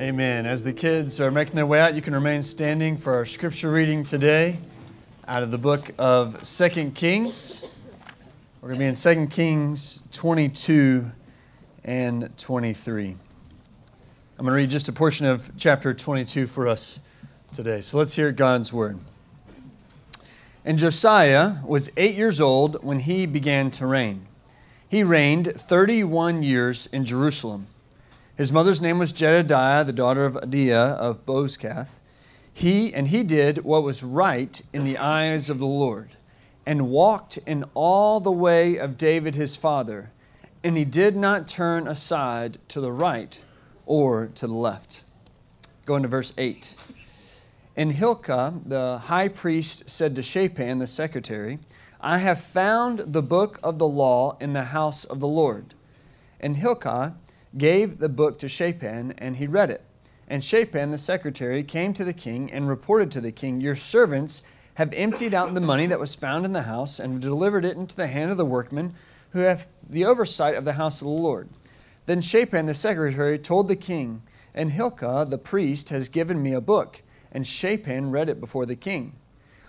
Amen. 0.00 0.46
As 0.46 0.64
the 0.64 0.72
kids 0.72 1.20
are 1.20 1.30
making 1.30 1.56
their 1.56 1.66
way 1.66 1.78
out, 1.78 1.94
you 1.94 2.00
can 2.00 2.14
remain 2.14 2.40
standing 2.40 2.96
for 2.96 3.12
our 3.12 3.26
scripture 3.26 3.70
reading 3.70 4.02
today 4.02 4.56
out 5.28 5.42
of 5.42 5.50
the 5.50 5.58
book 5.58 5.90
of 5.98 6.42
Second 6.42 6.94
Kings. 6.94 7.62
We're 8.62 8.70
going 8.70 8.78
to 8.78 9.04
be 9.04 9.12
in 9.12 9.26
2 9.26 9.26
Kings 9.26 10.00
22 10.12 11.12
and 11.84 12.30
23. 12.38 13.08
I'm 13.08 13.16
going 14.38 14.46
to 14.46 14.52
read 14.52 14.70
just 14.70 14.88
a 14.88 14.92
portion 14.92 15.26
of 15.26 15.52
chapter 15.58 15.92
22 15.92 16.46
for 16.46 16.66
us 16.66 16.98
today. 17.52 17.82
So 17.82 17.98
let's 17.98 18.14
hear 18.14 18.32
God's 18.32 18.72
word. 18.72 18.98
And 20.64 20.78
Josiah 20.78 21.56
was 21.62 21.90
eight 21.98 22.14
years 22.14 22.40
old 22.40 22.82
when 22.82 23.00
he 23.00 23.26
began 23.26 23.70
to 23.72 23.84
reign. 23.84 24.26
He 24.88 25.04
reigned 25.04 25.52
31 25.58 26.42
years 26.42 26.86
in 26.86 27.04
Jerusalem. 27.04 27.66
His 28.40 28.52
mother's 28.52 28.80
name 28.80 28.98
was 28.98 29.12
Jedidiah, 29.12 29.84
the 29.84 29.92
daughter 29.92 30.24
of 30.24 30.32
Adaiah 30.32 30.96
of 30.96 31.26
Bozkath. 31.26 32.00
He 32.50 32.90
and 32.94 33.08
he 33.08 33.22
did 33.22 33.64
what 33.64 33.82
was 33.82 34.02
right 34.02 34.62
in 34.72 34.84
the 34.84 34.96
eyes 34.96 35.50
of 35.50 35.58
the 35.58 35.66
Lord, 35.66 36.16
and 36.64 36.88
walked 36.88 37.36
in 37.44 37.66
all 37.74 38.18
the 38.18 38.32
way 38.32 38.78
of 38.78 38.96
David 38.96 39.34
his 39.34 39.56
father, 39.56 40.10
and 40.64 40.78
he 40.78 40.86
did 40.86 41.16
not 41.16 41.48
turn 41.48 41.86
aside 41.86 42.56
to 42.68 42.80
the 42.80 42.92
right 42.92 43.44
or 43.84 44.28
to 44.36 44.46
the 44.46 44.54
left. 44.54 45.04
Going 45.84 46.00
to 46.00 46.08
verse 46.08 46.32
8. 46.38 46.74
And 47.76 47.92
Hilkiah, 47.92 48.54
the 48.64 49.00
high 49.00 49.28
priest, 49.28 49.90
said 49.90 50.16
to 50.16 50.22
Shaphan, 50.22 50.78
the 50.78 50.86
secretary, 50.86 51.58
I 52.00 52.16
have 52.16 52.40
found 52.40 53.00
the 53.00 53.22
book 53.22 53.60
of 53.62 53.78
the 53.78 53.86
law 53.86 54.38
in 54.40 54.54
the 54.54 54.64
house 54.64 55.04
of 55.04 55.20
the 55.20 55.28
Lord. 55.28 55.74
And 56.40 56.56
Hilkiah 56.56 57.12
gave 57.56 57.98
the 57.98 58.08
book 58.08 58.38
to 58.38 58.48
Shaphan, 58.48 59.14
and 59.18 59.36
he 59.36 59.46
read 59.46 59.70
it. 59.70 59.82
And 60.28 60.44
Shaphan, 60.44 60.90
the 60.90 60.98
secretary, 60.98 61.64
came 61.64 61.92
to 61.94 62.04
the 62.04 62.12
king 62.12 62.50
and 62.52 62.68
reported 62.68 63.10
to 63.12 63.20
the 63.20 63.32
king, 63.32 63.60
Your 63.60 63.76
servants 63.76 64.42
have 64.74 64.92
emptied 64.92 65.34
out 65.34 65.52
the 65.52 65.60
money 65.60 65.86
that 65.86 66.00
was 66.00 66.14
found 66.14 66.44
in 66.44 66.52
the 66.52 66.62
house 66.62 67.00
and 67.00 67.20
delivered 67.20 67.64
it 67.64 67.76
into 67.76 67.96
the 67.96 68.06
hand 68.06 68.30
of 68.30 68.36
the 68.36 68.44
workmen 68.44 68.94
who 69.30 69.40
have 69.40 69.66
the 69.88 70.04
oversight 70.04 70.54
of 70.54 70.64
the 70.64 70.74
house 70.74 71.00
of 71.00 71.06
the 71.06 71.12
Lord. 71.12 71.48
Then 72.06 72.20
Shaphan, 72.20 72.66
the 72.66 72.74
secretary, 72.74 73.38
told 73.38 73.68
the 73.68 73.76
king, 73.76 74.22
And 74.54 74.70
Hilkiah, 74.70 75.26
the 75.26 75.38
priest, 75.38 75.90
has 75.90 76.08
given 76.08 76.42
me 76.42 76.52
a 76.52 76.60
book. 76.60 77.02
And 77.32 77.46
Shaphan 77.46 78.10
read 78.10 78.28
it 78.28 78.40
before 78.40 78.66
the 78.66 78.76
king. 78.76 79.16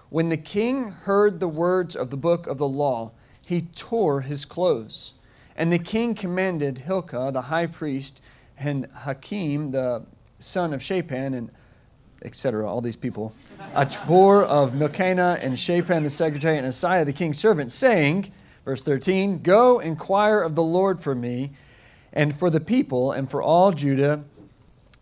When 0.09 0.29
the 0.29 0.37
king 0.37 0.89
heard 0.89 1.39
the 1.39 1.47
words 1.47 1.95
of 1.95 2.09
the 2.09 2.17
book 2.17 2.47
of 2.47 2.57
the 2.57 2.67
law, 2.67 3.11
he 3.45 3.61
tore 3.61 4.21
his 4.21 4.45
clothes. 4.45 5.13
And 5.61 5.71
the 5.71 5.77
king 5.77 6.15
commanded 6.15 6.79
Hilkiah, 6.79 7.31
the 7.31 7.43
high 7.43 7.67
priest, 7.67 8.19
and 8.57 8.91
Ahikam, 8.93 9.71
the 9.71 10.03
son 10.39 10.73
of 10.73 10.81
Shaphan, 10.81 11.35
and 11.35 11.51
etc., 12.23 12.67
all 12.67 12.81
these 12.81 12.95
people, 12.95 13.35
Achbor 13.75 14.43
of 14.43 14.71
Milchanah, 14.71 15.37
and 15.39 15.59
Shaphan 15.59 16.01
the 16.01 16.09
secretary, 16.09 16.57
and 16.57 16.65
Asaiah 16.65 17.05
the 17.05 17.13
king's 17.13 17.37
servant, 17.37 17.71
saying, 17.71 18.31
verse 18.65 18.81
13, 18.81 19.43
Go 19.43 19.77
inquire 19.77 20.41
of 20.41 20.55
the 20.55 20.63
Lord 20.63 20.99
for 20.99 21.13
me, 21.13 21.51
and 22.11 22.35
for 22.35 22.49
the 22.49 22.59
people, 22.59 23.11
and 23.11 23.29
for 23.29 23.43
all 23.43 23.71
Judah, 23.71 24.23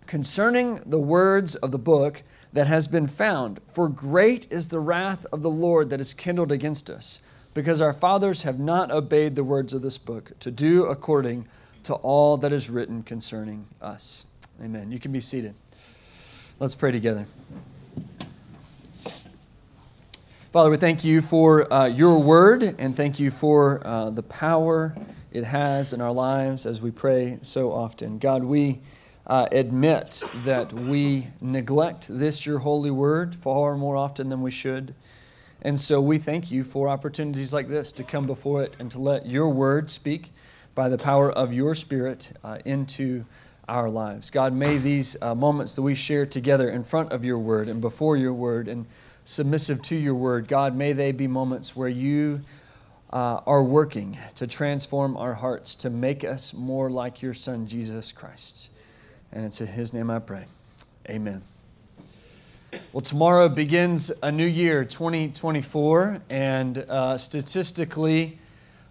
concerning 0.07 0.81
the 0.85 0.99
words 0.99 1.55
of 1.55 1.71
the 1.71 1.79
book 1.79 2.21
that 2.51 2.67
has 2.67 2.85
been 2.85 3.07
found. 3.07 3.61
For 3.65 3.87
great 3.87 4.51
is 4.51 4.67
the 4.67 4.81
wrath 4.81 5.25
of 5.31 5.41
the 5.41 5.49
Lord 5.49 5.89
that 5.91 6.01
is 6.01 6.13
kindled 6.13 6.51
against 6.51 6.89
us 6.89 7.21
because 7.53 7.81
our 7.81 7.93
fathers 7.93 8.43
have 8.43 8.59
not 8.59 8.91
obeyed 8.91 9.35
the 9.35 9.43
words 9.43 9.73
of 9.73 9.81
this 9.81 9.97
book 9.97 10.31
to 10.39 10.51
do 10.51 10.85
according 10.85 11.47
to 11.83 11.93
all 11.95 12.37
that 12.37 12.53
is 12.53 12.69
written 12.69 13.03
concerning 13.03 13.67
us. 13.81 14.25
Amen. 14.63 14.91
You 14.91 14.99
can 14.99 15.11
be 15.11 15.21
seated. 15.21 15.55
Let's 16.59 16.75
pray 16.75 16.91
together. 16.91 17.25
Father, 20.51 20.69
we 20.69 20.77
thank 20.77 21.03
you 21.03 21.21
for 21.21 21.71
uh, 21.71 21.85
your 21.85 22.17
word 22.17 22.75
and 22.79 22.97
thank 22.97 23.19
you 23.19 23.29
for 23.29 23.85
uh, 23.85 24.09
the 24.09 24.23
power 24.23 24.95
it 25.31 25.43
has 25.43 25.93
in 25.93 26.01
our 26.01 26.11
lives 26.11 26.65
as 26.65 26.81
we 26.81 26.91
pray 26.91 27.37
so 27.41 27.71
often. 27.71 28.17
God, 28.17 28.43
we 28.43 28.79
uh, 29.27 29.47
admit 29.51 30.23
that 30.43 30.73
we 30.73 31.27
neglect 31.39 32.07
this, 32.09 32.45
your 32.47 32.59
holy 32.59 32.89
word, 32.89 33.35
far 33.35 33.77
more 33.77 33.95
often 33.95 34.29
than 34.29 34.41
we 34.41 34.49
should. 34.49 34.95
And 35.61 35.79
so 35.79 36.01
we 36.01 36.17
thank 36.17 36.51
you 36.51 36.63
for 36.63 36.87
opportunities 36.87 37.53
like 37.53 37.67
this 37.67 37.91
to 37.93 38.03
come 38.03 38.25
before 38.25 38.63
it 38.63 38.77
and 38.79 38.89
to 38.91 38.99
let 38.99 39.25
your 39.25 39.49
word 39.49 39.91
speak 39.91 40.31
by 40.73 40.87
the 40.87 40.97
power 40.97 41.29
of 41.29 41.53
your 41.53 41.75
spirit 41.75 42.31
uh, 42.43 42.59
into 42.63 43.25
our 43.67 43.89
lives. 43.89 44.29
God, 44.29 44.53
may 44.53 44.77
these 44.77 45.17
uh, 45.21 45.35
moments 45.35 45.75
that 45.75 45.81
we 45.81 45.95
share 45.95 46.25
together 46.25 46.69
in 46.69 46.83
front 46.83 47.11
of 47.11 47.25
your 47.25 47.37
word 47.37 47.67
and 47.67 47.81
before 47.81 48.17
your 48.17 48.33
word 48.33 48.67
and 48.67 48.85
submissive 49.25 49.81
to 49.83 49.95
your 49.95 50.15
word, 50.15 50.47
God, 50.47 50.75
may 50.75 50.93
they 50.93 51.11
be 51.11 51.27
moments 51.27 51.75
where 51.75 51.89
you 51.89 52.41
uh, 53.11 53.41
are 53.45 53.63
working 53.63 54.17
to 54.35 54.47
transform 54.47 55.17
our 55.17 55.33
hearts, 55.33 55.75
to 55.75 55.89
make 55.89 56.23
us 56.23 56.53
more 56.53 56.89
like 56.89 57.21
your 57.21 57.33
Son, 57.33 57.67
Jesus 57.67 58.11
Christ. 58.11 58.71
And 59.31 59.45
it's 59.45 59.61
in 59.61 59.67
his 59.67 59.93
name 59.93 60.09
I 60.09 60.19
pray. 60.19 60.45
Amen. 61.09 61.43
Well, 62.93 63.01
tomorrow 63.01 63.49
begins 63.49 64.11
a 64.21 64.31
new 64.31 64.45
year, 64.45 64.85
2024, 64.85 66.21
and 66.29 66.77
uh, 66.77 67.17
statistically, 67.17 68.37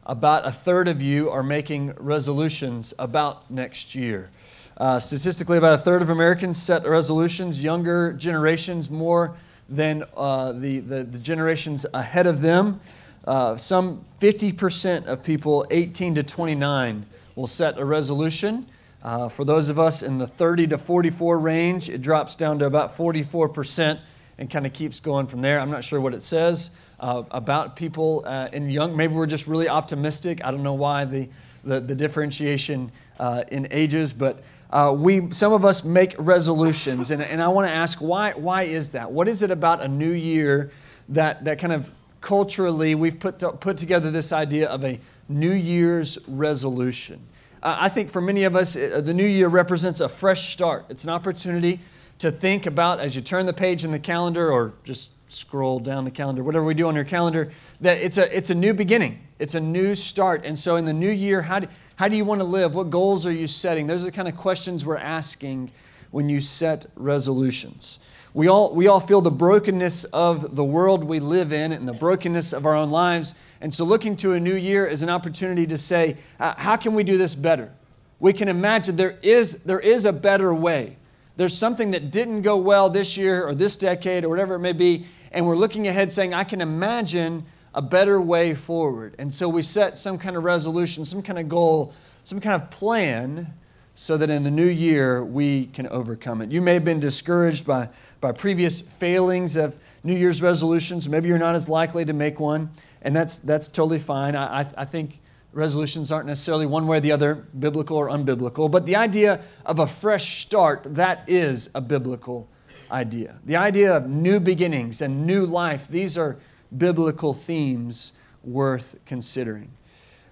about 0.05 0.47
a 0.47 0.51
third 0.51 0.89
of 0.89 1.01
you 1.01 1.31
are 1.31 1.45
making 1.45 1.95
resolutions 1.97 2.93
about 2.99 3.49
next 3.51 3.95
year. 3.95 4.31
Uh, 4.77 4.99
statistically, 4.99 5.59
about 5.59 5.75
a 5.75 5.79
third 5.79 6.03
of 6.03 6.11
Americans 6.11 6.61
set 6.61 6.85
resolutions, 6.87 7.63
younger 7.63 8.13
generations 8.15 8.91
more 8.91 9.37
than 9.69 10.03
uh, 10.17 10.53
the, 10.53 10.81
the, 10.81 11.05
the, 11.05 11.19
generations 11.19 11.87
ahead 11.95 12.27
of 12.27 12.41
them. 12.41 12.81
Uh, 13.27 13.57
some 13.57 14.05
50% 14.21 15.07
of 15.07 15.23
people 15.23 15.67
18 15.71 16.17
to 16.17 16.23
29 16.25 17.07
will 17.37 17.47
set 17.47 17.79
a 17.79 17.85
resolution. 17.85 18.67
Uh, 19.03 19.29
for 19.29 19.45
those 19.45 19.71
of 19.71 19.79
us 19.79 20.03
in 20.03 20.19
the 20.19 20.27
30 20.27 20.69
to 20.69 20.79
44 20.79 21.39
range, 21.39 21.89
it 21.89 22.03
drops 22.03 22.35
down 22.35 22.59
to 22.59 22.67
about 22.67 22.97
44% 22.97 24.01
and 24.39 24.51
kind 24.51 24.67
of 24.67 24.73
keeps 24.73 25.01
going 25.01 25.27
from 25.27 25.41
there. 25.41 25.61
I'm 25.61 25.71
not 25.71 25.85
sure 25.85 26.01
what 26.01 26.15
it 26.15 26.23
says 26.23 26.71
uh, 27.01 27.23
about 27.31 27.77
people 27.77 28.23
uh, 28.27 28.49
in 28.53 28.71
young. 28.71 28.97
Maybe 28.97 29.15
we're 29.15 29.27
just 29.27 29.47
really 29.47 29.69
optimistic. 29.69 30.45
I 30.45 30.51
don't 30.51 30.63
know 30.63 30.75
why 30.75 31.05
the, 31.05 31.29
the, 31.65 31.81
the 31.81 31.95
differentiation 31.95 32.91
uh, 33.19 33.45
in 33.51 33.69
ages, 33.71 34.13
but 34.13 34.43
uh, 34.71 34.95
we, 34.97 35.31
some 35.31 35.53
of 35.53 35.65
us 35.65 35.85
make 35.85 36.15
resolutions. 36.19 37.11
And, 37.11 37.23
and 37.23 37.43
I 37.43 37.49
want 37.49 37.69
to 37.69 37.73
ask 37.73 38.01
why, 38.01 38.33
why 38.33 38.65
is 38.65 38.91
that? 38.91 39.11
What 39.11 39.29
is 39.29 39.43
it 39.43 39.51
about 39.51 39.83
a 39.83 39.89
new 39.89 40.11
year 40.11 40.71
that, 41.11 41.45
that 41.45 41.59
kind 41.59 41.73
of 41.73 41.93
culturally 42.21 42.95
we've 42.95 43.19
put, 43.19 43.39
to, 43.39 43.53
put 43.53 43.77
together 43.77 44.11
this 44.11 44.33
idea 44.33 44.69
of 44.69 44.85
a 44.85 45.01
New 45.29 45.53
Year's 45.53 46.19
resolution? 46.27 47.21
I 47.63 47.89
think 47.89 48.11
for 48.11 48.21
many 48.21 48.45
of 48.45 48.55
us, 48.55 48.77
uh, 48.77 49.01
the 49.05 49.15
new 49.15 49.27
year 49.27 49.49
represents 49.49 50.01
a 50.01 50.09
fresh 50.09 50.53
start. 50.53 50.87
It's 50.89 51.05
an 51.05 51.11
opportunity 51.11 51.81
to 52.19 52.31
think 52.31 52.67
about 52.67 53.01
as 53.01 53.17
you 53.17 53.23
turn 53.23 53.47
the 53.47 53.53
page 53.53 53.85
in 53.85 53.91
the 53.91 53.99
calendar 53.99 54.51
or 54.51 54.75
just 54.85 55.11
scroll 55.29 55.79
down 55.79 56.05
the 56.05 56.11
calendar, 56.11 56.43
whatever 56.43 56.65
we 56.65 56.75
do 56.75 56.87
on 56.87 56.95
your 56.95 57.05
calendar, 57.05 57.53
that 57.81 57.99
it's 57.99 58.17
a, 58.17 58.37
it's 58.37 58.51
a 58.51 58.55
new 58.55 58.73
beginning. 58.73 59.21
It's 59.39 59.55
a 59.55 59.61
new 59.61 59.95
start. 59.95 60.45
And 60.45 60.59
so 60.59 60.77
in 60.77 60.85
the 60.85 60.93
new 60.93 61.11
year, 61.11 61.43
how 61.43 61.61
do, 61.61 61.69
how 61.97 62.09
do 62.09 62.17
you 62.17 62.25
want 62.25 62.41
to 62.41 62.45
live? 62.45 62.75
What 62.75 62.91
goals 62.91 63.27
are 63.27 63.33
you 63.33 63.47
setting? 63.47 63.87
Those 63.87 64.03
are 64.03 64.07
the 64.07 64.13
kind 64.13 64.29
of 64.29 64.37
questions 64.37 64.85
we're 64.85 64.97
asking 64.97 65.71
when 66.11 66.29
you 66.29 66.41
set 66.41 66.87
resolutions. 66.97 67.99
We 68.39 68.47
all, 68.47 68.73
we 68.73 68.87
all 68.87 69.01
feel 69.01 69.21
the 69.21 69.33
brokenness 69.33 70.05
of 70.05 70.55
the 70.55 70.63
world 70.63 71.03
we 71.03 71.19
live 71.19 71.53
in 71.53 71.73
and 71.73 71.89
the 71.89 71.93
brokenness 71.93 72.53
of 72.53 72.67
our 72.67 72.77
own 72.77 72.93
lives. 72.93 73.35
And 73.61 73.75
so, 73.75 73.85
looking 73.85 74.17
to 74.19 74.35
a 74.35 74.39
new 74.39 74.55
year 74.55 74.87
is 74.87 75.03
an 75.03 75.11
opportunity 75.11 75.67
to 75.67 75.77
say, 75.77 76.19
uh, 76.39 76.55
how 76.57 76.77
can 76.77 76.95
we 76.95 77.03
do 77.03 77.19
this 77.19 77.35
better? 77.35 77.73
We 78.21 78.33
can 78.33 78.47
imagine 78.47 78.95
there 78.95 79.19
is, 79.23 79.57
there 79.65 79.81
is 79.81 80.05
a 80.05 80.13
better 80.13 80.55
way. 80.55 80.99
There's 81.37 81.59
something 81.59 81.91
that 81.91 82.13
didn't 82.13 82.43
go 82.43 82.59
well 82.59 82.89
this 82.89 83.17
year 83.17 83.45
or 83.45 83.57
this 83.57 83.75
decade 83.75 84.25
or 84.25 84.29
whatever 84.29 84.55
it 84.55 84.61
may 84.61 84.73
be, 84.73 85.07
and 85.33 85.45
we're 85.45 85.57
looking 85.57 85.89
ahead 85.89 86.13
saying, 86.13 86.33
I 86.33 86.45
can 86.45 86.61
imagine 86.61 87.45
a 87.75 87.83
better 87.83 88.21
way 88.21 88.55
forward. 88.55 89.17
And 89.19 89.35
so 89.35 89.49
we 89.49 89.63
set 89.63 89.99
some 89.99 90.17
kind 90.17 90.37
of 90.37 90.45
resolution, 90.45 91.05
some 91.05 91.23
kind 91.23 91.41
of 91.41 91.49
goal, 91.49 91.93
some 92.23 92.41
kind 92.41 92.63
of 92.63 92.71
plan 92.71 93.53
so 94.01 94.17
that 94.17 94.31
in 94.31 94.45
the 94.45 94.51
new 94.51 94.69
year 94.69 95.25
we 95.25 95.67
can 95.67 95.89
overcome 95.89 96.41
it. 96.41 96.53
You 96.53 96.63
may 96.63 96.75
have 96.75 96.85
been 96.85 97.01
discouraged 97.01 97.67
by, 97.67 97.89
by 98.21 98.33
previous 98.33 98.83
failings 98.83 99.57
of 99.57 99.79
New 100.05 100.15
Year's 100.15 100.43
resolutions. 100.43 101.09
Maybe 101.09 101.29
you're 101.29 101.39
not 101.39 101.55
as 101.55 101.69
likely 101.69 102.05
to 102.05 102.13
make 102.13 102.41
one 102.41 102.71
and 103.03 103.15
that's, 103.15 103.39
that's 103.39 103.69
totally 103.69 103.99
fine. 103.99 104.35
I, 104.35 104.67
I 104.77 104.85
think 104.85 105.21
resolutions 105.53 106.11
aren't 106.11 106.27
necessarily 106.27 106.67
one 106.67 106.87
way 106.87 106.99
or 106.99 107.01
the 107.01 107.13
other, 107.13 107.47
biblical 107.59 107.97
or 107.97 108.09
unbiblical, 108.09 108.71
but 108.71 108.87
the 108.87 108.97
idea 108.97 109.41
of 109.65 109.79
a 109.79 109.87
fresh 109.87 110.43
start, 110.43 110.83
that 110.85 111.25
is 111.27 111.71
a 111.75 111.81
biblical 111.81 112.49
idea. 112.91 113.37
The 113.45 113.57
idea 113.57 113.97
of 113.97 114.09
new 114.09 114.41
beginnings 114.41 115.01
and 115.01 115.27
new 115.27 115.47
life, 115.47 115.89
these 115.89 116.19
are 116.19 116.37
biblical 116.77 117.35
themes 117.35 118.13
worth 118.43 118.97
considering. 119.07 119.71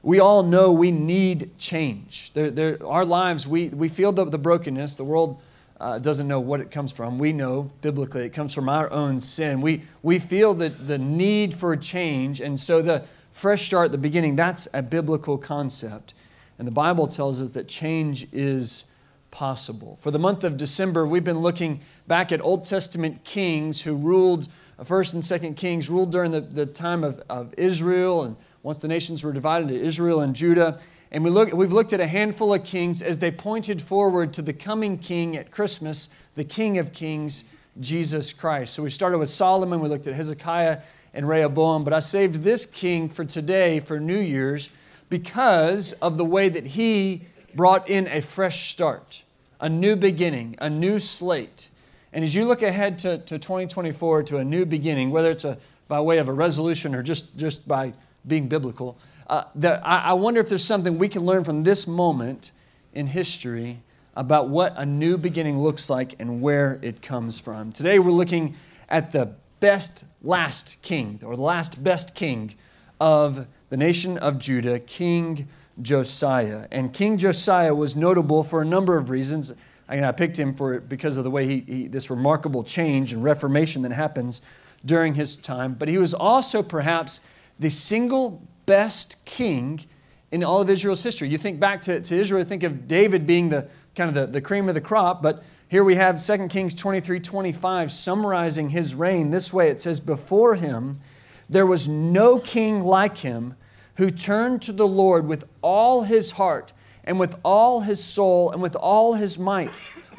We 0.03 0.21
all 0.21 0.43
know 0.43 0.71
we 0.71 0.93
need 0.93 1.59
change. 1.59 2.33
They're, 2.33 2.51
they're, 2.51 2.87
our 2.87 3.05
lives, 3.05 3.47
we, 3.47 3.69
we 3.69 3.89
feel 3.89 4.13
the, 4.13 4.25
the 4.25 4.39
brokenness. 4.39 4.95
The 4.95 5.05
world 5.05 5.41
uh, 5.81 5.99
doesn't 5.99 6.27
know 6.27 6.41
what 6.41 6.61
it 6.61 6.71
comes 6.71 6.93
from. 6.93 7.19
We 7.19 7.33
know 7.33 7.71
biblically 7.81 8.25
it 8.25 8.31
comes 8.31 8.55
from 8.55 8.69
our 8.69 8.91
own 8.91 9.21
sin. 9.21 9.61
We, 9.61 9.83
we 10.03 10.19
feel 10.19 10.55
that 10.55 10.87
the 10.87 10.99
need 10.99 11.55
for 11.55 11.77
change, 11.77 12.41
and 12.41 12.59
so 12.59 12.81
the 12.81 13.05
fresh 13.33 13.67
start 13.67 13.93
the 13.93 13.99
beginning, 13.99 14.37
that's 14.37 14.67
a 14.73 14.83
biblical 14.83 15.37
concept. 15.37 16.15
And 16.59 16.67
the 16.67 16.73
Bible 16.73 17.07
tells 17.07 17.43
us 17.43 17.51
that 17.51 17.69
change 17.69 18.27
is 18.33 18.87
possible. 19.31 19.99
For 20.01 20.11
the 20.11 20.19
month 20.19 20.43
of 20.45 20.57
December, 20.57 21.07
we've 21.07 21.25
been 21.25 21.41
looking 21.41 21.83
back 22.07 22.33
at 22.33 22.41
Old 22.41 22.65
Testament 22.65 23.23
kings 23.25 23.83
who 23.83 23.95
ruled, 23.95 24.49
uh, 24.79 24.85
first 24.85 25.13
and 25.13 25.23
second 25.23 25.57
kings, 25.57 25.91
ruled 25.91 26.11
during 26.11 26.31
the, 26.31 26.41
the 26.41 26.65
time 26.65 27.05
of, 27.05 27.23
of 27.29 27.53
Israel, 27.59 28.23
and 28.23 28.37
once 28.63 28.81
the 28.81 28.89
nations 28.89 29.23
were 29.23 29.35
divided 29.35 29.71
into 29.71 29.85
Israel 29.85 30.21
and 30.21 30.35
Judah. 30.35 30.81
And 31.13 31.23
we 31.23 31.31
look, 31.31 31.53
we've 31.53 31.73
looked 31.73 31.93
at 31.93 32.01
a 32.01 32.07
handful 32.07 32.53
of 32.53 32.65
kings 32.65 33.01
as 33.01 33.19
they 33.19 33.31
pointed 33.31 33.81
forward 33.81 34.33
to 34.35 34.43
the 34.43 34.53
coming 34.53 34.99
king 34.99 35.37
at 35.37 35.51
Christmas, 35.51 36.09
the 36.35 36.45
King 36.45 36.79
of 36.79 36.93
Kings, 36.93 37.45
Jesus 37.81 38.33
Christ. 38.33 38.75
So 38.75 38.83
we 38.83 38.91
started 38.91 39.19
with 39.19 39.29
Solomon, 39.29 39.81
we 39.81 39.89
looked 39.89 40.07
at 40.07 40.15
Hezekiah 40.15 40.81
and 41.15 41.29
Rehoboam, 41.29 41.85
but 41.85 41.93
I 41.93 42.01
saved 42.01 42.43
this 42.43 42.67
king 42.67 43.09
for 43.09 43.25
today, 43.25 43.81
for 43.81 44.01
New 44.01 44.19
Year's, 44.19 44.69
because 45.09 45.93
of 45.95 46.17
the 46.17 46.25
way 46.25 46.49
that 46.49 46.67
he 46.67 47.23
brought 47.55 47.89
in 47.89 48.09
a 48.09 48.21
fresh 48.21 48.71
start, 48.71 49.23
a 49.61 49.69
new 49.69 49.97
beginning, 49.97 50.57
a 50.61 50.69
new 50.69 50.99
slate. 50.99 51.69
And 52.13 52.25
as 52.25 52.35
you 52.35 52.45
look 52.45 52.63
ahead 52.63 52.99
to, 53.01 53.19
to 53.19 53.39
2024, 53.39 54.25
to 54.25 54.39
a 54.39 54.45
new 54.45 54.65
beginning, 54.65 55.11
whether 55.11 55.31
it's 55.31 55.45
a, 55.45 55.59
by 55.89 56.01
way 56.01 56.19
of 56.19 56.29
a 56.29 56.33
resolution 56.33 56.95
or 56.95 57.03
just, 57.03 57.37
just 57.37 57.67
by 57.67 57.93
being 58.27 58.49
biblical, 58.49 58.99
uh, 59.29 59.45
that 59.57 59.85
I, 59.85 59.99
I 59.99 60.13
wonder 60.15 60.41
if 60.41 60.49
there's 60.49 60.65
something 60.65 60.99
we 60.99 61.09
can 61.09 61.25
learn 61.25 61.45
from 61.45 61.65
this 61.65 61.87
moment 61.87 62.53
in 62.95 63.07
history 63.09 63.83
about 64.15 64.49
what 64.49 64.75
a 64.77 64.87
new 64.87 65.19
beginning 65.19 65.61
looks 65.61 65.91
like 65.91 66.15
and 66.19 66.41
where 66.41 66.79
it 66.83 67.03
comes 67.03 67.39
from. 67.39 67.73
Today 67.73 67.99
we're 67.99 68.13
looking 68.13 68.57
at 68.89 69.13
the 69.13 69.35
best 69.61 70.05
last 70.23 70.77
king, 70.83 71.21
or 71.25 71.37
the 71.37 71.43
last 71.43 71.83
best 71.83 72.15
king 72.15 72.55
of 73.01 73.47
the 73.69 73.77
nation 73.77 74.17
of 74.19 74.39
Judah, 74.39 74.79
King 74.79 75.49
Josiah. 75.83 76.67
And 76.71 76.93
King 76.93 77.19
Josiah 77.19 77.75
was 77.75 77.97
notable 77.97 78.43
for 78.43 78.63
a 78.63 78.65
number 78.65 78.97
of 78.97 79.11
reasons. 79.11 79.53
I, 79.89 79.97
mean, 79.97 80.05
I 80.05 80.13
picked 80.13 80.39
him 80.39 80.55
for 80.55 80.81
because 80.81 81.17
of 81.17 81.25
the 81.25 81.31
way 81.31 81.47
he, 81.47 81.61
he, 81.61 81.89
this 81.89 82.11
remarkable 82.11 82.65
change 82.65 83.13
and 83.13 83.23
reformation 83.23 83.83
that 83.83 83.93
happens 83.93 84.41
during 84.85 85.15
his 85.15 85.37
time. 85.37 85.75
But 85.75 85.89
he 85.89 85.99
was 85.99 86.15
also 86.15 86.63
perhaps 86.63 87.21
the 87.59 87.71
single 87.71 88.43
best 88.67 89.17
king 89.25 89.85
in 90.31 90.45
all 90.45 90.61
of 90.61 90.69
Israel's 90.69 91.03
history. 91.03 91.29
You 91.29 91.39
think 91.39 91.59
back 91.59 91.83
to, 91.83 92.01
to 92.01 92.15
Israel, 92.15 92.45
think 92.45 92.63
of 92.63 92.87
David 92.87 93.27
being 93.27 93.49
the 93.49 93.69
kind 93.95 94.09
of 94.09 94.15
the, 94.15 94.27
the 94.27 94.41
cream 94.41 94.69
of 94.69 94.75
the 94.75 94.81
crop, 94.81 95.23
but 95.23 95.43
here 95.69 95.83
we 95.83 95.95
have 95.97 96.25
2 96.25 96.49
Kings 96.49 96.75
23 96.75 97.19
25 97.19 97.91
summarizing 97.91 98.71
his 98.71 98.95
reign 98.95 99.31
this 99.31 99.53
way. 99.53 99.69
It 99.69 99.81
says, 99.81 99.99
Before 99.99 100.55
him 100.55 101.01
there 101.49 101.67
was 101.67 101.89
no 101.89 102.39
king 102.39 102.85
like 102.85 103.19
him 103.19 103.55
who 103.97 104.11
turned 104.11 104.63
to 104.63 104.73
the 104.73 104.87
Lord 104.87 105.27
with 105.27 105.45
all 105.63 106.03
his 106.03 106.33
heart 106.33 106.73
and 107.05 107.19
with 107.19 107.37
all 107.45 107.81
his 107.81 108.03
soul 108.03 108.51
and 108.51 108.61
with 108.61 108.77
all 108.77 109.15
his 109.15 109.39
might, 109.39 109.71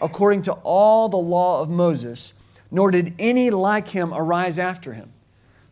according 0.01 0.41
to 0.44 0.53
all 0.63 1.09
the 1.09 1.17
law 1.17 1.61
of 1.61 1.69
Moses, 1.69 2.33
nor 2.71 2.91
did 2.91 3.13
any 3.19 3.49
like 3.49 3.89
him 3.89 4.13
arise 4.13 4.57
after 4.57 4.94
him. 4.94 5.11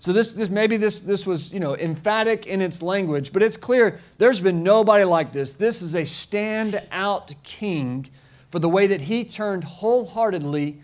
So 0.06 0.14
this, 0.14 0.34
this 0.34 0.50
maybe 0.50 0.78
this, 0.78 1.00
this 1.00 1.26
was 1.26 1.52
you 1.52 1.60
know 1.60 1.76
emphatic 1.76 2.46
in 2.46 2.62
its 2.62 2.84
language, 2.84 3.34
but 3.34 3.42
it's 3.42 3.58
clear 3.58 4.00
there's 4.20 4.40
been 4.40 4.62
nobody 4.62 5.04
like 5.04 5.32
this. 5.32 5.54
This 5.54 5.82
is 5.82 5.96
a 5.96 6.04
standout 6.04 7.34
king 7.42 8.12
for 8.52 8.60
the 8.60 8.70
way 8.70 8.86
that 8.86 9.02
he 9.02 9.26
turned 9.26 9.64
wholeheartedly 9.64 10.80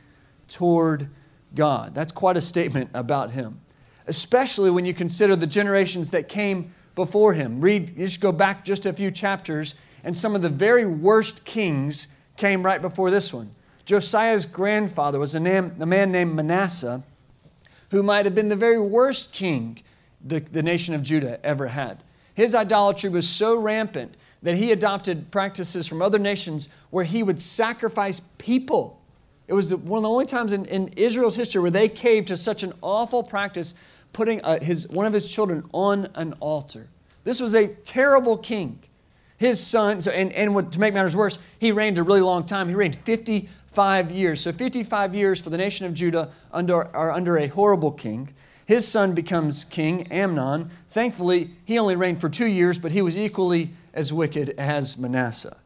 toward 0.47 1.07
God. 1.53 1.94
That's 1.94 2.12
quite 2.12 2.35
a 2.35 2.41
statement 2.41 2.89
about 2.95 3.29
him, 3.29 3.62
especially 4.07 4.71
when 4.71 4.88
you 4.88 4.94
consider 4.95 5.35
the 5.35 5.45
generations 5.45 6.09
that 6.09 6.27
came 6.27 6.74
before 6.95 7.33
him. 7.33 7.62
Read, 7.62 7.95
you 7.95 8.07
just 8.07 8.21
go 8.21 8.31
back 8.31 8.65
just 8.65 8.88
a 8.88 8.91
few 8.91 9.12
chapters, 9.12 9.75
and 10.03 10.17
some 10.17 10.33
of 10.33 10.41
the 10.41 10.50
very 10.50 10.88
worst 10.88 11.45
kings 11.45 12.07
came 12.38 12.65
right 12.65 12.81
before 12.81 13.12
this 13.12 13.31
one. 13.31 13.53
Josiah's 13.85 14.47
grandfather 14.47 15.19
was 15.19 15.35
a, 15.35 15.39
name, 15.39 15.75
a 15.79 15.85
man 15.85 16.12
named 16.12 16.33
Manasseh 16.33 17.03
who 17.91 18.01
might 18.01 18.25
have 18.25 18.33
been 18.33 18.49
the 18.49 18.55
very 18.55 18.79
worst 18.79 19.31
king 19.31 19.81
the, 20.25 20.39
the 20.39 20.63
nation 20.63 20.93
of 20.95 21.03
Judah 21.03 21.39
ever 21.45 21.67
had. 21.67 22.03
His 22.33 22.55
idolatry 22.55 23.09
was 23.09 23.27
so 23.27 23.57
rampant 23.57 24.15
that 24.43 24.55
he 24.55 24.71
adopted 24.71 25.29
practices 25.29 25.88
from 25.88 26.01
other 26.01 26.17
nations 26.17 26.69
where 26.89 27.03
he 27.03 27.21
would 27.21 27.39
sacrifice 27.39 28.21
people. 28.38 28.99
It 29.47 29.53
was 29.53 29.73
one 29.73 29.99
of 29.99 30.03
the 30.03 30.09
only 30.09 30.25
times 30.25 30.53
in, 30.53 30.65
in, 30.65 30.88
Israel's 30.95 31.35
history 31.35 31.61
where 31.61 31.69
they 31.69 31.89
caved 31.89 32.29
to 32.29 32.38
such 32.38 32.63
an 32.63 32.73
awful 32.81 33.21
practice, 33.21 33.75
putting 34.13 34.39
a, 34.39 34.43
uh, 34.43 34.59
his, 34.61 34.88
one 34.88 35.05
of 35.05 35.13
his 35.13 35.27
children 35.27 35.63
on 35.73 36.09
an 36.15 36.33
altar. 36.39 36.88
This 37.23 37.39
was 37.39 37.53
a 37.53 37.67
terrible 37.67 38.38
king. 38.38 38.79
His 39.41 39.59
son, 39.59 40.03
so, 40.03 40.11
and, 40.11 40.31
and 40.33 40.71
to 40.71 40.79
make 40.79 40.93
matters 40.93 41.15
worse, 41.15 41.39
he 41.57 41.71
reigned 41.71 41.97
a 41.97 42.03
really 42.03 42.21
long 42.21 42.45
time. 42.45 42.69
He 42.69 42.75
reigned 42.75 42.95
55 42.97 44.11
years. 44.11 44.39
So 44.39 44.51
55 44.51 45.15
years 45.15 45.41
for 45.41 45.49
the 45.49 45.57
nation 45.57 45.88
of 45.88 45.95
Judah 45.95 46.31
under, 46.53 46.95
are 46.95 47.11
under 47.11 47.39
a 47.39 47.47
horrible 47.47 47.91
king. 47.91 48.35
His 48.67 48.88
son 48.88 49.15
becomes 49.15 49.65
king, 49.65 50.07
Amon. 50.11 50.69
Thankfully, 50.89 51.55
he 51.65 51.79
only 51.79 51.95
reigned 51.95 52.21
for 52.21 52.29
two 52.29 52.45
years, 52.45 52.77
but 52.77 52.91
he 52.91 53.01
was 53.01 53.17
equally 53.17 53.71
as 53.95 54.13
wicked 54.13 54.53
as 54.59 54.95
Manasseh. 54.95 55.57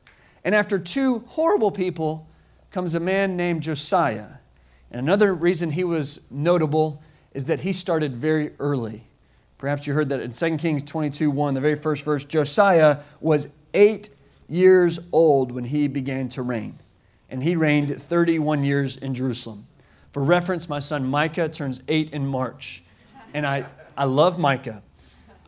And 0.46 0.56
after 0.56 0.80
two 0.80 1.26
horrible 1.28 1.70
people 1.70 2.30
comes 2.72 2.96
a 2.96 3.02
man 3.02 3.36
named 3.36 3.64
Josiah. 3.64 4.36
And 4.90 5.02
another 5.02 5.36
reason 5.36 5.72
he 5.72 5.84
was 5.84 6.22
notable 6.32 7.04
is 7.34 7.44
that 7.44 7.60
he 7.60 7.74
started 7.74 8.16
very 8.16 8.54
early. 8.58 9.04
Perhaps 9.58 9.86
you 9.86 9.94
heard 9.94 10.08
that 10.10 10.22
in 10.22 10.32
2 10.32 10.58
Kings 10.58 10.84
22 10.84 11.30
1, 11.30 11.54
the 11.54 11.60
very 11.60 11.76
first 11.76 12.06
verse, 12.06 12.24
Josiah 12.24 13.00
was 13.20 13.50
eight 13.76 14.10
years 14.50 15.00
old 15.12 15.52
when 15.52 15.66
he 15.66 15.88
began 15.88 16.30
to 16.30 16.42
reign 16.42 16.80
and 17.30 17.44
he 17.44 17.56
reigned 17.56 18.02
31 18.02 18.64
years 18.64 18.98
in 18.98 19.14
Jerusalem. 19.14 19.68
For 20.12 20.24
reference, 20.24 20.70
my 20.70 20.80
son 20.80 21.06
Micah 21.06 21.50
turns 21.50 21.82
eight 21.88 22.12
in 22.12 22.26
March, 22.26 22.84
and 23.34 23.46
I, 23.46 23.66
I 23.98 24.06
love 24.06 24.40
Micah. 24.40 24.82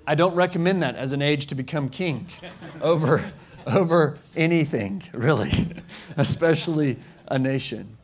I 0.06 0.15
don't 0.15 0.35
recommend 0.35 0.83
that 0.83 0.95
as 0.95 1.13
an 1.13 1.21
age 1.21 1.47
to 1.47 1.56
become 1.56 1.89
king 1.89 2.27
over, 2.81 3.31
over 3.65 4.19
anything, 4.35 5.03
really, 5.13 5.51
especially 6.18 6.97
a 7.27 7.39
nation. 7.39 7.95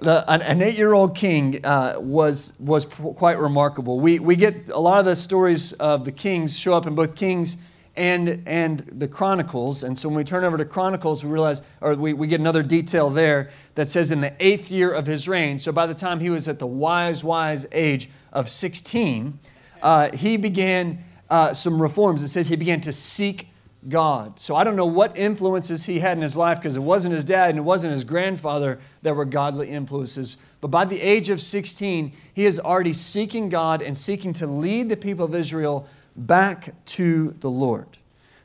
The, 0.00 0.30
an, 0.30 0.42
an 0.42 0.62
eight 0.62 0.76
year 0.76 0.92
old 0.92 1.16
king 1.16 1.64
uh, 1.64 1.96
was, 1.98 2.52
was 2.60 2.84
quite 2.84 3.38
remarkable. 3.38 3.98
We, 3.98 4.18
we 4.18 4.36
get 4.36 4.68
a 4.68 4.78
lot 4.78 5.00
of 5.00 5.06
the 5.06 5.16
stories 5.16 5.72
of 5.72 6.04
the 6.04 6.12
kings 6.12 6.56
show 6.58 6.74
up 6.74 6.86
in 6.86 6.94
both 6.94 7.16
Kings 7.16 7.56
and, 7.98 8.44
and 8.46 8.78
the 8.92 9.08
Chronicles. 9.08 9.82
And 9.82 9.98
so 9.98 10.08
when 10.08 10.16
we 10.16 10.24
turn 10.24 10.44
over 10.44 10.56
to 10.56 10.64
Chronicles, 10.64 11.24
we 11.24 11.30
realize, 11.30 11.60
or 11.80 11.94
we, 11.96 12.12
we 12.12 12.28
get 12.28 12.38
another 12.38 12.62
detail 12.62 13.10
there 13.10 13.50
that 13.74 13.88
says 13.88 14.12
in 14.12 14.20
the 14.20 14.32
eighth 14.38 14.70
year 14.70 14.92
of 14.92 15.06
his 15.06 15.28
reign, 15.28 15.58
so 15.58 15.72
by 15.72 15.84
the 15.84 15.94
time 15.94 16.20
he 16.20 16.30
was 16.30 16.46
at 16.46 16.60
the 16.60 16.66
wise, 16.66 17.24
wise 17.24 17.66
age 17.72 18.08
of 18.32 18.48
16, 18.48 19.38
uh, 19.82 20.16
he 20.16 20.36
began 20.36 21.04
uh, 21.28 21.52
some 21.52 21.82
reforms. 21.82 22.22
It 22.22 22.28
says 22.28 22.48
he 22.48 22.56
began 22.56 22.80
to 22.82 22.92
seek 22.92 23.48
God. 23.88 24.38
So 24.38 24.54
I 24.54 24.62
don't 24.62 24.76
know 24.76 24.86
what 24.86 25.16
influences 25.18 25.84
he 25.86 25.98
had 25.98 26.16
in 26.16 26.22
his 26.22 26.36
life 26.36 26.58
because 26.58 26.76
it 26.76 26.80
wasn't 26.80 27.14
his 27.14 27.24
dad 27.24 27.50
and 27.50 27.58
it 27.58 27.62
wasn't 27.62 27.92
his 27.92 28.04
grandfather 28.04 28.78
that 29.02 29.14
were 29.14 29.24
godly 29.24 29.70
influences. 29.70 30.36
But 30.60 30.68
by 30.68 30.84
the 30.84 31.00
age 31.00 31.30
of 31.30 31.40
16, 31.40 32.12
he 32.32 32.46
is 32.46 32.60
already 32.60 32.92
seeking 32.92 33.48
God 33.48 33.82
and 33.82 33.96
seeking 33.96 34.32
to 34.34 34.46
lead 34.46 34.88
the 34.88 34.96
people 34.96 35.24
of 35.24 35.34
Israel 35.34 35.88
back 36.26 36.74
to 36.84 37.34
the 37.40 37.50
Lord. 37.50 37.86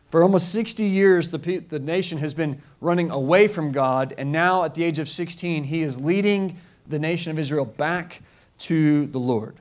For 0.10 0.22
almost 0.22 0.52
60 0.52 0.84
years, 0.84 1.30
the, 1.30 1.40
the 1.70 1.80
nation 1.80 2.20
has 2.20 2.34
been 2.34 2.62
running 2.80 3.10
away 3.10 3.48
from 3.48 3.72
God, 3.72 4.14
and 4.18 4.32
now 4.32 4.64
at 4.64 4.76
the 4.76 4.84
age 4.84 5.00
of 5.00 5.10
16, 5.10 5.64
he 5.64 5.82
is 5.82 6.00
leading 6.00 6.58
the 6.88 7.00
nation 7.00 7.32
of 7.32 7.40
Israel 7.40 7.66
back 7.66 8.22
to 8.60 9.08
the 9.08 9.18
Lord. 9.18 9.56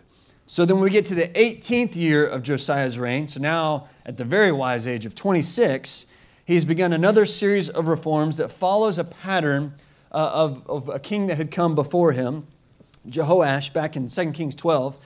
So 0.45 0.67
then 0.67 0.79
we 0.81 0.91
get 0.91 1.07
to 1.07 1.15
the 1.15 1.29
18th 1.29 1.97
year 1.97 2.27
of 2.27 2.43
Josiah's 2.43 2.99
reign, 2.99 3.29
so 3.29 3.41
now 3.41 3.89
at 4.05 4.19
the 4.19 4.25
very 4.25 4.53
wise 4.53 4.87
age 4.87 5.07
of 5.07 5.15
26, 5.15 6.05
he 6.45 6.55
has 6.55 6.67
begun 6.67 6.93
another 6.93 7.25
series 7.25 7.71
of 7.71 7.87
reforms 7.87 8.37
that 8.37 8.51
follows 8.51 8.99
a 8.99 9.05
pattern 9.05 9.73
uh, 10.11 10.17
of, 10.17 10.69
of 10.69 10.89
a 10.91 10.99
king 10.99 11.29
that 11.29 11.39
had 11.39 11.51
come 11.51 11.75
before 11.75 12.13
him, 12.13 12.47
Jehoash, 13.09 13.73
back 13.73 13.97
in 13.97 14.09
2 14.09 14.33
Kings 14.33 14.55
12. 14.55 14.99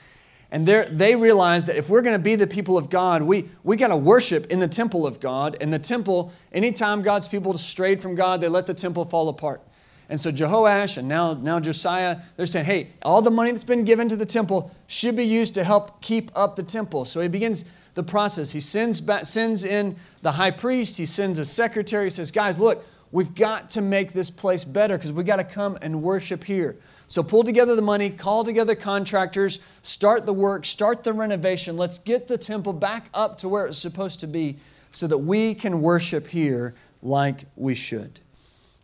And 0.57 0.67
they 0.67 1.15
realize 1.15 1.67
that 1.67 1.77
if 1.77 1.91
we're 1.91 2.01
going 2.01 2.15
to 2.15 2.19
be 2.19 2.35
the 2.35 2.47
people 2.47 2.79
of 2.79 2.89
God, 2.89 3.21
we, 3.21 3.51
we 3.63 3.77
got 3.77 3.89
to 3.89 3.97
worship 3.97 4.47
in 4.47 4.59
the 4.59 4.67
temple 4.67 5.07
of 5.07 5.21
God. 5.21 5.59
And 5.61 5.71
the 5.71 5.79
temple, 5.79 6.33
anytime 6.51 7.03
God's 7.03 7.29
people 7.29 7.59
strayed 7.59 8.01
from 8.01 8.15
God, 8.15 8.41
they 8.41 8.49
let 8.49 8.65
the 8.65 8.73
temple 8.73 9.05
fall 9.05 9.29
apart. 9.29 9.61
And 10.09 10.19
so 10.19 10.33
Jehoash 10.33 10.97
and 10.97 11.07
now, 11.07 11.35
now 11.35 11.61
Josiah, 11.61 12.21
they're 12.39 12.47
saying, 12.47 12.65
hey, 12.65 12.89
all 13.03 13.21
the 13.21 13.31
money 13.31 13.51
that's 13.51 13.65
been 13.65 13.85
given 13.85 14.09
to 14.09 14.17
the 14.17 14.25
temple 14.25 14.75
should 14.87 15.15
be 15.15 15.27
used 15.27 15.53
to 15.57 15.63
help 15.63 16.01
keep 16.01 16.31
up 16.35 16.57
the 16.57 16.63
temple. 16.63 17.05
So 17.05 17.21
he 17.21 17.29
begins 17.29 17.67
the 17.93 18.03
process. 18.03 18.51
He 18.51 18.61
sends, 18.61 18.99
back, 18.99 19.27
sends 19.27 19.63
in 19.63 19.95
the 20.23 20.33
high 20.33 20.53
priest, 20.53 20.97
he 20.97 21.05
sends 21.05 21.39
a 21.39 21.45
secretary, 21.45 22.07
he 22.07 22.11
says, 22.11 22.31
guys, 22.31 22.59
look, 22.59 22.83
we've 23.13 23.35
got 23.35 23.69
to 23.71 23.83
make 23.83 24.15
this 24.15 24.31
place 24.31 24.65
better 24.65 24.97
because 24.97 25.13
we've 25.13 25.27
got 25.27 25.37
to 25.37 25.45
come 25.45 25.77
and 25.83 26.03
worship 26.03 26.43
here. 26.43 26.79
So 27.09 27.23
pull 27.23 27.45
together 27.45 27.77
the 27.77 27.83
money, 27.83 28.11
call 28.11 28.45
together 28.45 28.75
contractors, 28.75 29.61
start 29.83 30.27
the 30.27 30.33
work, 30.33 30.67
start 30.67 31.05
the 31.05 31.13
renovation. 31.13 31.77
Let's 31.77 31.99
get 31.99 32.27
the 32.27 32.37
temple 32.37 32.73
back 32.73 33.09
up 33.15 33.39
to 33.39 33.49
where 33.49 33.67
it's 33.67 33.79
supposed 33.79 34.21
to 34.21 34.27
be 34.27 34.57
so 34.91 35.07
that 35.07 35.19
we 35.19 35.55
can 35.55 35.83
worship 35.83 36.27
here 36.27 36.75
like 37.03 37.45
we 37.55 37.75
should. 37.75 38.21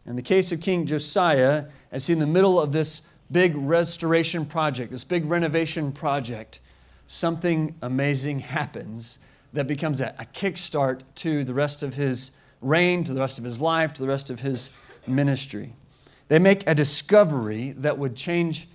In 0.06 0.16
the 0.16 0.22
case 0.22 0.52
of 0.52 0.60
King 0.60 0.86
Josiah, 0.86 1.66
as 1.90 2.06
he's 2.06 2.14
in 2.14 2.20
the 2.20 2.26
middle 2.26 2.60
of 2.60 2.72
this 2.72 3.02
big 3.30 3.56
restoration 3.56 4.44
project, 4.44 4.92
this 4.92 5.04
big 5.04 5.24
renovation 5.24 5.90
project, 5.90 6.60
something 7.06 7.74
amazing 7.82 8.40
happens 8.40 9.18
that 9.52 9.66
becomes 9.66 10.00
a, 10.00 10.14
a 10.18 10.24
kickstart 10.26 11.00
to 11.16 11.44
the 11.44 11.54
rest 11.54 11.82
of 11.82 11.94
his 11.94 12.30
reign, 12.60 13.04
to 13.04 13.12
the 13.12 13.20
rest 13.20 13.38
of 13.38 13.44
his 13.44 13.60
life, 13.60 13.92
to 13.94 14.02
the 14.02 14.08
rest 14.08 14.30
of 14.30 14.40
his 14.40 14.70
ministry. 15.06 15.74
They 16.28 16.38
make 16.38 16.68
a 16.68 16.74
discovery 16.74 17.72
that 17.78 17.98
would 17.98 18.16
change 18.16 18.68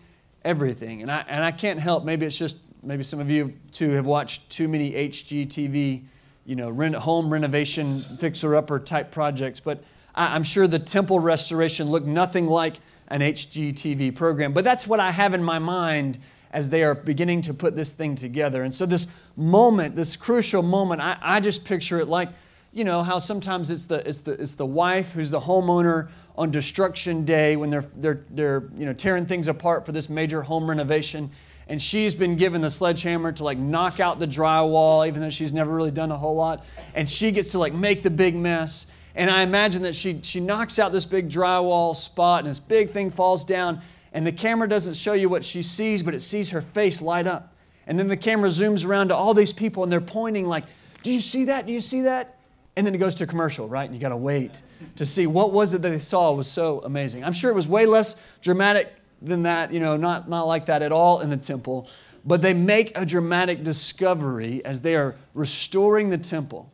everything. 0.43 1.01
And 1.01 1.11
I, 1.11 1.25
and 1.27 1.43
I 1.43 1.51
can't 1.51 1.79
help, 1.79 2.05
maybe 2.05 2.25
it's 2.25 2.37
just, 2.37 2.57
maybe 2.83 3.03
some 3.03 3.19
of 3.19 3.29
you 3.29 3.53
too 3.71 3.91
have 3.91 4.05
watched 4.05 4.49
too 4.49 4.67
many 4.67 4.91
HGTV, 4.93 6.03
you 6.45 6.55
know, 6.55 6.69
rent, 6.69 6.95
home 6.95 7.31
renovation, 7.31 8.01
fixer 8.19 8.55
upper 8.55 8.79
type 8.79 9.11
projects, 9.11 9.59
but 9.59 9.83
I, 10.15 10.35
I'm 10.35 10.43
sure 10.43 10.67
the 10.67 10.79
temple 10.79 11.19
restoration 11.19 11.89
looked 11.89 12.07
nothing 12.07 12.47
like 12.47 12.75
an 13.09 13.21
HGTV 13.21 14.15
program. 14.15 14.53
But 14.53 14.63
that's 14.63 14.87
what 14.87 14.99
I 14.99 15.11
have 15.11 15.33
in 15.33 15.43
my 15.43 15.59
mind 15.59 16.19
as 16.51 16.69
they 16.69 16.83
are 16.83 16.95
beginning 16.95 17.41
to 17.43 17.53
put 17.53 17.75
this 17.75 17.91
thing 17.91 18.15
together. 18.15 18.63
And 18.63 18.73
so, 18.73 18.85
this 18.85 19.07
moment, 19.35 19.95
this 19.95 20.15
crucial 20.15 20.63
moment, 20.63 21.01
I, 21.01 21.17
I 21.21 21.39
just 21.39 21.63
picture 21.63 21.99
it 21.99 22.07
like, 22.07 22.29
you 22.73 22.83
know, 22.83 23.03
how 23.03 23.19
sometimes 23.19 23.71
it's 23.71 23.85
the, 23.85 24.07
it's, 24.07 24.19
the, 24.19 24.31
it's 24.31 24.53
the 24.53 24.65
wife 24.65 25.11
who's 25.11 25.29
the 25.29 25.41
homeowner 25.41 26.09
on 26.37 26.51
destruction 26.51 27.25
day 27.25 27.55
when 27.55 27.69
they're, 27.69 27.85
they're, 27.95 28.23
they're 28.29 28.69
you 28.77 28.85
know, 28.85 28.93
tearing 28.93 29.25
things 29.25 29.47
apart 29.47 29.85
for 29.85 29.91
this 29.91 30.07
major 30.07 30.41
home 30.41 30.69
renovation. 30.69 31.31
And 31.67 31.81
she's 31.81 32.13
been 32.13 32.37
given 32.37 32.61
the 32.61 32.69
sledgehammer 32.69 33.31
to 33.33 33.43
like 33.43 33.57
knock 33.57 33.99
out 33.99 34.19
the 34.19 34.27
drywall, 34.27 35.07
even 35.07 35.21
though 35.21 35.31
she's 35.31 35.51
never 35.51 35.73
really 35.73 35.91
done 35.91 36.11
a 36.11 36.17
whole 36.17 36.35
lot. 36.35 36.63
And 36.93 37.09
she 37.09 37.31
gets 37.31 37.51
to 37.53 37.59
like 37.59 37.73
make 37.73 38.03
the 38.03 38.09
big 38.09 38.35
mess. 38.35 38.85
And 39.15 39.31
I 39.31 39.41
imagine 39.41 39.81
that 39.81 39.95
she, 39.95 40.19
she 40.21 40.39
knocks 40.39 40.77
out 40.77 40.91
this 40.91 41.05
big 41.05 41.27
drywall 41.29 41.95
spot 41.95 42.41
and 42.41 42.49
this 42.49 42.59
big 42.59 42.91
thing 42.91 43.09
falls 43.09 43.43
down. 43.43 43.81
And 44.13 44.25
the 44.25 44.31
camera 44.31 44.69
doesn't 44.69 44.93
show 44.93 45.13
you 45.13 45.29
what 45.29 45.43
she 45.43 45.63
sees, 45.63 46.03
but 46.03 46.13
it 46.13 46.21
sees 46.21 46.51
her 46.51 46.61
face 46.61 47.01
light 47.01 47.25
up. 47.25 47.55
And 47.87 47.97
then 47.97 48.07
the 48.07 48.17
camera 48.17 48.49
zooms 48.49 48.85
around 48.85 49.09
to 49.09 49.15
all 49.15 49.33
these 49.33 49.53
people 49.53 49.83
and 49.83 49.91
they're 49.91 49.99
pointing, 49.99 50.45
like, 50.45 50.65
Do 51.01 51.11
you 51.11 51.21
see 51.21 51.45
that? 51.45 51.65
Do 51.65 51.73
you 51.73 51.81
see 51.81 52.01
that? 52.01 52.37
And 52.75 52.85
then 52.85 52.93
it 52.93 52.99
goes 52.99 53.15
to 53.15 53.25
commercial, 53.25 53.67
right? 53.67 53.85
And 53.85 53.95
you 53.95 53.99
got 53.99 54.09
to 54.09 54.17
wait 54.17 54.61
to 54.95 55.05
see 55.05 55.27
what 55.27 55.51
was 55.51 55.73
it 55.73 55.81
that 55.81 55.89
they 55.89 55.99
saw 55.99 56.31
was 56.31 56.47
so 56.47 56.81
amazing. 56.83 57.23
I'm 57.23 57.33
sure 57.33 57.51
it 57.51 57.55
was 57.55 57.67
way 57.67 57.85
less 57.85 58.15
dramatic 58.41 58.93
than 59.21 59.43
that, 59.43 59.73
you 59.73 59.79
know, 59.79 59.97
not, 59.97 60.29
not 60.29 60.47
like 60.47 60.67
that 60.67 60.81
at 60.81 60.91
all 60.91 61.21
in 61.21 61.29
the 61.29 61.37
temple. 61.37 61.87
But 62.25 62.41
they 62.41 62.53
make 62.53 62.91
a 62.97 63.05
dramatic 63.05 63.63
discovery 63.63 64.63
as 64.65 64.81
they 64.81 64.95
are 64.95 65.15
restoring 65.33 66.09
the 66.09 66.17
temple. 66.17 66.71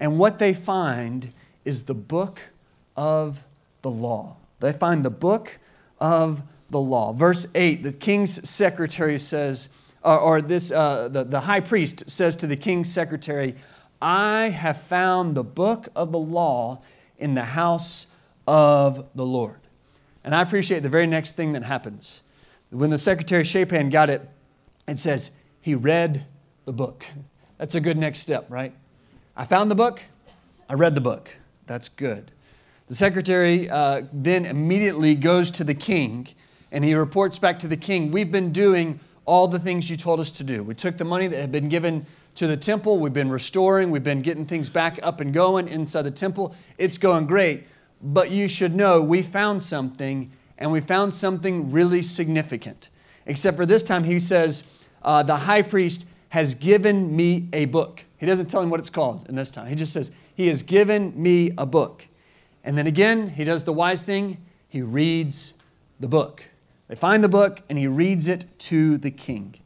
And 0.00 0.18
what 0.18 0.38
they 0.38 0.54
find 0.54 1.32
is 1.64 1.84
the 1.84 1.94
book 1.94 2.40
of 2.96 3.44
the 3.82 3.90
law. 3.90 4.36
They 4.60 4.72
find 4.72 5.04
the 5.04 5.10
book 5.10 5.58
of 6.00 6.42
the 6.70 6.80
law. 6.80 7.12
Verse 7.12 7.46
8, 7.54 7.82
the 7.82 7.92
king's 7.92 8.48
secretary 8.48 9.18
says, 9.18 9.68
or, 10.02 10.18
or 10.18 10.42
this, 10.42 10.70
uh, 10.70 11.08
the, 11.08 11.24
the 11.24 11.40
high 11.40 11.60
priest 11.60 12.04
says 12.08 12.36
to 12.36 12.46
the 12.46 12.56
king's 12.56 12.92
secretary, 12.92 13.54
I 14.00 14.48
have 14.50 14.82
found 14.82 15.34
the 15.34 15.44
book 15.44 15.88
of 15.96 16.12
the 16.12 16.18
law 16.18 16.82
in 17.18 17.34
the 17.34 17.44
house 17.44 18.06
of 18.46 19.06
the 19.14 19.26
Lord. 19.26 19.60
And 20.24 20.34
I 20.34 20.42
appreciate 20.42 20.82
the 20.82 20.88
very 20.88 21.06
next 21.06 21.32
thing 21.32 21.52
that 21.52 21.62
happens. 21.62 22.22
When 22.70 22.90
the 22.90 22.98
secretary 22.98 23.44
Shaphan 23.44 23.90
got 23.90 24.10
it, 24.10 24.28
it 24.86 24.98
says, 24.98 25.30
he 25.60 25.74
read 25.74 26.26
the 26.64 26.72
book. 26.72 27.04
That's 27.58 27.74
a 27.74 27.80
good 27.80 27.98
next 27.98 28.20
step, 28.20 28.46
right? 28.48 28.74
I 29.36 29.44
found 29.44 29.70
the 29.70 29.74
book, 29.74 30.00
I 30.68 30.74
read 30.74 30.94
the 30.94 31.00
book. 31.00 31.30
That's 31.66 31.88
good. 31.88 32.30
The 32.88 32.94
secretary 32.94 33.68
uh, 33.68 34.02
then 34.12 34.46
immediately 34.46 35.14
goes 35.14 35.50
to 35.52 35.64
the 35.64 35.74
king 35.74 36.28
and 36.72 36.84
he 36.84 36.94
reports 36.94 37.38
back 37.38 37.58
to 37.60 37.68
the 37.68 37.76
king, 37.76 38.10
We've 38.10 38.32
been 38.32 38.52
doing 38.52 39.00
all 39.24 39.46
the 39.48 39.58
things 39.58 39.90
you 39.90 39.96
told 39.96 40.20
us 40.20 40.30
to 40.32 40.44
do. 40.44 40.62
We 40.62 40.74
took 40.74 40.96
the 40.96 41.04
money 41.04 41.26
that 41.26 41.38
had 41.38 41.52
been 41.52 41.68
given 41.68 42.06
to 42.38 42.46
the 42.46 42.56
temple, 42.56 43.00
we've 43.00 43.12
been 43.12 43.30
restoring, 43.30 43.90
we've 43.90 44.04
been 44.04 44.22
getting 44.22 44.46
things 44.46 44.70
back 44.70 45.00
up 45.02 45.20
and 45.20 45.34
going 45.34 45.66
inside 45.66 46.02
the 46.02 46.10
temple. 46.12 46.54
It's 46.78 46.96
going 46.96 47.26
great. 47.26 47.66
But 48.00 48.30
you 48.30 48.46
should 48.46 48.76
know 48.76 49.02
we 49.02 49.22
found 49.22 49.60
something, 49.60 50.30
and 50.56 50.70
we 50.70 50.80
found 50.80 51.12
something 51.12 51.72
really 51.72 52.00
significant. 52.00 52.90
Except 53.26 53.56
for 53.56 53.66
this 53.66 53.82
time, 53.82 54.04
he 54.04 54.20
says, 54.20 54.62
uh, 55.02 55.24
The 55.24 55.34
high 55.34 55.62
priest 55.62 56.06
has 56.28 56.54
given 56.54 57.14
me 57.14 57.48
a 57.52 57.64
book. 57.64 58.04
He 58.18 58.26
doesn't 58.26 58.46
tell 58.46 58.62
him 58.62 58.70
what 58.70 58.78
it's 58.78 58.90
called 58.90 59.28
in 59.28 59.34
this 59.34 59.50
time. 59.50 59.66
He 59.66 59.74
just 59.74 59.92
says, 59.92 60.12
He 60.36 60.46
has 60.46 60.62
given 60.62 61.20
me 61.20 61.50
a 61.58 61.66
book. 61.66 62.06
And 62.62 62.78
then 62.78 62.86
again, 62.86 63.30
he 63.30 63.42
does 63.42 63.64
the 63.64 63.72
wise 63.72 64.04
thing, 64.04 64.38
he 64.68 64.80
reads 64.80 65.54
the 65.98 66.06
book. 66.06 66.44
They 66.86 66.94
find 66.94 67.24
the 67.24 67.28
book 67.28 67.62
and 67.68 67.76
he 67.76 67.88
reads 67.88 68.28
it 68.28 68.46
to 68.60 68.96
the 68.96 69.10
king. 69.10 69.56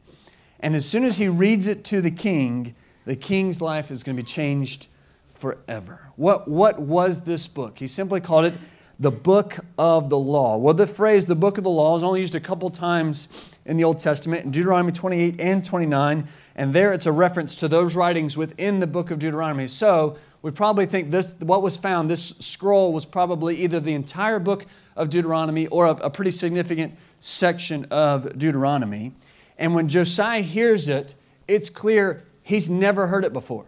And 0.63 0.77
as 0.77 0.85
soon 0.85 1.03
as 1.03 1.17
he 1.17 1.27
reads 1.27 1.67
it 1.67 1.83
to 1.85 1.99
the 1.99 2.09
king, 2.09 2.73
the 3.03 3.17
king's 3.17 3.59
life 3.59 3.91
is 3.91 4.01
going 4.01 4.15
to 4.15 4.23
be 4.23 4.25
changed 4.25 4.87
forever. 5.33 5.99
What, 6.15 6.47
what 6.47 6.79
was 6.79 7.19
this 7.19 7.47
book? 7.47 7.79
He 7.79 7.85
simply 7.85 8.21
called 8.21 8.45
it 8.45 8.53
the 8.97 9.11
book 9.11 9.57
of 9.77 10.07
the 10.07 10.17
law. 10.17 10.55
Well, 10.55 10.73
the 10.73 10.87
phrase 10.87 11.25
the 11.25 11.35
book 11.35 11.57
of 11.57 11.65
the 11.65 11.69
law 11.69 11.97
is 11.97 12.01
only 12.01 12.21
used 12.21 12.35
a 12.35 12.39
couple 12.39 12.69
times 12.69 13.27
in 13.65 13.75
the 13.75 13.83
Old 13.83 13.99
Testament, 13.99 14.45
in 14.45 14.51
Deuteronomy 14.51 14.93
28 14.93 15.41
and 15.41 15.65
29, 15.65 16.29
and 16.55 16.73
there 16.73 16.93
it's 16.93 17.07
a 17.07 17.11
reference 17.11 17.55
to 17.55 17.67
those 17.67 17.93
writings 17.93 18.37
within 18.37 18.79
the 18.79 18.87
book 18.87 19.11
of 19.11 19.19
Deuteronomy. 19.19 19.67
So 19.67 20.17
we 20.43 20.51
probably 20.51 20.85
think 20.85 21.11
this 21.11 21.35
what 21.39 21.61
was 21.61 21.75
found, 21.75 22.09
this 22.09 22.35
scroll 22.39 22.93
was 22.93 23.03
probably 23.03 23.57
either 23.57 23.81
the 23.81 23.95
entire 23.95 24.39
book 24.39 24.65
of 24.95 25.09
Deuteronomy 25.09 25.67
or 25.67 25.87
a, 25.87 25.91
a 25.91 26.09
pretty 26.09 26.31
significant 26.31 26.95
section 27.19 27.85
of 27.91 28.37
Deuteronomy. 28.37 29.11
And 29.57 29.75
when 29.75 29.89
Josiah 29.89 30.41
hears 30.41 30.89
it, 30.89 31.15
it's 31.47 31.69
clear 31.69 32.23
he's 32.41 32.69
never 32.69 33.07
heard 33.07 33.25
it 33.25 33.33
before. 33.33 33.65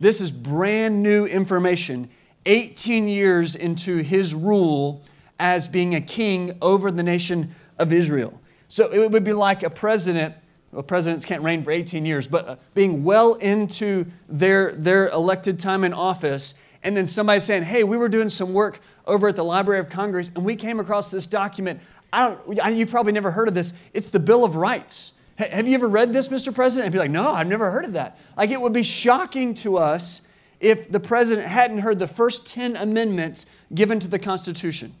This 0.00 0.20
is 0.20 0.30
brand 0.30 1.02
new 1.02 1.26
information 1.26 2.10
18 2.46 3.08
years 3.08 3.54
into 3.54 3.98
his 3.98 4.34
rule 4.34 5.02
as 5.38 5.68
being 5.68 5.94
a 5.94 6.00
king 6.00 6.58
over 6.60 6.90
the 6.90 7.02
nation 7.02 7.54
of 7.78 7.92
Israel. 7.92 8.40
So 8.68 8.90
it 8.90 9.10
would 9.10 9.24
be 9.24 9.32
like 9.32 9.62
a 9.62 9.70
president. 9.70 10.34
Well, 10.72 10.82
presidents 10.82 11.24
can't 11.24 11.42
reign 11.42 11.62
for 11.62 11.70
18 11.70 12.04
years, 12.04 12.26
but 12.26 12.48
uh, 12.48 12.56
being 12.74 13.04
well 13.04 13.34
into 13.34 14.06
their, 14.28 14.72
their 14.72 15.08
elected 15.10 15.58
time 15.58 15.84
in 15.84 15.92
office, 15.92 16.54
and 16.82 16.96
then 16.96 17.06
somebody 17.06 17.38
saying, 17.40 17.62
Hey, 17.64 17.84
we 17.84 17.96
were 17.96 18.08
doing 18.08 18.28
some 18.28 18.52
work 18.52 18.80
over 19.06 19.28
at 19.28 19.36
the 19.36 19.44
Library 19.44 19.80
of 19.80 19.88
Congress, 19.88 20.30
and 20.34 20.44
we 20.44 20.56
came 20.56 20.80
across 20.80 21.10
this 21.10 21.26
document 21.26 21.80
I 22.12 22.36
don't, 22.44 22.76
you've 22.76 22.90
probably 22.90 23.12
never 23.12 23.30
heard 23.30 23.48
of 23.48 23.54
this. 23.54 23.72
It's 23.94 24.08
the 24.08 24.20
Bill 24.20 24.44
of 24.44 24.56
Rights. 24.56 25.14
Have 25.50 25.66
you 25.68 25.74
ever 25.74 25.88
read 25.88 26.12
this, 26.12 26.28
Mr. 26.28 26.54
President? 26.54 26.86
And 26.86 26.92
be 26.92 26.98
like, 26.98 27.10
no, 27.10 27.28
I've 27.30 27.46
never 27.46 27.70
heard 27.70 27.84
of 27.84 27.94
that. 27.94 28.18
Like, 28.36 28.50
it 28.50 28.60
would 28.60 28.72
be 28.72 28.82
shocking 28.82 29.54
to 29.56 29.78
us 29.78 30.20
if 30.60 30.90
the 30.90 31.00
president 31.00 31.48
hadn't 31.48 31.78
heard 31.78 31.98
the 31.98 32.06
first 32.06 32.46
10 32.46 32.76
amendments 32.76 33.46
given 33.74 33.98
to 34.00 34.08
the 34.08 34.18
Constitution. 34.18 34.94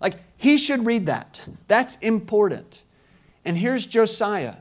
Like, 0.00 0.16
he 0.36 0.58
should 0.58 0.84
read 0.84 1.06
that. 1.06 1.42
That's 1.68 1.96
important. 2.02 2.82
And 3.44 3.56
here's 3.56 3.86
Josiah, 3.86 4.56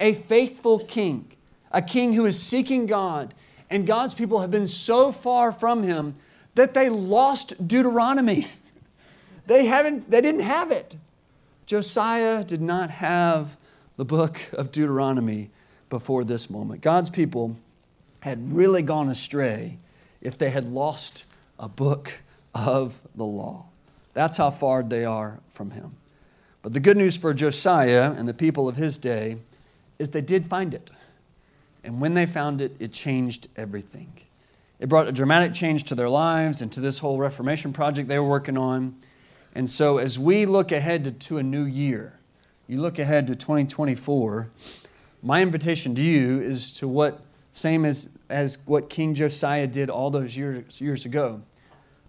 a 0.00 0.14
faithful 0.14 0.80
king, 0.80 1.30
a 1.70 1.82
king 1.82 2.14
who 2.14 2.26
is 2.26 2.40
seeking 2.40 2.86
God. 2.86 3.34
And 3.70 3.86
God's 3.86 4.14
people 4.14 4.40
have 4.40 4.50
been 4.50 4.66
so 4.66 5.12
far 5.12 5.52
from 5.52 5.82
him 5.82 6.16
that 6.54 6.74
they 6.74 6.88
lost 6.88 7.66
Deuteronomy. 7.66 8.48
They, 9.44 9.66
haven't, 9.66 10.08
they 10.08 10.20
didn't 10.20 10.42
have 10.42 10.70
it. 10.70 10.96
Josiah 11.66 12.44
did 12.44 12.62
not 12.62 12.90
have 12.90 13.56
the 13.96 14.04
book 14.04 14.40
of 14.52 14.72
Deuteronomy 14.72 15.50
before 15.90 16.24
this 16.24 16.48
moment. 16.48 16.80
God's 16.80 17.10
people 17.10 17.56
had 18.20 18.52
really 18.52 18.82
gone 18.82 19.08
astray 19.08 19.78
if 20.20 20.38
they 20.38 20.50
had 20.50 20.72
lost 20.72 21.24
a 21.58 21.68
book 21.68 22.20
of 22.54 23.00
the 23.14 23.24
law. 23.24 23.66
That's 24.14 24.36
how 24.36 24.50
far 24.50 24.82
they 24.82 25.04
are 25.04 25.40
from 25.48 25.70
him. 25.70 25.96
But 26.62 26.72
the 26.72 26.80
good 26.80 26.96
news 26.96 27.16
for 27.16 27.34
Josiah 27.34 28.12
and 28.12 28.28
the 28.28 28.34
people 28.34 28.68
of 28.68 28.76
his 28.76 28.98
day 28.98 29.38
is 29.98 30.10
they 30.10 30.20
did 30.20 30.46
find 30.46 30.74
it. 30.74 30.90
And 31.84 32.00
when 32.00 32.14
they 32.14 32.26
found 32.26 32.60
it, 32.60 32.76
it 32.78 32.92
changed 32.92 33.48
everything. 33.56 34.12
It 34.78 34.88
brought 34.88 35.08
a 35.08 35.12
dramatic 35.12 35.54
change 35.54 35.84
to 35.84 35.94
their 35.94 36.08
lives 36.08 36.62
and 36.62 36.70
to 36.72 36.80
this 36.80 36.98
whole 36.98 37.18
Reformation 37.18 37.72
project 37.72 38.08
they 38.08 38.18
were 38.18 38.28
working 38.28 38.56
on. 38.56 38.96
And 39.54 39.68
so, 39.68 39.98
as 39.98 40.18
we 40.18 40.46
look 40.46 40.72
ahead 40.72 41.04
to, 41.04 41.12
to, 41.12 41.38
a 41.38 41.42
new 41.42 41.64
year, 41.64 42.18
you 42.66 42.80
look 42.80 42.98
ahead 42.98 43.26
to 43.26 43.34
2024, 43.34 44.48
my 45.22 45.42
invitation 45.42 45.94
to 45.94 46.02
you 46.02 46.40
is 46.40 46.72
to 46.72 46.88
what, 46.88 47.22
same 47.52 47.84
as, 47.84 48.10
as 48.28 48.58
what 48.66 48.88
King 48.88 49.14
Josiah 49.14 49.66
did 49.66 49.90
all 49.90 50.10
those 50.10 50.36
years, 50.36 50.80
years 50.80 51.04
ago, 51.04 51.42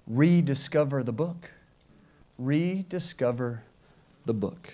rediscover 0.07 1.03
the 1.03 1.13
book. 1.13 1.51
rediscover 2.37 3.63
the 4.25 4.33
book. 4.33 4.73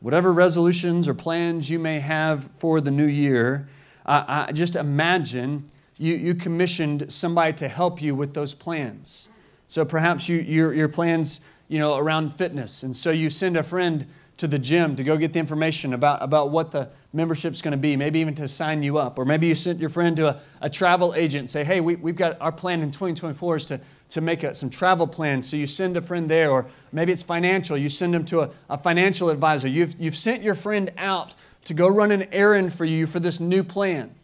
Whatever 0.00 0.32
resolutions 0.32 1.08
or 1.08 1.14
plans 1.14 1.68
you 1.68 1.78
may 1.78 2.00
have 2.00 2.44
for 2.52 2.80
the 2.80 2.90
new 2.90 3.06
year, 3.06 3.68
uh, 4.06 4.46
I 4.48 4.52
just 4.52 4.76
imagine 4.76 5.70
you, 5.98 6.14
you 6.14 6.34
commissioned 6.34 7.12
somebody 7.12 7.52
to 7.58 7.68
help 7.68 8.00
you 8.00 8.14
with 8.14 8.32
those 8.32 8.54
plans. 8.54 9.28
So 9.68 9.84
perhaps 9.84 10.28
you, 10.28 10.38
your, 10.38 10.72
your 10.72 10.88
plans 10.88 11.42
you 11.68 11.78
know, 11.78 11.96
around 11.96 12.30
fitness, 12.36 12.82
and 12.82 12.96
so 12.96 13.10
you 13.10 13.30
send 13.30 13.56
a 13.56 13.62
friend 13.62 14.06
to 14.40 14.48
the 14.48 14.58
gym 14.58 14.96
to 14.96 15.04
go 15.04 15.16
get 15.16 15.32
the 15.32 15.38
information 15.38 15.92
about, 15.92 16.22
about 16.22 16.50
what 16.50 16.70
the 16.70 16.88
membership's 17.12 17.60
going 17.60 17.72
to 17.72 17.78
be, 17.78 17.94
maybe 17.94 18.20
even 18.20 18.34
to 18.34 18.48
sign 18.48 18.82
you 18.82 18.96
up. 18.96 19.18
Or 19.18 19.24
maybe 19.24 19.46
you 19.46 19.54
sent 19.54 19.78
your 19.78 19.90
friend 19.90 20.16
to 20.16 20.28
a, 20.28 20.40
a 20.62 20.70
travel 20.70 21.14
agent 21.14 21.50
say, 21.50 21.62
hey, 21.62 21.80
we, 21.80 21.96
we've 21.96 22.16
got 22.16 22.40
our 22.40 22.50
plan 22.50 22.80
in 22.80 22.90
2024 22.90 23.56
is 23.56 23.64
to, 23.66 23.80
to 24.10 24.20
make 24.20 24.42
a, 24.42 24.54
some 24.54 24.70
travel 24.70 25.06
plans. 25.06 25.48
So 25.48 25.56
you 25.56 25.66
send 25.66 25.96
a 25.98 26.00
friend 26.00 26.28
there. 26.28 26.50
Or 26.50 26.66
maybe 26.90 27.12
it's 27.12 27.22
financial. 27.22 27.76
You 27.76 27.90
send 27.90 28.14
them 28.14 28.24
to 28.26 28.40
a, 28.40 28.50
a 28.70 28.78
financial 28.78 29.28
advisor. 29.28 29.68
You've, 29.68 30.00
you've 30.00 30.16
sent 30.16 30.42
your 30.42 30.54
friend 30.54 30.90
out 30.96 31.34
to 31.66 31.74
go 31.74 31.86
run 31.86 32.10
an 32.10 32.22
errand 32.32 32.72
for 32.72 32.86
you 32.86 33.06
for 33.06 33.20
this 33.20 33.40
new 33.40 33.62
plan. 33.62 34.14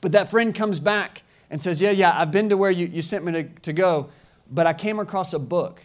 But 0.00 0.12
that 0.12 0.30
friend 0.30 0.54
comes 0.54 0.78
back 0.78 1.24
and 1.50 1.60
says, 1.60 1.80
yeah, 1.80 1.90
yeah, 1.90 2.16
I've 2.16 2.30
been 2.30 2.48
to 2.50 2.56
where 2.56 2.70
you, 2.70 2.86
you 2.86 3.02
sent 3.02 3.24
me 3.24 3.32
to, 3.32 3.42
to 3.42 3.72
go, 3.72 4.08
but 4.52 4.68
I 4.68 4.72
came 4.72 5.00
across 5.00 5.32
a 5.32 5.38
book 5.40 5.80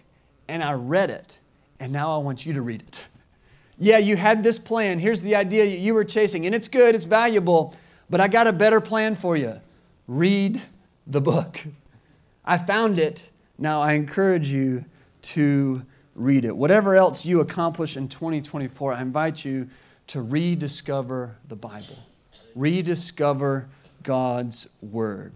and 0.48 0.63
I 0.63 0.74
read 0.74 1.10
it, 1.10 1.38
and 1.79 1.91
now 1.91 2.13
I 2.13 2.17
want 2.19 2.45
you 2.45 2.53
to 2.53 2.62
read 2.62 2.81
it. 2.81 3.05
Yeah, 3.81 3.97
you 3.97 4.15
had 4.15 4.43
this 4.43 4.59
plan. 4.59 5.00
Here's 5.00 5.21
the 5.21 5.35
idea 5.35 5.65
you 5.65 5.95
were 5.95 6.03
chasing, 6.03 6.45
and 6.45 6.53
it's 6.53 6.67
good, 6.67 6.93
it's 6.93 7.05
valuable, 7.05 7.75
but 8.11 8.21
I 8.21 8.27
got 8.27 8.45
a 8.45 8.53
better 8.53 8.79
plan 8.79 9.15
for 9.15 9.35
you. 9.35 9.59
Read 10.07 10.61
the 11.07 11.19
book. 11.19 11.65
I 12.45 12.59
found 12.59 13.00
it. 13.00 13.23
Now 13.57 13.81
I 13.81 13.93
encourage 13.93 14.51
you 14.51 14.85
to 15.23 15.81
read 16.13 16.45
it. 16.45 16.55
Whatever 16.55 16.95
else 16.95 17.25
you 17.25 17.39
accomplish 17.39 17.97
in 17.97 18.07
2024, 18.07 18.93
I 18.93 19.01
invite 19.01 19.43
you 19.43 19.67
to 20.07 20.21
rediscover 20.21 21.38
the 21.47 21.55
Bible, 21.55 21.97
rediscover 22.53 23.67
God's 24.03 24.67
Word. 24.83 25.33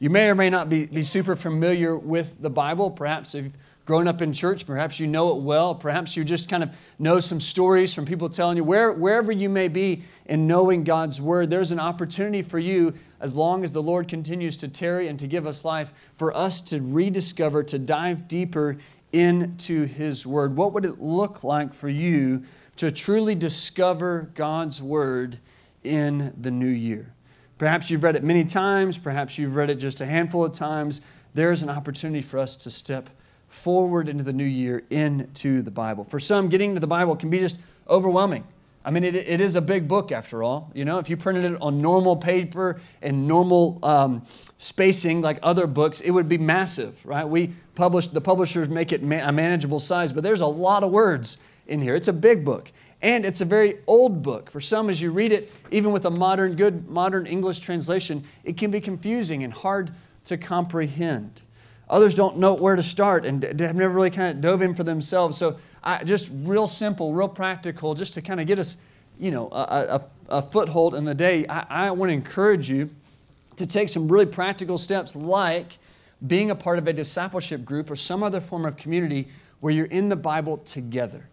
You 0.00 0.10
may 0.10 0.28
or 0.28 0.34
may 0.34 0.50
not 0.50 0.68
be, 0.68 0.84
be 0.84 1.00
super 1.00 1.34
familiar 1.34 1.96
with 1.96 2.42
the 2.42 2.50
Bible. 2.50 2.90
Perhaps 2.90 3.34
if 3.34 3.46
grown 3.86 4.08
up 4.08 4.20
in 4.20 4.32
church. 4.32 4.66
Perhaps 4.66 4.98
you 4.98 5.06
know 5.06 5.30
it 5.30 5.40
well. 5.42 5.72
Perhaps 5.74 6.16
you 6.16 6.24
just 6.24 6.48
kind 6.48 6.64
of 6.64 6.70
know 6.98 7.20
some 7.20 7.40
stories 7.40 7.94
from 7.94 8.04
people 8.04 8.28
telling 8.28 8.56
you. 8.56 8.64
Where, 8.64 8.92
wherever 8.92 9.30
you 9.30 9.48
may 9.48 9.68
be 9.68 10.02
in 10.26 10.48
knowing 10.48 10.82
God's 10.82 11.20
word, 11.20 11.48
there's 11.48 11.70
an 11.70 11.78
opportunity 11.78 12.42
for 12.42 12.58
you, 12.58 12.94
as 13.20 13.32
long 13.32 13.62
as 13.62 13.70
the 13.70 13.82
Lord 13.82 14.08
continues 14.08 14.56
to 14.58 14.68
tarry 14.68 15.06
and 15.06 15.18
to 15.20 15.28
give 15.28 15.46
us 15.46 15.64
life, 15.64 15.92
for 16.18 16.36
us 16.36 16.60
to 16.62 16.80
rediscover, 16.80 17.62
to 17.62 17.78
dive 17.78 18.26
deeper 18.26 18.76
into 19.12 19.86
His 19.86 20.26
word. 20.26 20.56
What 20.56 20.72
would 20.72 20.84
it 20.84 21.00
look 21.00 21.44
like 21.44 21.72
for 21.72 21.88
you 21.88 22.42
to 22.76 22.90
truly 22.90 23.36
discover 23.36 24.32
God's 24.34 24.82
word 24.82 25.38
in 25.84 26.34
the 26.38 26.50
new 26.50 26.66
year? 26.66 27.14
Perhaps 27.56 27.88
you've 27.88 28.02
read 28.02 28.16
it 28.16 28.24
many 28.24 28.44
times, 28.44 28.98
perhaps 28.98 29.38
you've 29.38 29.54
read 29.54 29.70
it 29.70 29.76
just 29.76 30.00
a 30.00 30.06
handful 30.06 30.44
of 30.44 30.52
times. 30.52 31.00
There's 31.34 31.62
an 31.62 31.70
opportunity 31.70 32.20
for 32.20 32.38
us 32.38 32.56
to 32.58 32.70
step 32.70 33.08
forward 33.48 34.08
into 34.08 34.24
the 34.24 34.32
new 34.32 34.44
year 34.44 34.84
into 34.90 35.62
the 35.62 35.70
Bible. 35.70 36.04
For 36.04 36.20
some, 36.20 36.48
getting 36.48 36.74
to 36.74 36.80
the 36.80 36.86
Bible 36.86 37.16
can 37.16 37.30
be 37.30 37.38
just 37.38 37.56
overwhelming. 37.88 38.44
I 38.84 38.90
mean, 38.90 39.02
it, 39.02 39.16
it 39.16 39.40
is 39.40 39.56
a 39.56 39.60
big 39.60 39.88
book 39.88 40.12
after 40.12 40.44
all. 40.44 40.70
You 40.72 40.84
know, 40.84 40.98
if 40.98 41.10
you 41.10 41.16
printed 41.16 41.44
it 41.44 41.60
on 41.60 41.82
normal 41.82 42.16
paper 42.16 42.80
and 43.02 43.26
normal 43.26 43.80
um, 43.82 44.24
spacing 44.58 45.22
like 45.22 45.40
other 45.42 45.66
books, 45.66 46.00
it 46.00 46.10
would 46.12 46.28
be 46.28 46.38
massive, 46.38 46.96
right? 47.04 47.28
We 47.28 47.52
publish, 47.74 48.06
the 48.06 48.20
publishers 48.20 48.68
make 48.68 48.92
it 48.92 49.02
ma- 49.02 49.28
a 49.28 49.32
manageable 49.32 49.80
size, 49.80 50.12
but 50.12 50.22
there's 50.22 50.40
a 50.40 50.46
lot 50.46 50.84
of 50.84 50.92
words 50.92 51.38
in 51.66 51.82
here. 51.82 51.96
It's 51.96 52.06
a 52.06 52.12
big 52.12 52.44
book. 52.44 52.70
And 53.02 53.26
it's 53.26 53.40
a 53.40 53.44
very 53.44 53.78
old 53.88 54.22
book. 54.22 54.50
For 54.50 54.60
some, 54.60 54.88
as 54.88 55.02
you 55.02 55.10
read 55.10 55.32
it, 55.32 55.52
even 55.72 55.90
with 55.90 56.06
a 56.06 56.10
modern, 56.10 56.54
good 56.54 56.88
modern 56.88 57.26
English 57.26 57.58
translation, 57.58 58.24
it 58.44 58.56
can 58.56 58.70
be 58.70 58.80
confusing 58.80 59.42
and 59.42 59.52
hard 59.52 59.92
to 60.26 60.36
comprehend. 60.36 61.42
Others 61.88 62.14
don't 62.14 62.38
know 62.38 62.54
where 62.54 62.74
to 62.74 62.82
start 62.82 63.24
and 63.24 63.42
have 63.42 63.76
never 63.76 63.90
really 63.90 64.10
kind 64.10 64.36
of 64.36 64.40
dove 64.40 64.62
in 64.62 64.74
for 64.74 64.82
themselves. 64.82 65.38
So, 65.38 65.56
I, 65.84 66.02
just 66.02 66.32
real 66.34 66.66
simple, 66.66 67.12
real 67.12 67.28
practical, 67.28 67.94
just 67.94 68.14
to 68.14 68.22
kind 68.22 68.40
of 68.40 68.48
get 68.48 68.58
us, 68.58 68.76
you 69.20 69.30
know, 69.30 69.48
a, 69.52 70.00
a, 70.30 70.38
a 70.38 70.42
foothold 70.42 70.96
in 70.96 71.04
the 71.04 71.14
day. 71.14 71.46
I, 71.46 71.86
I 71.86 71.90
want 71.92 72.10
to 72.10 72.14
encourage 72.14 72.68
you 72.68 72.90
to 73.54 73.66
take 73.66 73.88
some 73.88 74.08
really 74.08 74.26
practical 74.26 74.78
steps, 74.78 75.14
like 75.14 75.78
being 76.26 76.50
a 76.50 76.56
part 76.56 76.78
of 76.78 76.88
a 76.88 76.92
discipleship 76.92 77.64
group 77.64 77.88
or 77.90 77.94
some 77.94 78.24
other 78.24 78.40
form 78.40 78.64
of 78.64 78.76
community 78.76 79.28
where 79.60 79.72
you're 79.72 79.86
in 79.86 80.08
the 80.08 80.16
Bible 80.16 80.58
together. 80.58 81.28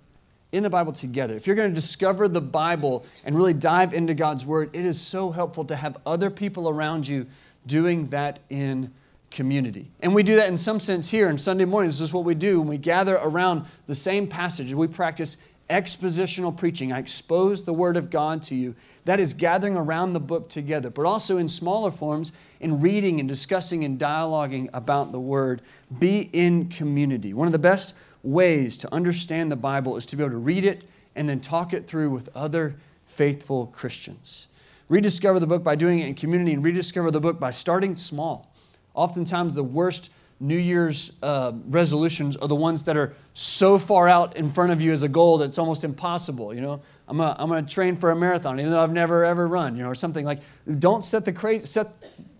In 0.52 0.62
the 0.62 0.70
Bible 0.70 0.94
together. 0.94 1.34
If 1.34 1.48
you're 1.48 1.56
going 1.56 1.74
to 1.74 1.76
discover 1.76 2.28
the 2.28 2.42
Bible 2.42 3.06
and 3.26 3.36
really 3.36 3.56
dive 3.56 3.94
into 3.94 4.14
God's 4.14 4.46
Word, 4.46 4.70
it 4.74 4.86
is 4.86 5.02
so 5.02 5.32
helpful 5.32 5.66
to 5.66 5.76
have 5.76 5.98
other 6.06 6.30
people 6.30 6.70
around 6.70 7.08
you 7.08 7.26
doing 7.66 8.08
that 8.10 8.40
in 8.52 8.94
community. 9.34 9.92
And 10.00 10.16
we 10.16 10.24
do 10.24 10.38
that 10.38 10.48
in 10.48 10.56
some 10.56 10.80
sense 10.80 11.10
here 11.10 11.30
in 11.30 11.38
Sunday 11.38 11.66
mornings. 11.66 12.00
This 12.00 12.10
is 12.10 12.14
what 12.14 12.24
we 12.24 12.36
do 12.36 12.60
when 12.60 12.70
we 12.70 12.78
gather 12.78 13.16
around 13.16 13.66
the 13.88 13.96
same 13.96 14.28
passage. 14.28 14.74
We 14.74 14.88
practice 14.88 15.36
expositional 15.70 16.56
preaching. 16.56 16.94
I 16.94 17.00
expose 17.00 17.64
the 17.64 17.74
Word 17.74 17.98
of 17.98 18.10
God 18.10 18.44
to 18.44 18.56
you. 18.56 18.76
That 19.06 19.20
is 19.20 19.34
gathering 19.34 19.76
around 19.76 20.14
the 20.14 20.20
book 20.20 20.50
together, 20.50 20.90
but 20.90 21.06
also 21.06 21.38
in 21.38 21.50
smaller 21.50 21.92
forms, 21.92 22.32
in 22.60 22.80
reading 22.80 23.20
and 23.20 23.28
discussing 23.28 23.84
and 23.84 24.00
dialoguing 24.00 24.70
about 24.74 25.12
the 25.12 25.20
Word. 25.20 25.62
Be 26.00 26.30
in 26.32 26.70
community. 26.70 27.34
One 27.34 27.48
of 27.48 27.54
the 27.54 27.60
best 27.60 27.96
ways 28.22 28.78
to 28.78 28.94
understand 28.94 29.52
the 29.52 29.58
Bible 29.58 29.98
is 29.98 30.06
to 30.08 30.16
be 30.16 30.24
able 30.24 30.32
to 30.32 30.38
read 30.38 30.64
it 30.64 30.86
and 31.16 31.28
then 31.28 31.42
talk 31.42 31.74
it 31.74 31.88
through 31.88 32.12
with 32.12 32.30
other 32.36 32.76
faithful 33.08 33.68
Christians. 33.68 34.48
Rediscover 34.90 35.40
the 35.40 35.48
book 35.48 35.64
by 35.64 35.76
doing 35.76 36.00
it 36.00 36.08
in 36.08 36.16
community 36.16 36.54
and 36.54 36.64
rediscover 36.64 37.10
the 37.10 37.20
book 37.20 37.40
by 37.40 37.52
starting 37.52 37.96
small. 37.96 38.53
Oftentimes, 38.94 39.56
the 39.56 39.64
worst 39.64 40.10
New 40.40 40.58
Year's 40.58 41.12
uh, 41.22 41.54
resolutions 41.70 42.36
are 42.36 42.48
the 42.48 42.56
ones 42.56 42.84
that 42.84 42.98
are 42.98 43.16
so 43.34 43.80
far 43.80 44.10
out 44.10 44.36
in 44.36 44.50
front 44.50 44.72
of 44.72 44.82
you 44.82 44.92
as 44.92 45.04
a 45.04 45.08
goal 45.08 45.38
that 45.38 45.46
it's 45.46 45.58
almost 45.58 45.84
impossible. 45.84 46.54
You 46.54 46.62
know, 46.62 46.82
I'm 47.08 47.18
gonna, 47.18 47.36
I'm 47.40 47.48
gonna 47.50 47.64
train 47.64 47.96
for 47.96 48.12
a 48.12 48.16
marathon, 48.16 48.60
even 48.60 48.72
though 48.72 48.84
I've 48.84 48.92
never 48.92 49.24
ever 49.24 49.48
run. 49.48 49.76
You 49.76 49.84
know, 49.84 49.90
or 49.90 49.96
something 49.96 50.26
like. 50.26 50.42
Don't 50.80 51.06
set 51.06 51.26
the 51.26 51.32
crazy 51.32 51.66
set. 51.66 51.94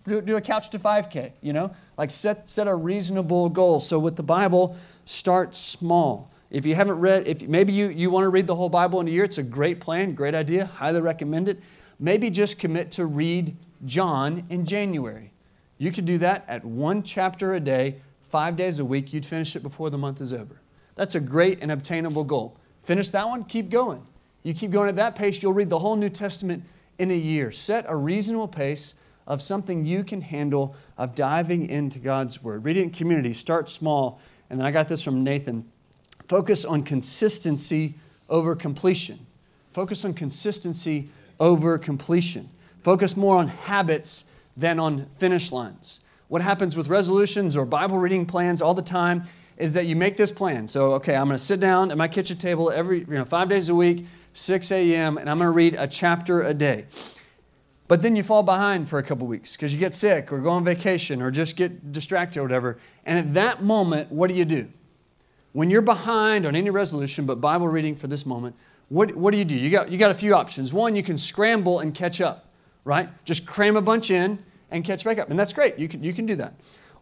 Do, 0.04 0.20
do 0.20 0.36
a 0.36 0.40
couch 0.40 0.68
to 0.70 0.78
5K. 0.78 1.32
You 1.40 1.54
know, 1.54 1.74
like 1.96 2.10
set 2.10 2.48
set 2.48 2.68
a 2.68 2.74
reasonable 2.74 3.48
goal. 3.48 3.80
So 3.80 3.98
with 3.98 4.16
the 4.16 4.22
Bible, 4.22 4.76
start 5.06 5.56
small. 5.56 6.30
If 6.50 6.64
you 6.64 6.74
haven't 6.74 7.00
read, 7.00 7.26
if 7.26 7.42
maybe 7.42 7.72
you, 7.72 7.88
you 7.88 8.10
want 8.10 8.24
to 8.24 8.28
read 8.28 8.46
the 8.46 8.54
whole 8.54 8.68
Bible 8.68 9.00
in 9.00 9.08
a 9.08 9.10
year, 9.10 9.24
it's 9.24 9.38
a 9.38 9.42
great 9.42 9.80
plan, 9.80 10.14
great 10.14 10.36
idea, 10.36 10.66
highly 10.66 11.00
recommend 11.00 11.48
it. 11.48 11.60
Maybe 11.98 12.30
just 12.30 12.60
commit 12.60 12.92
to 12.92 13.06
read 13.06 13.56
John 13.86 14.44
in 14.50 14.64
January. 14.64 15.32
You 15.78 15.92
could 15.92 16.04
do 16.04 16.18
that 16.18 16.44
at 16.48 16.64
one 16.64 17.02
chapter 17.02 17.54
a 17.54 17.60
day, 17.60 17.96
five 18.30 18.56
days 18.56 18.78
a 18.78 18.84
week. 18.84 19.12
You'd 19.12 19.26
finish 19.26 19.56
it 19.56 19.62
before 19.62 19.90
the 19.90 19.98
month 19.98 20.20
is 20.20 20.32
over. 20.32 20.60
That's 20.94 21.14
a 21.14 21.20
great 21.20 21.60
and 21.60 21.72
obtainable 21.72 22.24
goal. 22.24 22.56
Finish 22.84 23.10
that 23.10 23.28
one, 23.28 23.44
keep 23.44 23.70
going. 23.70 24.06
You 24.42 24.54
keep 24.54 24.70
going 24.70 24.88
at 24.88 24.96
that 24.96 25.16
pace, 25.16 25.42
you'll 25.42 25.52
read 25.52 25.70
the 25.70 25.78
whole 25.78 25.96
New 25.96 26.10
Testament 26.10 26.62
in 26.98 27.10
a 27.10 27.16
year. 27.16 27.50
Set 27.50 27.86
a 27.88 27.96
reasonable 27.96 28.48
pace 28.48 28.94
of 29.26 29.40
something 29.40 29.86
you 29.86 30.04
can 30.04 30.20
handle, 30.20 30.76
of 30.98 31.14
diving 31.14 31.68
into 31.70 31.98
God's 31.98 32.42
Word. 32.42 32.64
Read 32.64 32.76
it 32.76 32.82
in 32.82 32.90
community, 32.90 33.32
start 33.32 33.70
small. 33.70 34.20
And 34.50 34.60
then 34.60 34.66
I 34.66 34.70
got 34.70 34.86
this 34.86 35.02
from 35.02 35.24
Nathan. 35.24 35.64
Focus 36.28 36.64
on 36.64 36.82
consistency 36.82 37.94
over 38.28 38.54
completion. 38.54 39.26
Focus 39.72 40.04
on 40.04 40.14
consistency 40.14 41.08
over 41.40 41.78
completion. 41.78 42.50
Focus 42.82 43.16
more 43.16 43.38
on 43.38 43.48
habits 43.48 44.24
than 44.56 44.78
on 44.78 45.06
finish 45.18 45.52
lines. 45.52 46.00
What 46.28 46.42
happens 46.42 46.76
with 46.76 46.88
resolutions 46.88 47.56
or 47.56 47.64
Bible 47.64 47.98
reading 47.98 48.26
plans 48.26 48.62
all 48.62 48.74
the 48.74 48.82
time 48.82 49.24
is 49.56 49.72
that 49.74 49.86
you 49.86 49.94
make 49.94 50.16
this 50.16 50.30
plan. 50.30 50.66
So, 50.66 50.92
okay, 50.94 51.14
I'm 51.14 51.26
going 51.26 51.38
to 51.38 51.44
sit 51.44 51.60
down 51.60 51.90
at 51.90 51.96
my 51.96 52.08
kitchen 52.08 52.36
table 52.36 52.70
every, 52.70 53.00
you 53.00 53.06
know, 53.06 53.24
five 53.24 53.48
days 53.48 53.68
a 53.68 53.74
week, 53.74 54.06
6 54.32 54.72
a.m., 54.72 55.16
and 55.16 55.30
I'm 55.30 55.38
going 55.38 55.46
to 55.46 55.52
read 55.52 55.74
a 55.74 55.86
chapter 55.86 56.42
a 56.42 56.54
day. 56.54 56.86
But 57.86 58.02
then 58.02 58.16
you 58.16 58.22
fall 58.22 58.42
behind 58.42 58.88
for 58.88 58.98
a 58.98 59.02
couple 59.02 59.26
weeks 59.26 59.52
because 59.52 59.72
you 59.72 59.78
get 59.78 59.94
sick 59.94 60.32
or 60.32 60.38
go 60.38 60.50
on 60.50 60.64
vacation 60.64 61.20
or 61.20 61.30
just 61.30 61.54
get 61.54 61.92
distracted 61.92 62.40
or 62.40 62.42
whatever. 62.42 62.78
And 63.04 63.18
at 63.18 63.34
that 63.34 63.62
moment, 63.62 64.10
what 64.10 64.28
do 64.28 64.34
you 64.34 64.44
do? 64.44 64.68
When 65.52 65.70
you're 65.70 65.82
behind 65.82 66.46
on 66.46 66.56
any 66.56 66.70
resolution 66.70 67.26
but 67.26 67.40
Bible 67.40 67.68
reading 67.68 67.94
for 67.94 68.06
this 68.06 68.24
moment, 68.24 68.56
what, 68.88 69.14
what 69.14 69.32
do 69.32 69.38
you 69.38 69.44
do? 69.44 69.54
You 69.54 69.70
got, 69.70 69.90
you 69.90 69.98
got 69.98 70.10
a 70.10 70.14
few 70.14 70.34
options. 70.34 70.72
One, 70.72 70.96
you 70.96 71.02
can 71.02 71.18
scramble 71.18 71.80
and 71.80 71.94
catch 71.94 72.20
up 72.20 72.48
right? 72.84 73.08
Just 73.24 73.46
cram 73.46 73.76
a 73.76 73.82
bunch 73.82 74.10
in 74.10 74.38
and 74.70 74.84
catch 74.84 75.04
back 75.04 75.18
up. 75.18 75.30
And 75.30 75.38
that's 75.38 75.52
great. 75.52 75.78
You 75.78 75.88
can, 75.88 76.02
you 76.02 76.12
can 76.12 76.26
do 76.26 76.36
that. 76.36 76.54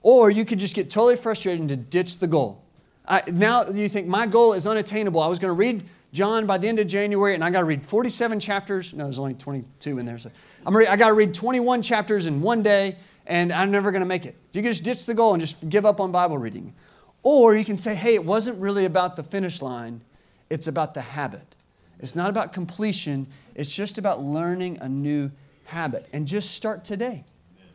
Or 0.03 0.31
you 0.31 0.45
could 0.45 0.59
just 0.59 0.75
get 0.75 0.91
totally 0.91 1.17
frustrated 1.17 1.61
and 1.61 1.69
to 1.69 1.77
ditch 1.77 2.19
the 2.19 2.27
goal. 2.27 2.63
I, 3.07 3.23
now 3.31 3.69
you 3.69 3.89
think, 3.89 4.07
my 4.07 4.27
goal 4.27 4.53
is 4.53 4.67
unattainable. 4.67 5.21
I 5.21 5.27
was 5.27 5.39
going 5.39 5.51
to 5.51 5.55
read 5.55 5.85
John 6.13 6.47
by 6.47 6.59
the 6.59 6.69
end 6.69 6.79
of 6.79 6.87
January, 6.87 7.35
and 7.35 7.43
I 7.43 7.51
got 7.51 7.61
to 7.61 7.65
read 7.65 7.85
47 7.85 8.39
chapters. 8.39 8.93
No, 8.93 9.05
there's 9.05 9.19
only 9.19 9.35
22 9.35 9.99
in 9.99 10.07
there. 10.07 10.19
So 10.19 10.31
I'm 10.67 10.77
ready, 10.77 10.89
I 10.89 10.97
got 10.97 11.09
to 11.09 11.15
read 11.15 11.35
21 11.35 11.83
chapters 11.83 12.27
in 12.27 12.41
one 12.41 12.63
day, 12.63 12.97
and 13.27 13.53
I'm 13.53 13.71
never 13.71 13.91
going 13.91 14.01
to 14.01 14.07
make 14.07 14.27
it. 14.27 14.37
You 14.53 14.63
can 14.63 14.71
just 14.71 14.85
ditch 14.85 15.07
the 15.07 15.15
goal 15.15 15.33
and 15.33 15.41
just 15.41 15.57
give 15.69 15.87
up 15.87 16.01
on 16.01 16.13
Bible 16.13 16.39
reading. 16.39 16.75
Or 17.23 17.57
you 17.57 17.65
can 17.65 17.77
say, 17.77 17.95
hey, 17.95 18.15
it 18.15 18.25
wasn't 18.25 18.61
really 18.61 18.85
about 18.85 19.17
the 19.17 19.23
finish 19.23 19.63
line, 19.63 20.03
it's 20.51 20.67
about 20.67 20.95
the 20.95 21.01
habit. 21.01 21.55
It's 22.01 22.17
not 22.17 22.29
about 22.29 22.53
completion, 22.53 23.27
it's 23.55 23.71
just 23.71 23.97
about 23.97 24.23
learning 24.23 24.79
a 24.81 24.89
new 24.89 25.31
habit. 25.65 26.09
And 26.13 26.27
just 26.27 26.53
start 26.53 26.85
today. 26.85 27.25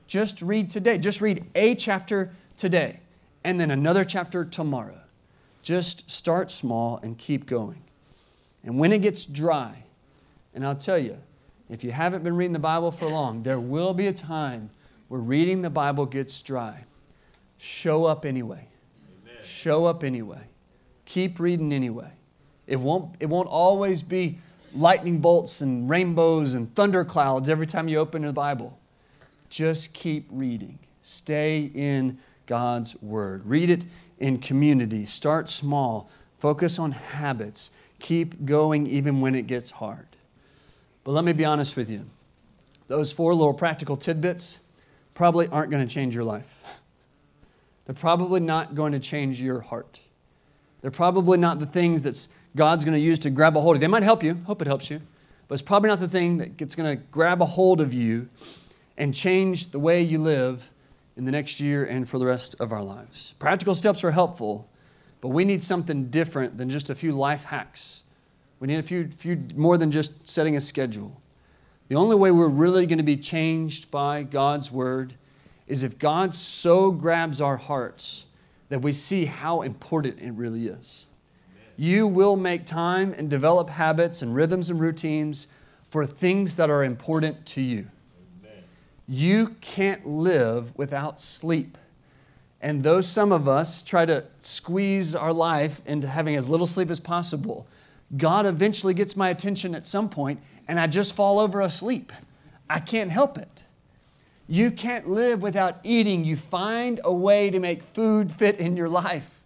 Just 0.07 0.41
read 0.41 0.69
today. 0.69 0.97
Just 0.97 1.21
read 1.21 1.45
a 1.55 1.75
chapter 1.75 2.31
today 2.55 2.99
and 3.43 3.59
then 3.59 3.71
another 3.71 4.03
chapter 4.03 4.43
tomorrow. 4.43 4.99
Just 5.61 6.09
start 6.09 6.51
small 6.51 6.99
and 7.01 7.17
keep 7.17 7.45
going. 7.45 7.81
And 8.63 8.77
when 8.77 8.91
it 8.91 9.01
gets 9.01 9.25
dry, 9.25 9.83
and 10.53 10.65
I'll 10.65 10.75
tell 10.75 10.97
you, 10.97 11.17
if 11.69 11.83
you 11.83 11.91
haven't 11.91 12.23
been 12.23 12.35
reading 12.35 12.53
the 12.53 12.59
Bible 12.59 12.91
for 12.91 13.07
long, 13.07 13.43
there 13.43 13.59
will 13.59 13.93
be 13.93 14.07
a 14.07 14.13
time 14.13 14.69
where 15.07 15.21
reading 15.21 15.61
the 15.61 15.69
Bible 15.69 16.05
gets 16.05 16.41
dry. 16.41 16.83
Show 17.57 18.05
up 18.05 18.25
anyway. 18.25 18.67
Amen. 19.23 19.43
Show 19.43 19.85
up 19.85 20.03
anyway. 20.03 20.41
Keep 21.05 21.39
reading 21.39 21.73
anyway. 21.73 22.11
It 22.65 22.77
won't, 22.77 23.15
it 23.19 23.27
won't 23.27 23.47
always 23.47 24.03
be 24.03 24.39
lightning 24.73 25.19
bolts 25.19 25.61
and 25.61 25.89
rainbows 25.89 26.53
and 26.53 26.73
thunder 26.75 27.05
clouds 27.05 27.49
every 27.49 27.67
time 27.67 27.87
you 27.87 27.97
open 27.97 28.23
the 28.23 28.33
Bible. 28.33 28.77
Just 29.49 29.93
keep 29.93 30.27
reading. 30.31 30.79
Stay 31.03 31.71
in 31.73 32.17
God's 32.45 33.01
Word. 33.01 33.45
Read 33.45 33.69
it 33.69 33.85
in 34.19 34.39
community. 34.39 35.05
Start 35.05 35.49
small. 35.49 36.09
Focus 36.37 36.79
on 36.79 36.91
habits. 36.91 37.71
Keep 37.99 38.45
going 38.45 38.87
even 38.87 39.21
when 39.21 39.35
it 39.35 39.47
gets 39.47 39.71
hard. 39.71 40.07
But 41.03 41.13
let 41.13 41.23
me 41.23 41.33
be 41.33 41.45
honest 41.45 41.77
with 41.77 41.89
you 41.89 42.05
those 42.87 43.11
four 43.11 43.33
little 43.33 43.53
practical 43.53 43.97
tidbits 43.97 44.59
probably 45.13 45.47
aren't 45.47 45.71
going 45.71 45.85
to 45.85 45.93
change 45.93 46.15
your 46.15 46.23
life. 46.23 46.57
They're 47.85 47.95
probably 47.95 48.39
not 48.39 48.75
going 48.75 48.93
to 48.93 48.99
change 48.99 49.41
your 49.41 49.61
heart. 49.61 49.99
They're 50.81 50.91
probably 50.91 51.37
not 51.37 51.59
the 51.59 51.65
things 51.65 52.03
that 52.03 52.27
God's 52.57 52.83
going 52.83 52.93
to 52.93 52.99
use 52.99 53.19
to 53.19 53.29
grab 53.29 53.55
a 53.55 53.61
hold 53.61 53.77
of. 53.77 53.81
You. 53.81 53.87
They 53.87 53.91
might 53.91 54.03
help 54.03 54.23
you. 54.23 54.35
Hope 54.45 54.61
it 54.61 54.67
helps 54.67 54.89
you. 54.89 55.01
But 55.47 55.53
it's 55.53 55.61
probably 55.61 55.87
not 55.87 56.01
the 56.01 56.09
thing 56.09 56.55
that's 56.57 56.75
going 56.75 56.97
to 56.97 57.01
grab 57.09 57.41
a 57.41 57.45
hold 57.45 57.79
of 57.79 57.93
you 57.93 58.27
and 58.97 59.15
change 59.15 59.71
the 59.71 59.79
way 59.79 60.01
you 60.01 60.21
live 60.21 60.69
in 61.15 61.23
the 61.25 61.31
next 61.31 61.59
year 61.59 61.85
and 61.85 62.07
for 62.07 62.19
the 62.19 62.25
rest 62.25 62.55
of 62.59 62.73
our 62.73 62.83
lives. 62.83 63.33
Practical 63.39 63.73
steps 63.73 64.03
are 64.03 64.11
helpful, 64.11 64.67
but 65.21 65.29
we 65.29 65.45
need 65.45 65.63
something 65.63 66.09
different 66.09 66.57
than 66.57 66.69
just 66.69 66.89
a 66.89 66.95
few 66.95 67.13
life 67.13 67.45
hacks. 67.45 68.03
We 68.59 68.67
need 68.67 68.77
a 68.79 68.83
few, 68.83 69.07
few 69.09 69.41
more 69.55 69.77
than 69.77 69.91
just 69.91 70.27
setting 70.27 70.55
a 70.55 70.61
schedule. 70.61 71.21
The 71.87 71.95
only 71.95 72.15
way 72.15 72.31
we're 72.31 72.47
really 72.47 72.85
going 72.85 72.97
to 72.97 73.03
be 73.03 73.17
changed 73.17 73.89
by 73.89 74.23
God's 74.23 74.71
word 74.71 75.15
is 75.67 75.83
if 75.83 75.97
God 75.97 76.35
so 76.35 76.91
grabs 76.91 77.41
our 77.41 77.57
hearts 77.57 78.25
that 78.69 78.81
we 78.81 78.93
see 78.93 79.25
how 79.25 79.61
important 79.61 80.19
it 80.19 80.31
really 80.31 80.67
is. 80.67 81.06
You 81.77 82.07
will 82.07 82.35
make 82.35 82.65
time 82.65 83.13
and 83.15 83.29
develop 83.29 83.69
habits 83.69 84.23
and 84.23 84.35
rhythms 84.35 84.71
and 84.71 84.79
routines 84.79 85.47
for 85.87 86.05
things 86.05 86.55
that 86.55 86.71
are 86.71 86.83
important 86.83 87.45
to 87.45 87.61
you. 87.61 87.87
You 89.07 89.55
can't 89.61 90.05
live 90.05 90.75
without 90.75 91.19
sleep. 91.19 91.77
And 92.59 92.83
though 92.83 93.01
some 93.01 93.31
of 93.31 93.47
us 93.47 93.83
try 93.83 94.05
to 94.05 94.25
squeeze 94.41 95.15
our 95.15 95.31
life 95.31 95.81
into 95.85 96.07
having 96.07 96.35
as 96.35 96.49
little 96.49 96.67
sleep 96.67 96.89
as 96.89 96.99
possible, 96.99 97.67
God 98.17 98.45
eventually 98.45 98.95
gets 98.95 99.15
my 99.15 99.29
attention 99.29 99.75
at 99.75 99.85
some 99.85 100.09
point 100.09 100.41
and 100.67 100.79
I 100.79 100.87
just 100.87 101.13
fall 101.13 101.39
over 101.39 101.61
asleep. 101.61 102.11
I 102.69 102.79
can't 102.79 103.11
help 103.11 103.37
it. 103.37 103.63
You 104.47 104.71
can't 104.71 105.07
live 105.07 105.41
without 105.41 105.79
eating. 105.83 106.25
You 106.25 106.35
find 106.35 106.99
a 107.03 107.13
way 107.13 107.49
to 107.49 107.59
make 107.59 107.83
food 107.83 108.31
fit 108.31 108.59
in 108.59 108.75
your 108.75 108.89
life. 108.89 109.36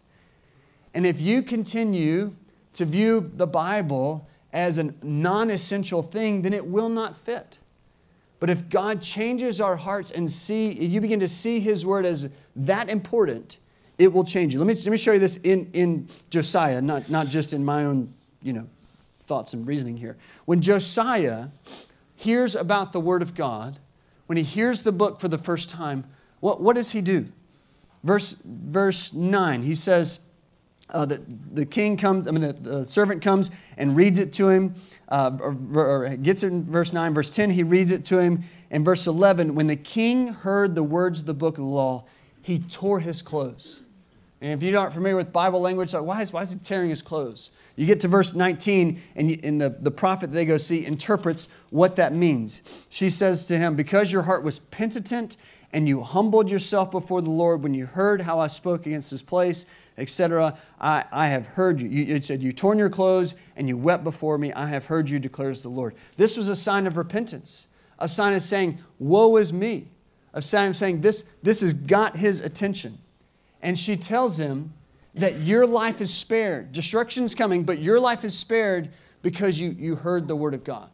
And 0.93 1.06
if 1.06 1.21
you 1.21 1.41
continue 1.41 2.36
to 2.73 2.86
view 2.86 3.32
the 3.36 3.47
Bible 3.47 4.27
as 4.54 4.77
a 4.77 4.93
non 5.01 5.49
essential 5.49 6.04
thing, 6.04 6.41
then 6.41 6.54
it 6.54 6.65
will 6.65 6.89
not 6.89 7.17
fit. 7.17 7.58
But 8.39 8.49
if 8.49 8.69
God 8.69 9.01
changes 9.01 9.62
our 9.62 9.75
hearts 9.75 10.12
and 10.12 10.30
see, 10.30 10.71
you 10.71 10.99
begin 10.99 11.19
to 11.19 11.27
see 11.27 11.60
His 11.60 11.86
word 11.86 12.06
as 12.06 12.27
that 12.56 12.89
important, 12.89 13.58
it 13.97 14.12
will 14.12 14.23
change 14.23 14.54
you. 14.54 14.60
Let 14.60 14.67
me, 14.67 14.73
let 14.73 14.91
me 14.91 14.97
show 14.97 15.12
you 15.12 15.19
this 15.19 15.38
in, 15.38 15.69
in 15.73 16.10
Josiah, 16.32 16.82
not, 16.82 17.10
not 17.10 17.27
just 17.27 17.54
in 17.54 17.63
my 17.63 17.86
own 17.86 18.12
you 18.41 18.54
know, 18.54 18.67
thoughts 19.27 19.54
and 19.54 19.65
reasoning 19.67 19.95
here. 19.95 20.17
When 20.45 20.62
Josiah 20.62 21.49
hears 22.15 22.56
about 22.56 22.93
the 22.93 22.99
word 22.99 23.21
of 23.21 23.36
God, 23.36 23.80
when 24.25 24.38
he 24.38 24.43
hears 24.43 24.82
the 24.82 24.91
book 24.91 25.19
for 25.19 25.27
the 25.27 25.38
first 25.38 25.69
time, 25.69 26.06
what, 26.39 26.62
what 26.62 26.75
does 26.75 26.91
he 26.91 27.01
do? 27.01 27.27
Verse, 28.04 28.36
verse 28.43 29.13
9, 29.13 29.62
he 29.62 29.75
says, 29.75 30.19
uh, 30.91 31.06
the, 31.06 31.21
the 31.54 31.65
king 31.65 31.97
comes, 31.97 32.27
I 32.27 32.32
mean, 32.32 32.41
the, 32.41 32.54
the 32.54 32.86
servant 32.86 33.21
comes 33.21 33.49
and 33.77 33.95
reads 33.95 34.19
it 34.19 34.34
to 34.34 34.49
him 34.49 34.75
uh, 35.10 35.38
or, 35.39 35.56
or 35.73 36.15
gets 36.17 36.43
it 36.43 36.47
in 36.47 36.65
verse 36.65 36.93
9. 36.93 37.13
Verse 37.13 37.34
10, 37.34 37.51
he 37.51 37.63
reads 37.63 37.91
it 37.91 38.06
to 38.06 38.19
him. 38.19 38.43
In 38.69 38.84
verse 38.84 39.08
11, 39.08 39.56
when 39.56 39.67
the 39.67 39.75
king 39.75 40.30
heard 40.30 40.75
the 40.75 40.84
words 40.84 41.19
of 41.19 41.25
the 41.25 41.34
book 41.34 41.58
of 41.58 41.63
the 41.63 41.69
law, 41.69 42.06
he 42.41 42.60
tore 42.60 42.99
his 42.99 43.21
clothes. 43.21 43.82
And 44.41 44.51
if 44.51 44.63
you 44.63 44.77
aren't 44.77 44.93
familiar 44.93 45.15
with 45.15 45.32
Bible 45.32 45.62
language, 45.62 45.93
like, 45.93 46.04
why, 46.04 46.21
is, 46.21 46.34
why 46.34 46.41
is 46.41 46.51
he 46.51 46.58
tearing 46.58 46.89
his 46.89 47.01
clothes? 47.01 47.51
You 47.75 47.86
get 47.86 47.99
to 48.01 48.08
verse 48.08 48.34
19, 48.34 49.01
and, 49.15 49.32
you, 49.32 49.39
and 49.43 49.62
the, 49.62 49.69
the 49.69 49.91
prophet 49.91 50.32
they 50.32 50.45
go 50.45 50.58
see 50.58 50.86
interprets 50.86 51.47
what 51.69 51.95
that 51.97 52.13
means. 52.13 52.62
She 52.89 53.10
says 53.10 53.47
to 53.47 53.58
him, 53.58 53.75
Because 53.75 54.12
your 54.12 54.23
heart 54.23 54.43
was 54.43 54.60
penitent 54.60 55.38
and 55.73 55.88
you 55.88 56.01
humbled 56.01 56.51
yourself 56.51 56.91
before 56.91 57.21
the 57.21 57.30
Lord 57.30 57.63
when 57.63 57.73
you 57.73 57.86
heard 57.86 58.21
how 58.21 58.39
I 58.39 58.47
spoke 58.47 58.86
against 58.86 59.12
this 59.12 59.21
place 59.21 59.65
etc. 59.97 60.58
I, 60.80 61.06
I 61.12 61.27
have 61.27 61.47
heard 61.47 61.82
you. 61.82 61.89
you. 61.89 62.15
It 62.15 62.25
said, 62.25 62.41
You 62.41 62.51
torn 62.51 62.77
your 62.77 62.89
clothes 62.89 63.36
and 63.56 63.67
you 63.67 63.77
wept 63.77 64.04
before 64.04 64.38
me. 64.38 64.51
I 64.54 64.67
have 64.67 64.86
heard 64.86 65.10
you, 65.10 65.19
declares 65.19 65.62
the 65.62 65.69
Lord. 65.69 65.95
This 66.17 66.38
was 66.38 66.47
a 66.47 66.56
sign 66.56 66.88
of 66.88 66.97
repentance, 66.97 67.67
a 67.99 68.08
sign 68.08 68.34
of 68.34 68.41
saying, 68.41 68.80
Woe 68.99 69.38
is 69.38 69.51
me, 69.51 69.89
a 70.34 70.41
sign 70.41 70.69
of 70.69 70.77
saying, 70.77 71.01
This, 71.01 71.23
this 71.43 71.62
has 71.62 71.73
got 71.73 72.17
his 72.17 72.39
attention. 72.39 72.97
And 73.62 73.77
she 73.77 73.95
tells 73.95 74.39
him 74.39 74.73
that 75.13 75.39
your 75.39 75.67
life 75.67 76.01
is 76.01 76.13
spared. 76.13 76.71
Destruction's 76.71 77.36
coming, 77.36 77.63
but 77.63 77.80
your 77.80 77.99
life 77.99 78.23
is 78.23 78.38
spared 78.38 78.89
because 79.21 79.60
you, 79.60 79.71
you 79.71 79.95
heard 79.95 80.27
the 80.27 80.36
word 80.36 80.54
of 80.54 80.63
God. 80.63 80.89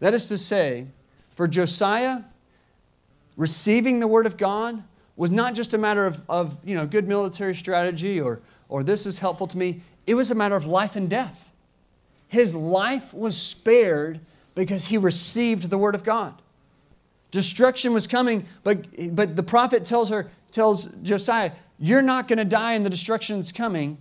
That 0.00 0.14
is 0.14 0.26
to 0.28 0.38
say, 0.38 0.86
for 1.34 1.46
Josiah, 1.46 2.22
receiving 3.36 4.00
the 4.00 4.06
word 4.06 4.26
of 4.26 4.36
God 4.36 4.82
was 5.22 5.30
not 5.30 5.54
just 5.54 5.72
a 5.72 5.78
matter 5.78 6.04
of, 6.04 6.20
of 6.28 6.58
you 6.64 6.74
know, 6.74 6.84
good 6.84 7.06
military 7.06 7.54
strategy 7.54 8.20
or, 8.20 8.40
or 8.68 8.82
this 8.82 9.06
is 9.06 9.18
helpful 9.18 9.46
to 9.46 9.56
me. 9.56 9.80
It 10.04 10.14
was 10.14 10.32
a 10.32 10.34
matter 10.34 10.56
of 10.56 10.66
life 10.66 10.96
and 10.96 11.08
death. 11.08 11.52
His 12.26 12.56
life 12.56 13.14
was 13.14 13.40
spared 13.40 14.18
because 14.56 14.86
he 14.86 14.98
received 14.98 15.70
the 15.70 15.78
word 15.78 15.94
of 15.94 16.02
God. 16.02 16.42
Destruction 17.30 17.94
was 17.94 18.08
coming, 18.08 18.46
but, 18.64 19.14
but 19.14 19.36
the 19.36 19.44
prophet 19.44 19.84
tells 19.84 20.08
her, 20.08 20.28
tells 20.50 20.86
Josiah, 21.04 21.52
you're 21.78 22.02
not 22.02 22.26
going 22.26 22.38
to 22.38 22.44
die 22.44 22.72
in 22.72 22.82
the 22.82 22.90
destruction 22.90 23.36
that's 23.36 23.52
coming 23.52 23.98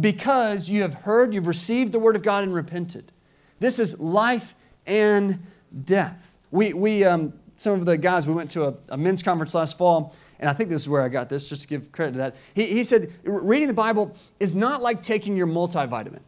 because 0.00 0.68
you 0.68 0.82
have 0.82 0.94
heard, 0.94 1.32
you've 1.32 1.46
received 1.46 1.92
the 1.92 2.00
word 2.00 2.16
of 2.16 2.24
God 2.24 2.42
and 2.42 2.52
repented. 2.52 3.12
This 3.60 3.78
is 3.78 4.00
life 4.00 4.56
and 4.84 5.46
death. 5.84 6.28
We, 6.50 6.72
we 6.72 7.04
um, 7.04 7.34
some 7.54 7.74
of 7.74 7.86
the 7.86 7.96
guys, 7.96 8.26
we 8.26 8.34
went 8.34 8.50
to 8.50 8.66
a, 8.66 8.74
a 8.88 8.96
men's 8.96 9.22
conference 9.22 9.54
last 9.54 9.78
fall, 9.78 10.12
and 10.38 10.50
I 10.50 10.52
think 10.52 10.70
this 10.70 10.82
is 10.82 10.88
where 10.88 11.02
I 11.02 11.08
got 11.08 11.28
this, 11.28 11.48
just 11.48 11.62
to 11.62 11.68
give 11.68 11.92
credit 11.92 12.12
to 12.12 12.18
that. 12.18 12.36
He, 12.54 12.66
he 12.66 12.84
said, 12.84 13.12
reading 13.24 13.68
the 13.68 13.74
Bible 13.74 14.16
is 14.38 14.54
not 14.54 14.82
like 14.82 15.02
taking 15.02 15.36
your 15.36 15.46
multivitamin. 15.46 16.20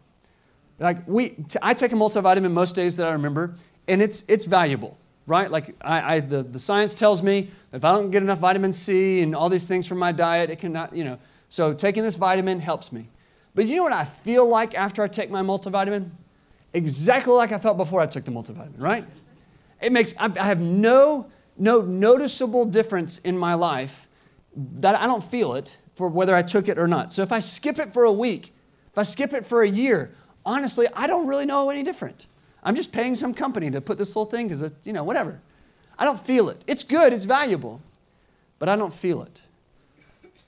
Like 0.78 1.06
we, 1.06 1.30
t- 1.30 1.58
I 1.60 1.74
take 1.74 1.92
a 1.92 1.96
multivitamin 1.96 2.50
most 2.52 2.74
days 2.74 2.96
that 2.96 3.06
I 3.06 3.12
remember, 3.12 3.54
and 3.86 4.00
it's, 4.00 4.24
it's 4.28 4.44
valuable, 4.44 4.96
right? 5.26 5.50
Like 5.50 5.74
I, 5.80 6.14
I, 6.14 6.20
the, 6.20 6.42
the 6.42 6.58
science 6.58 6.94
tells 6.94 7.22
me 7.22 7.50
if 7.72 7.84
I 7.84 7.92
don't 7.92 8.10
get 8.10 8.22
enough 8.22 8.38
vitamin 8.38 8.72
C 8.72 9.20
and 9.20 9.34
all 9.34 9.48
these 9.48 9.66
things 9.66 9.86
from 9.86 9.98
my 9.98 10.12
diet, 10.12 10.50
it 10.50 10.58
cannot, 10.60 10.94
you 10.94 11.04
know. 11.04 11.18
So 11.48 11.74
taking 11.74 12.02
this 12.02 12.14
vitamin 12.14 12.60
helps 12.60 12.92
me. 12.92 13.08
But 13.54 13.66
you 13.66 13.76
know 13.76 13.82
what 13.82 13.92
I 13.92 14.04
feel 14.04 14.46
like 14.46 14.74
after 14.74 15.02
I 15.02 15.08
take 15.08 15.30
my 15.30 15.42
multivitamin? 15.42 16.10
Exactly 16.74 17.32
like 17.32 17.50
I 17.50 17.58
felt 17.58 17.76
before 17.76 18.00
I 18.00 18.06
took 18.06 18.24
the 18.24 18.30
multivitamin, 18.30 18.74
right? 18.78 19.04
It 19.80 19.90
makes, 19.90 20.14
I, 20.18 20.30
I 20.38 20.44
have 20.44 20.60
no 20.60 21.30
no 21.58 21.80
noticeable 21.82 22.64
difference 22.64 23.18
in 23.18 23.36
my 23.36 23.54
life 23.54 24.06
that 24.56 24.94
I 24.94 25.06
don't 25.06 25.24
feel 25.24 25.54
it 25.54 25.76
for 25.94 26.08
whether 26.08 26.34
I 26.34 26.42
took 26.42 26.68
it 26.68 26.78
or 26.78 26.88
not. 26.88 27.12
So 27.12 27.22
if 27.22 27.32
I 27.32 27.40
skip 27.40 27.78
it 27.78 27.92
for 27.92 28.04
a 28.04 28.12
week, 28.12 28.54
if 28.90 28.98
I 28.98 29.02
skip 29.02 29.32
it 29.32 29.44
for 29.44 29.62
a 29.62 29.68
year, 29.68 30.14
honestly, 30.44 30.86
I 30.94 31.06
don't 31.06 31.26
really 31.26 31.46
know 31.46 31.70
any 31.70 31.82
different. 31.82 32.26
I'm 32.62 32.74
just 32.74 32.92
paying 32.92 33.16
some 33.16 33.34
company 33.34 33.70
to 33.70 33.80
put 33.80 33.98
this 33.98 34.10
little 34.10 34.26
thing 34.26 34.48
because, 34.48 34.72
you 34.84 34.92
know, 34.92 35.04
whatever. 35.04 35.40
I 35.98 36.04
don't 36.04 36.24
feel 36.24 36.48
it. 36.48 36.64
It's 36.66 36.84
good, 36.84 37.12
it's 37.12 37.24
valuable, 37.24 37.80
but 38.58 38.68
I 38.68 38.76
don't 38.76 38.94
feel 38.94 39.22
it. 39.22 39.40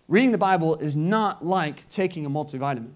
Reading 0.09 0.33
the 0.33 0.38
Bible 0.38 0.77
is 0.77 0.96
not 0.96 1.44
like 1.44 1.88
taking 1.88 2.27
a 2.27 2.31
multivitamin. 2.31 2.90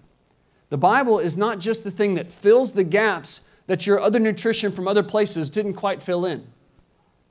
The 0.69 0.77
Bible 0.77 1.19
is 1.19 1.37
not 1.37 1.59
just 1.59 1.83
the 1.83 1.91
thing 1.91 2.15
that 2.15 2.31
fills 2.31 2.73
the 2.73 2.83
gaps 2.83 3.41
that 3.67 3.85
your 3.87 3.99
other 3.99 4.19
nutrition 4.19 4.71
from 4.71 4.87
other 4.87 5.03
places 5.03 5.49
didn't 5.49 5.73
quite 5.73 6.01
fill 6.01 6.25
in, 6.25 6.45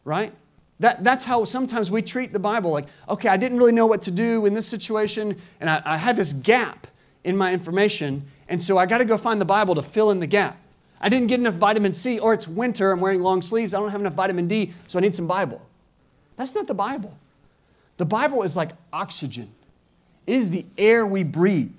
right? 0.04 0.32
That, 0.80 1.04
that's 1.04 1.24
how 1.24 1.44
sometimes 1.44 1.90
we 1.90 2.02
treat 2.02 2.32
the 2.32 2.38
Bible 2.38 2.70
like, 2.70 2.86
okay, 3.08 3.28
I 3.28 3.36
didn't 3.36 3.58
really 3.58 3.72
know 3.72 3.86
what 3.86 4.02
to 4.02 4.10
do 4.10 4.44
in 4.46 4.54
this 4.54 4.66
situation, 4.66 5.40
and 5.60 5.70
I, 5.70 5.82
I 5.84 5.96
had 5.96 6.16
this 6.16 6.32
gap 6.32 6.86
in 7.22 7.36
my 7.36 7.52
information, 7.52 8.24
and 8.48 8.60
so 8.60 8.76
I 8.76 8.86
got 8.86 8.98
to 8.98 9.04
go 9.04 9.16
find 9.16 9.40
the 9.40 9.46
Bible 9.46 9.74
to 9.76 9.82
fill 9.82 10.10
in 10.10 10.18
the 10.18 10.26
gap. 10.26 10.58
I 11.00 11.08
didn't 11.08 11.28
get 11.28 11.38
enough 11.38 11.54
vitamin 11.54 11.92
C, 11.92 12.18
or 12.18 12.34
it's 12.34 12.48
winter, 12.48 12.90
I'm 12.90 13.00
wearing 13.00 13.20
long 13.20 13.40
sleeves, 13.40 13.72
I 13.72 13.80
don't 13.80 13.90
have 13.90 14.00
enough 14.00 14.14
vitamin 14.14 14.48
D, 14.48 14.72
so 14.88 14.98
I 14.98 15.02
need 15.02 15.14
some 15.14 15.28
Bible. 15.28 15.62
That's 16.36 16.54
not 16.54 16.66
the 16.66 16.74
Bible. 16.74 17.16
The 17.96 18.04
Bible 18.04 18.42
is 18.42 18.56
like 18.56 18.72
oxygen, 18.92 19.52
it 20.26 20.34
is 20.34 20.50
the 20.50 20.64
air 20.76 21.06
we 21.06 21.22
breathe. 21.22 21.76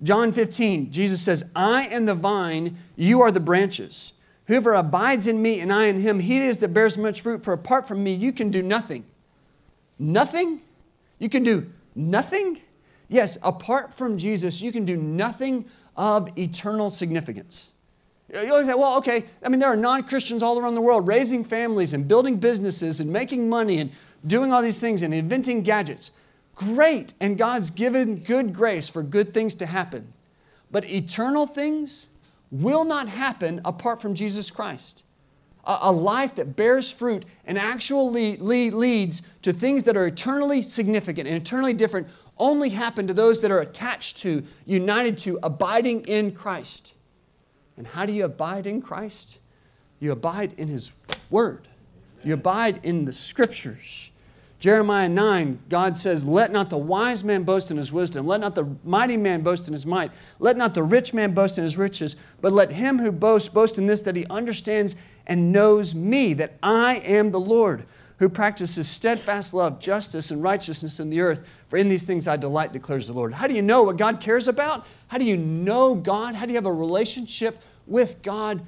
John 0.00 0.32
15, 0.32 0.92
Jesus 0.92 1.20
says, 1.20 1.44
I 1.56 1.86
am 1.86 2.06
the 2.06 2.14
vine, 2.14 2.78
you 2.94 3.20
are 3.20 3.32
the 3.32 3.40
branches. 3.40 4.12
Whoever 4.48 4.72
abides 4.72 5.26
in 5.26 5.42
me 5.42 5.60
and 5.60 5.70
I 5.70 5.86
in 5.86 6.00
him, 6.00 6.20
he 6.20 6.38
is 6.40 6.58
that 6.58 6.68
bears 6.68 6.96
much 6.96 7.20
fruit, 7.20 7.44
for 7.44 7.52
apart 7.52 7.86
from 7.86 8.02
me, 8.02 8.14
you 8.14 8.32
can 8.32 8.50
do 8.50 8.62
nothing. 8.62 9.04
Nothing? 9.98 10.62
You 11.18 11.28
can 11.28 11.42
do 11.44 11.70
nothing? 11.94 12.62
Yes, 13.08 13.36
apart 13.42 13.92
from 13.92 14.16
Jesus, 14.16 14.62
you 14.62 14.72
can 14.72 14.86
do 14.86 14.96
nothing 14.96 15.66
of 15.98 16.36
eternal 16.38 16.88
significance. 16.88 17.70
You 18.32 18.50
always 18.50 18.66
say, 18.66 18.74
well, 18.74 18.96
okay, 18.98 19.26
I 19.42 19.50
mean, 19.50 19.60
there 19.60 19.68
are 19.68 19.76
non 19.76 20.04
Christians 20.04 20.42
all 20.42 20.58
around 20.58 20.74
the 20.74 20.80
world 20.80 21.06
raising 21.06 21.44
families 21.44 21.92
and 21.92 22.08
building 22.08 22.36
businesses 22.38 23.00
and 23.00 23.12
making 23.12 23.50
money 23.50 23.80
and 23.80 23.90
doing 24.26 24.50
all 24.52 24.62
these 24.62 24.80
things 24.80 25.02
and 25.02 25.12
inventing 25.12 25.62
gadgets. 25.62 26.10
Great, 26.54 27.12
and 27.20 27.36
God's 27.36 27.68
given 27.68 28.16
good 28.16 28.54
grace 28.54 28.88
for 28.88 29.02
good 29.02 29.34
things 29.34 29.54
to 29.56 29.66
happen. 29.66 30.12
But 30.70 30.86
eternal 30.86 31.46
things 31.46 32.06
will 32.50 32.84
not 32.84 33.08
happen 33.08 33.60
apart 33.64 34.00
from 34.00 34.14
Jesus 34.14 34.50
Christ. 34.50 35.04
A, 35.64 35.78
a 35.82 35.92
life 35.92 36.34
that 36.36 36.56
bears 36.56 36.90
fruit 36.90 37.24
and 37.44 37.58
actually 37.58 38.36
leads 38.38 39.22
to 39.42 39.52
things 39.52 39.84
that 39.84 39.96
are 39.96 40.06
eternally 40.06 40.62
significant 40.62 41.28
and 41.28 41.36
eternally 41.36 41.74
different 41.74 42.08
only 42.38 42.70
happen 42.70 43.06
to 43.06 43.14
those 43.14 43.40
that 43.40 43.50
are 43.50 43.60
attached 43.60 44.18
to, 44.18 44.44
united 44.64 45.18
to, 45.18 45.38
abiding 45.42 46.02
in 46.06 46.32
Christ. 46.32 46.94
And 47.76 47.86
how 47.86 48.06
do 48.06 48.12
you 48.12 48.24
abide 48.24 48.66
in 48.66 48.80
Christ? 48.80 49.38
You 50.00 50.12
abide 50.12 50.54
in 50.56 50.68
His 50.68 50.92
Word, 51.30 51.68
you 52.24 52.34
abide 52.34 52.80
in 52.84 53.04
the 53.04 53.12
Scriptures. 53.12 54.10
Jeremiah 54.58 55.08
9, 55.08 55.60
God 55.68 55.96
says, 55.96 56.24
Let 56.24 56.50
not 56.50 56.68
the 56.68 56.78
wise 56.78 57.22
man 57.22 57.44
boast 57.44 57.70
in 57.70 57.76
his 57.76 57.92
wisdom, 57.92 58.26
let 58.26 58.40
not 58.40 58.56
the 58.56 58.66
mighty 58.82 59.16
man 59.16 59.42
boast 59.42 59.68
in 59.68 59.72
his 59.72 59.86
might, 59.86 60.10
let 60.40 60.56
not 60.56 60.74
the 60.74 60.82
rich 60.82 61.14
man 61.14 61.32
boast 61.32 61.58
in 61.58 61.64
his 61.64 61.78
riches, 61.78 62.16
but 62.40 62.52
let 62.52 62.72
him 62.72 62.98
who 62.98 63.12
boasts 63.12 63.48
boast 63.48 63.78
in 63.78 63.86
this 63.86 64.02
that 64.02 64.16
he 64.16 64.26
understands 64.26 64.96
and 65.28 65.52
knows 65.52 65.94
me, 65.94 66.34
that 66.34 66.54
I 66.60 66.96
am 66.96 67.30
the 67.30 67.38
Lord, 67.38 67.84
who 68.18 68.28
practices 68.28 68.88
steadfast 68.88 69.54
love, 69.54 69.78
justice, 69.78 70.32
and 70.32 70.42
righteousness 70.42 70.98
in 70.98 71.08
the 71.08 71.20
earth. 71.20 71.40
For 71.68 71.76
in 71.76 71.88
these 71.88 72.04
things 72.04 72.26
I 72.26 72.36
delight, 72.36 72.72
declares 72.72 73.06
the 73.06 73.12
Lord. 73.12 73.34
How 73.34 73.46
do 73.46 73.54
you 73.54 73.62
know 73.62 73.84
what 73.84 73.96
God 73.96 74.20
cares 74.20 74.48
about? 74.48 74.86
How 75.06 75.18
do 75.18 75.24
you 75.24 75.36
know 75.36 75.94
God? 75.94 76.34
How 76.34 76.46
do 76.46 76.50
you 76.50 76.56
have 76.56 76.66
a 76.66 76.72
relationship 76.72 77.62
with 77.86 78.20
God? 78.22 78.64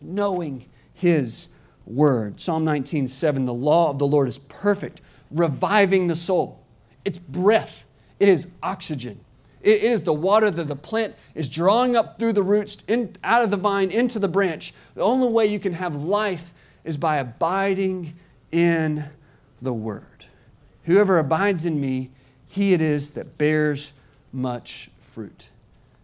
Knowing 0.00 0.66
His 0.94 1.48
word. 1.86 2.40
Psalm 2.40 2.64
19, 2.64 3.08
7 3.08 3.44
The 3.44 3.52
law 3.52 3.90
of 3.90 3.98
the 3.98 4.06
Lord 4.06 4.28
is 4.28 4.38
perfect, 4.38 5.00
reviving 5.30 6.06
the 6.06 6.16
soul. 6.16 6.64
It's 7.04 7.18
breath, 7.18 7.84
it 8.18 8.28
is 8.28 8.48
oxygen. 8.62 9.20
It 9.62 9.84
is 9.84 10.02
the 10.02 10.12
water 10.12 10.50
that 10.50 10.66
the 10.66 10.74
plant 10.74 11.14
is 11.36 11.48
drawing 11.48 11.94
up 11.94 12.18
through 12.18 12.32
the 12.32 12.42
roots, 12.42 12.78
in, 12.88 13.14
out 13.22 13.44
of 13.44 13.52
the 13.52 13.56
vine, 13.56 13.92
into 13.92 14.18
the 14.18 14.26
branch. 14.26 14.74
The 14.94 15.02
only 15.02 15.28
way 15.28 15.46
you 15.46 15.60
can 15.60 15.72
have 15.72 15.94
life 15.94 16.52
is 16.82 16.96
by 16.96 17.18
abiding 17.18 18.14
in 18.50 19.04
the 19.60 19.72
Word. 19.72 20.26
Whoever 20.84 21.18
abides 21.18 21.64
in 21.64 21.80
me, 21.80 22.10
he 22.48 22.72
it 22.72 22.80
is 22.80 23.12
that 23.12 23.38
bears 23.38 23.92
much 24.32 24.90
fruit. 25.00 25.46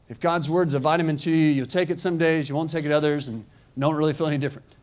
If 0.08 0.20
God's 0.20 0.48
Word's 0.48 0.74
a 0.74 0.78
vitamin 0.78 1.16
to 1.16 1.30
you, 1.30 1.50
you'll 1.50 1.66
take 1.66 1.90
it 1.90 1.98
some 1.98 2.16
days, 2.16 2.48
you 2.48 2.54
won't 2.54 2.70
take 2.70 2.84
it 2.84 2.92
others, 2.92 3.26
and 3.26 3.44
don't 3.76 3.96
really 3.96 4.12
feel 4.12 4.28
any 4.28 4.38
different. 4.38 4.74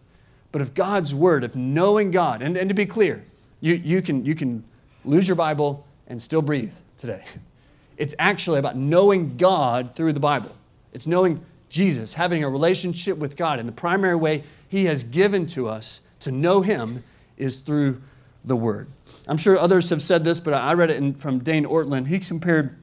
But 0.56 0.62
if 0.62 0.74
God's 0.74 1.14
word, 1.14 1.44
of 1.44 1.54
knowing 1.54 2.12
God, 2.12 2.42
and, 2.42 2.56
and 2.56 2.70
to 2.70 2.74
be 2.74 2.86
clear, 2.86 3.26
you, 3.60 3.74
you, 3.74 4.02
can, 4.02 4.24
you 4.24 4.36
can 4.36 4.64
lose 5.04 5.28
your 5.28 5.36
Bible 5.36 5.86
and 6.08 6.22
still 6.22 6.42
breathe 6.42 6.72
today. 6.98 7.26
It's 7.98 8.16
actually 8.18 8.60
about 8.60 8.78
knowing 8.78 9.36
God 9.36 9.98
through 9.98 10.14
the 10.14 10.22
Bible. 10.22 10.56
It's 10.94 11.06
knowing 11.06 11.44
Jesus, 11.68 12.14
having 12.14 12.42
a 12.46 12.50
relationship 12.50 13.18
with 13.18 13.36
God. 13.36 13.60
And 13.60 13.68
the 13.68 13.74
primary 13.74 14.16
way 14.16 14.44
He 14.70 14.86
has 14.86 15.04
given 15.04 15.46
to 15.48 15.68
us 15.68 16.00
to 16.22 16.32
know 16.32 16.62
Him 16.62 17.04
is 17.36 17.60
through 17.60 18.02
the 18.46 18.56
Word. 18.56 18.88
I'm 19.28 19.36
sure 19.36 19.60
others 19.60 19.90
have 19.90 20.02
said 20.02 20.24
this, 20.24 20.40
but 20.40 20.54
I 20.54 20.74
read 20.74 20.90
it 20.90 20.96
in, 20.96 21.16
from 21.16 21.40
Dane 21.40 21.66
Ortlund. 21.66 22.08
He 22.08 22.20
compared 22.20 22.78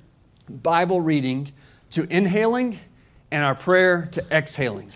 Bible 0.46 1.00
reading 1.00 1.52
to 1.92 2.06
inhaling 2.14 2.80
and 3.30 3.42
our 3.42 3.54
prayer 3.54 4.11
to 4.12 4.24
exhaling. 4.30 4.92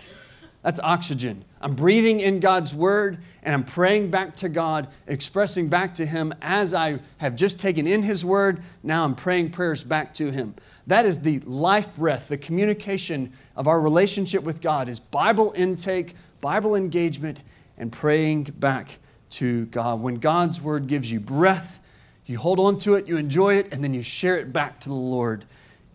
That's 0.67 0.81
oxygen. 0.83 1.45
I'm 1.61 1.75
breathing 1.75 2.19
in 2.19 2.41
God's 2.41 2.75
word 2.75 3.19
and 3.41 3.55
I'm 3.55 3.63
praying 3.63 4.11
back 4.11 4.35
to 4.35 4.49
God, 4.49 4.89
expressing 5.07 5.69
back 5.69 5.93
to 5.93 6.05
Him 6.05 6.33
as 6.41 6.73
I 6.73 6.99
have 7.19 7.37
just 7.37 7.57
taken 7.57 7.87
in 7.87 8.03
His 8.03 8.25
word. 8.25 8.61
Now 8.83 9.05
I'm 9.05 9.15
praying 9.15 9.51
prayers 9.51 9.81
back 9.81 10.13
to 10.15 10.29
Him. 10.29 10.55
That 10.85 11.05
is 11.05 11.19
the 11.19 11.39
life 11.39 11.95
breath, 11.95 12.27
the 12.27 12.37
communication 12.37 13.31
of 13.55 13.69
our 13.69 13.79
relationship 13.79 14.43
with 14.43 14.59
God 14.59 14.89
is 14.89 14.99
Bible 14.99 15.53
intake, 15.55 16.15
Bible 16.41 16.75
engagement, 16.75 17.39
and 17.77 17.89
praying 17.89 18.53
back 18.57 18.97
to 19.29 19.67
God. 19.67 20.01
When 20.01 20.15
God's 20.15 20.61
word 20.61 20.87
gives 20.87 21.09
you 21.09 21.21
breath, 21.21 21.79
you 22.25 22.39
hold 22.39 22.59
on 22.59 22.77
to 22.79 22.95
it, 22.95 23.07
you 23.07 23.15
enjoy 23.15 23.55
it, 23.55 23.71
and 23.71 23.81
then 23.81 23.93
you 23.93 24.03
share 24.03 24.37
it 24.37 24.51
back 24.51 24.81
to 24.81 24.89
the 24.89 24.95
Lord 24.95 25.45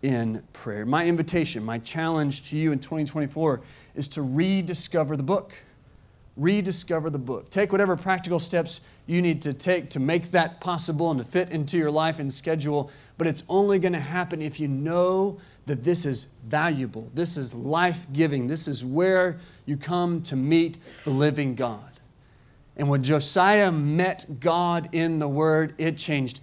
in 0.00 0.42
prayer. 0.54 0.87
My 0.87 1.06
invitation, 1.06 1.62
my 1.62 1.78
challenge 1.78 2.48
to 2.50 2.56
you 2.56 2.72
in 2.72 2.78
2024 2.78 3.61
is 3.94 4.09
to 4.09 4.22
rediscover 4.22 5.16
the 5.16 5.22
book. 5.22 5.52
Rediscover 6.37 7.11
the 7.11 7.18
book. 7.18 7.50
Take 7.50 7.72
whatever 7.72 7.96
practical 7.96 8.38
steps 8.38 8.81
you 9.07 9.20
need 9.20 9.42
to 9.42 9.52
take 9.52 9.90
to 9.90 10.00
make 10.00 10.31
that 10.31 10.61
possible 10.61 11.11
and 11.11 11.18
to 11.18 11.24
fit 11.24 11.50
into 11.50 11.76
your 11.76 11.90
life 11.90 12.18
and 12.18 12.33
schedule, 12.33 12.90
but 13.18 13.26
it's 13.26 13.42
only 13.48 13.78
going 13.78 13.92
to 13.92 14.00
happen 14.00 14.40
if 14.40 14.61
you 14.61 14.68
know 14.68 15.38
that 15.66 15.85
this 15.85 16.07
is 16.07 16.26
valuable, 16.46 17.11
this 17.14 17.37
is 17.37 17.52
life 17.52 18.07
giving, 18.12 18.46
this 18.46 18.66
is 18.66 18.85
where 18.85 19.38
you 19.66 19.76
come 19.76 20.22
to 20.22 20.37
meet 20.37 20.78
the 21.05 21.11
living 21.11 21.55
God. 21.55 21.92
And 22.76 22.88
when 22.88 23.02
Josiah 23.02 23.70
met 23.70 24.40
God 24.40 24.88
in 24.92 25.18
the 25.18 25.28
Word, 25.28 25.74
it 25.78 25.98
changed 25.98 26.40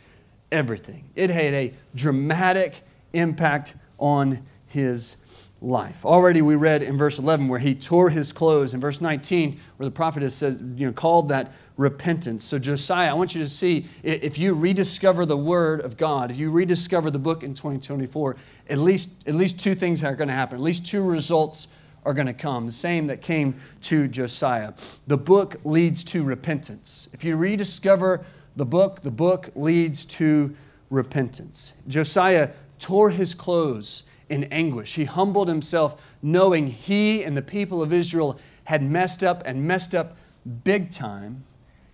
everything. 0.51 1.09
It 1.15 1.29
had 1.29 1.53
a 1.53 1.73
dramatic 1.95 2.83
impact 3.13 3.75
on 3.97 4.45
his 4.67 5.17
life. 5.61 6.05
Already 6.05 6.41
we 6.41 6.55
read 6.55 6.81
in 6.81 6.97
verse 6.97 7.19
11 7.19 7.47
where 7.47 7.59
he 7.59 7.75
tore 7.75 8.09
his 8.09 8.31
clothes. 8.31 8.73
In 8.73 8.79
verse 8.79 9.01
19, 9.01 9.59
where 9.77 9.85
the 9.85 9.91
prophet 9.91 10.23
has 10.23 10.33
says, 10.33 10.59
you 10.75 10.87
know, 10.87 10.93
called 10.93 11.29
that 11.29 11.51
repentance. 11.75 12.43
So 12.43 12.59
Josiah, 12.59 13.09
I 13.09 13.13
want 13.13 13.35
you 13.35 13.41
to 13.41 13.49
see 13.49 13.87
if 14.03 14.37
you 14.37 14.53
rediscover 14.53 15.25
the 15.25 15.37
word 15.37 15.81
of 15.81 15.97
God, 15.97 16.31
if 16.31 16.37
you 16.37 16.49
rediscover 16.51 17.11
the 17.11 17.19
book 17.19 17.43
in 17.43 17.53
2024, 17.53 18.35
at 18.69 18.77
least 18.77 19.09
at 19.25 19.35
least 19.35 19.59
two 19.59 19.75
things 19.75 20.03
are 20.03 20.15
going 20.15 20.27
to 20.27 20.33
happen. 20.33 20.55
At 20.55 20.61
least 20.61 20.85
two 20.85 21.01
results 21.01 21.67
are 22.05 22.13
going 22.13 22.27
to 22.27 22.33
come. 22.33 22.65
The 22.65 22.71
same 22.71 23.07
that 23.07 23.21
came 23.21 23.59
to 23.81 24.07
Josiah. 24.07 24.73
The 25.07 25.17
book 25.17 25.57
leads 25.63 26.03
to 26.05 26.23
repentance. 26.23 27.09
If 27.13 27.23
you 27.23 27.35
rediscover 27.35 28.25
the 28.55 28.65
book, 28.65 29.01
the 29.01 29.11
book 29.11 29.49
leads 29.55 30.05
to 30.05 30.55
repentance. 30.89 31.73
Josiah 31.87 32.51
tore 32.77 33.09
his 33.09 33.33
clothes 33.33 34.03
in 34.29 34.45
anguish. 34.45 34.95
He 34.95 35.05
humbled 35.05 35.47
himself, 35.47 36.01
knowing 36.21 36.67
he 36.67 37.23
and 37.23 37.35
the 37.35 37.41
people 37.41 37.81
of 37.81 37.91
Israel 37.91 38.39
had 38.65 38.83
messed 38.83 39.23
up 39.23 39.41
and 39.45 39.67
messed 39.67 39.95
up 39.95 40.15
big 40.63 40.91
time. 40.91 41.43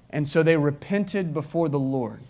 And 0.10 0.28
so 0.28 0.43
they 0.43 0.58
repented 0.58 1.34
before 1.34 1.69
the 1.69 1.80
Lord. 1.80 2.21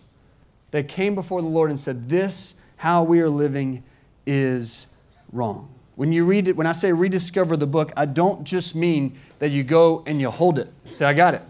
They 0.72 0.84
came 0.84 1.16
before 1.16 1.42
the 1.42 1.48
Lord 1.48 1.70
and 1.70 1.80
said, 1.80 2.10
This, 2.10 2.56
how 2.78 3.04
we 3.04 3.20
are 3.22 3.30
living, 3.30 3.84
is 4.26 4.88
wrong. 5.32 5.70
When 5.96 6.12
you 6.12 6.26
read 6.26 6.48
it, 6.48 6.56
when 6.56 6.68
I 6.68 6.74
say 6.74 6.92
rediscover 6.92 7.56
the 7.56 7.68
book, 7.68 7.92
I 7.96 8.06
don't 8.06 8.44
just 8.44 8.76
mean 8.76 9.18
that 9.40 9.50
you 9.50 9.64
go 9.64 10.04
and 10.06 10.20
you 10.20 10.30
hold 10.30 10.60
it. 10.60 10.72
Say, 10.92 11.06
I 11.06 11.14
got 11.14 11.34
it. 11.34 11.44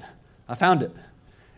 I 0.48 0.56
found 0.56 0.84
it. 0.84 0.92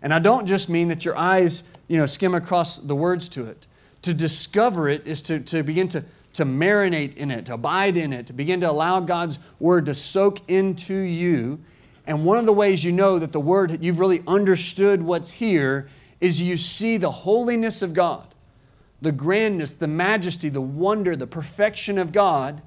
And 0.01 0.13
I 0.13 0.19
don't 0.19 0.47
just 0.47 0.69
mean 0.69 0.87
that 0.87 1.03
your 1.03 1.17
eyes, 1.17 1.63
you 1.87 1.97
know, 1.97 2.05
skim 2.05 2.33
across 2.33 2.77
the 2.77 2.95
words 2.95 3.27
to 3.29 3.45
it. 3.45 3.65
To 4.03 4.13
discover 4.13 4.87
it 4.87 5.05
is 5.05 5.21
to, 5.23 5.39
to 5.41 5.63
begin 5.63 5.89
to 5.89 6.05
to 6.37 6.45
marinate 6.45 7.17
in 7.17 7.31
it, 7.31 7.47
to 7.47 7.55
abide 7.55 7.97
in 7.97 8.13
it, 8.13 8.27
to 8.27 8.33
begin 8.33 8.61
to 8.61 8.69
allow 8.69 8.99
God's 8.99 9.39
word 9.59 9.87
to 9.87 9.95
soak 9.95 10.39
into 10.47 10.93
you. 10.93 11.59
And 12.05 12.23
one 12.23 12.37
of 12.37 12.45
the 12.45 12.53
ways 12.53 12.83
you 12.83 12.91
know 12.91 13.17
that 13.17 13.31
the 13.31 13.39
word, 13.39 13.83
you've 13.83 13.99
really 13.99 14.23
understood 14.27 15.01
what's 15.01 15.31
here, 15.31 15.89
is 16.21 16.39
you 16.39 16.55
see 16.55 16.97
the 16.97 17.09
holiness 17.09 17.81
of 17.81 17.95
God, 17.95 18.35
the 19.01 19.11
grandness, 19.11 19.71
the 19.71 19.87
majesty, 19.87 20.47
the 20.49 20.61
wonder, 20.61 21.15
the 21.15 21.25
perfection 21.25 21.97
of 21.97 22.11
God. 22.11 22.61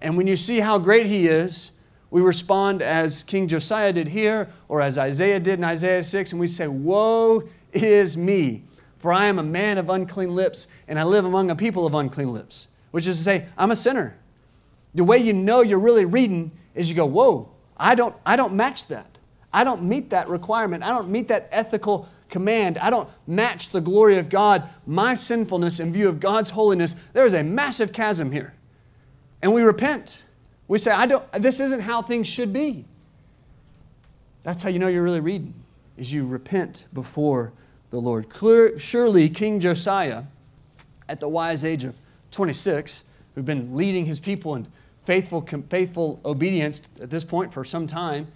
And 0.00 0.16
when 0.16 0.26
you 0.26 0.36
see 0.36 0.60
how 0.60 0.78
great 0.78 1.04
He 1.04 1.28
is, 1.28 1.72
we 2.10 2.22
respond 2.22 2.80
as 2.80 3.22
King 3.22 3.48
Josiah 3.48 3.92
did 3.92 4.08
here, 4.08 4.50
or 4.66 4.80
as 4.80 4.96
Isaiah 4.96 5.40
did 5.40 5.58
in 5.58 5.64
Isaiah 5.64 6.02
6, 6.02 6.32
and 6.32 6.40
we 6.40 6.48
say, 6.48 6.68
Woe 6.68 7.42
is 7.74 8.16
me, 8.16 8.64
for 8.96 9.12
I 9.12 9.26
am 9.26 9.38
a 9.38 9.42
man 9.42 9.76
of 9.76 9.90
unclean 9.90 10.34
lips, 10.34 10.68
and 10.88 10.98
I 10.98 11.04
live 11.04 11.26
among 11.26 11.50
a 11.50 11.56
people 11.56 11.86
of 11.86 11.94
unclean 11.94 12.32
lips. 12.32 12.68
Which 12.90 13.06
is 13.06 13.18
to 13.18 13.22
say, 13.22 13.46
I'm 13.56 13.70
a 13.70 13.76
sinner. 13.76 14.16
The 14.94 15.04
way 15.04 15.18
you 15.18 15.32
know 15.32 15.60
you're 15.60 15.78
really 15.78 16.04
reading 16.04 16.50
is 16.74 16.88
you 16.88 16.96
go, 16.96 17.06
Whoa, 17.06 17.50
I 17.76 17.94
don't, 17.94 18.14
I 18.26 18.36
don't 18.36 18.54
match 18.54 18.88
that. 18.88 19.06
I 19.52 19.64
don't 19.64 19.82
meet 19.82 20.10
that 20.10 20.28
requirement. 20.28 20.82
I 20.82 20.88
don't 20.88 21.08
meet 21.08 21.28
that 21.28 21.48
ethical 21.50 22.08
command. 22.28 22.78
I 22.78 22.90
don't 22.90 23.08
match 23.26 23.70
the 23.70 23.80
glory 23.80 24.18
of 24.18 24.28
God, 24.28 24.68
my 24.86 25.14
sinfulness 25.14 25.80
in 25.80 25.92
view 25.92 26.08
of 26.08 26.20
God's 26.20 26.50
holiness. 26.50 26.94
There 27.12 27.26
is 27.26 27.34
a 27.34 27.42
massive 27.42 27.92
chasm 27.92 28.30
here. 28.30 28.54
And 29.42 29.52
we 29.52 29.62
repent. 29.62 30.22
We 30.68 30.78
say, 30.78 30.92
I 30.92 31.06
don't, 31.06 31.24
this 31.32 31.58
isn't 31.58 31.80
how 31.80 32.02
things 32.02 32.28
should 32.28 32.52
be. 32.52 32.84
That's 34.42 34.62
how 34.62 34.68
you 34.68 34.78
know 34.78 34.86
you're 34.86 35.02
really 35.02 35.20
reading, 35.20 35.54
is 35.96 36.12
you 36.12 36.26
repent 36.26 36.84
before 36.92 37.52
the 37.90 37.98
Lord. 37.98 38.28
Clear, 38.28 38.78
surely 38.78 39.28
King 39.28 39.60
Josiah, 39.60 40.24
at 41.08 41.18
the 41.18 41.28
wise 41.28 41.64
age 41.64 41.84
of 41.84 41.96
26, 42.30 43.04
who'd 43.34 43.44
been 43.44 43.76
leading 43.76 44.04
his 44.06 44.20
people 44.20 44.54
in 44.54 44.66
faithful, 45.04 45.46
faithful 45.68 46.20
obedience 46.24 46.82
at 47.00 47.10
this 47.10 47.24
point 47.24 47.52
for 47.52 47.64
some 47.64 47.86
time, 47.86 48.28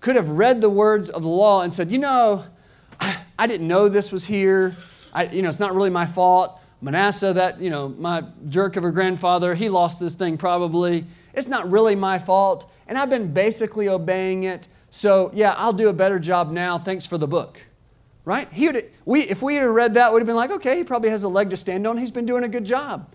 could 0.00 0.16
have 0.16 0.28
read 0.28 0.60
the 0.60 0.70
words 0.70 1.10
of 1.10 1.22
the 1.22 1.28
law 1.28 1.62
and 1.62 1.72
said, 1.72 1.90
you 1.90 1.98
know, 1.98 2.44
I, 3.00 3.18
I 3.38 3.46
didn't 3.46 3.68
know 3.68 3.88
this 3.88 4.10
was 4.10 4.24
here. 4.24 4.76
I, 5.12 5.24
you 5.24 5.42
know, 5.42 5.48
it's 5.48 5.60
not 5.60 5.74
really 5.74 5.90
my 5.90 6.06
fault. 6.06 6.58
Manasseh, 6.80 7.32
that, 7.34 7.60
you 7.60 7.70
know, 7.70 7.90
my 7.90 8.24
jerk 8.48 8.76
of 8.76 8.84
a 8.84 8.90
grandfather, 8.90 9.54
he 9.54 9.68
lost 9.68 10.00
this 10.00 10.14
thing 10.14 10.36
probably. 10.36 11.06
It's 11.34 11.46
not 11.46 11.70
really 11.70 11.94
my 11.94 12.18
fault, 12.18 12.70
and 12.88 12.98
I've 12.98 13.08
been 13.08 13.32
basically 13.32 13.88
obeying 13.88 14.44
it. 14.44 14.68
So, 14.90 15.30
yeah, 15.32 15.54
I'll 15.56 15.72
do 15.72 15.88
a 15.88 15.92
better 15.92 16.18
job 16.18 16.50
now. 16.50 16.78
Thanks 16.78 17.06
for 17.06 17.18
the 17.18 17.28
book. 17.28 17.60
Right? 18.24 18.52
He 18.52 18.66
would, 18.66 18.90
we, 19.04 19.22
if 19.22 19.42
we 19.42 19.56
had 19.56 19.64
read 19.64 19.94
that, 19.94 20.12
we'd 20.12 20.20
have 20.20 20.26
been 20.26 20.36
like, 20.36 20.50
okay, 20.50 20.76
he 20.76 20.84
probably 20.84 21.10
has 21.10 21.24
a 21.24 21.28
leg 21.28 21.50
to 21.50 21.56
stand 21.56 21.86
on. 21.86 21.98
He's 21.98 22.10
been 22.10 22.26
doing 22.26 22.44
a 22.44 22.48
good 22.48 22.64
job. 22.64 23.12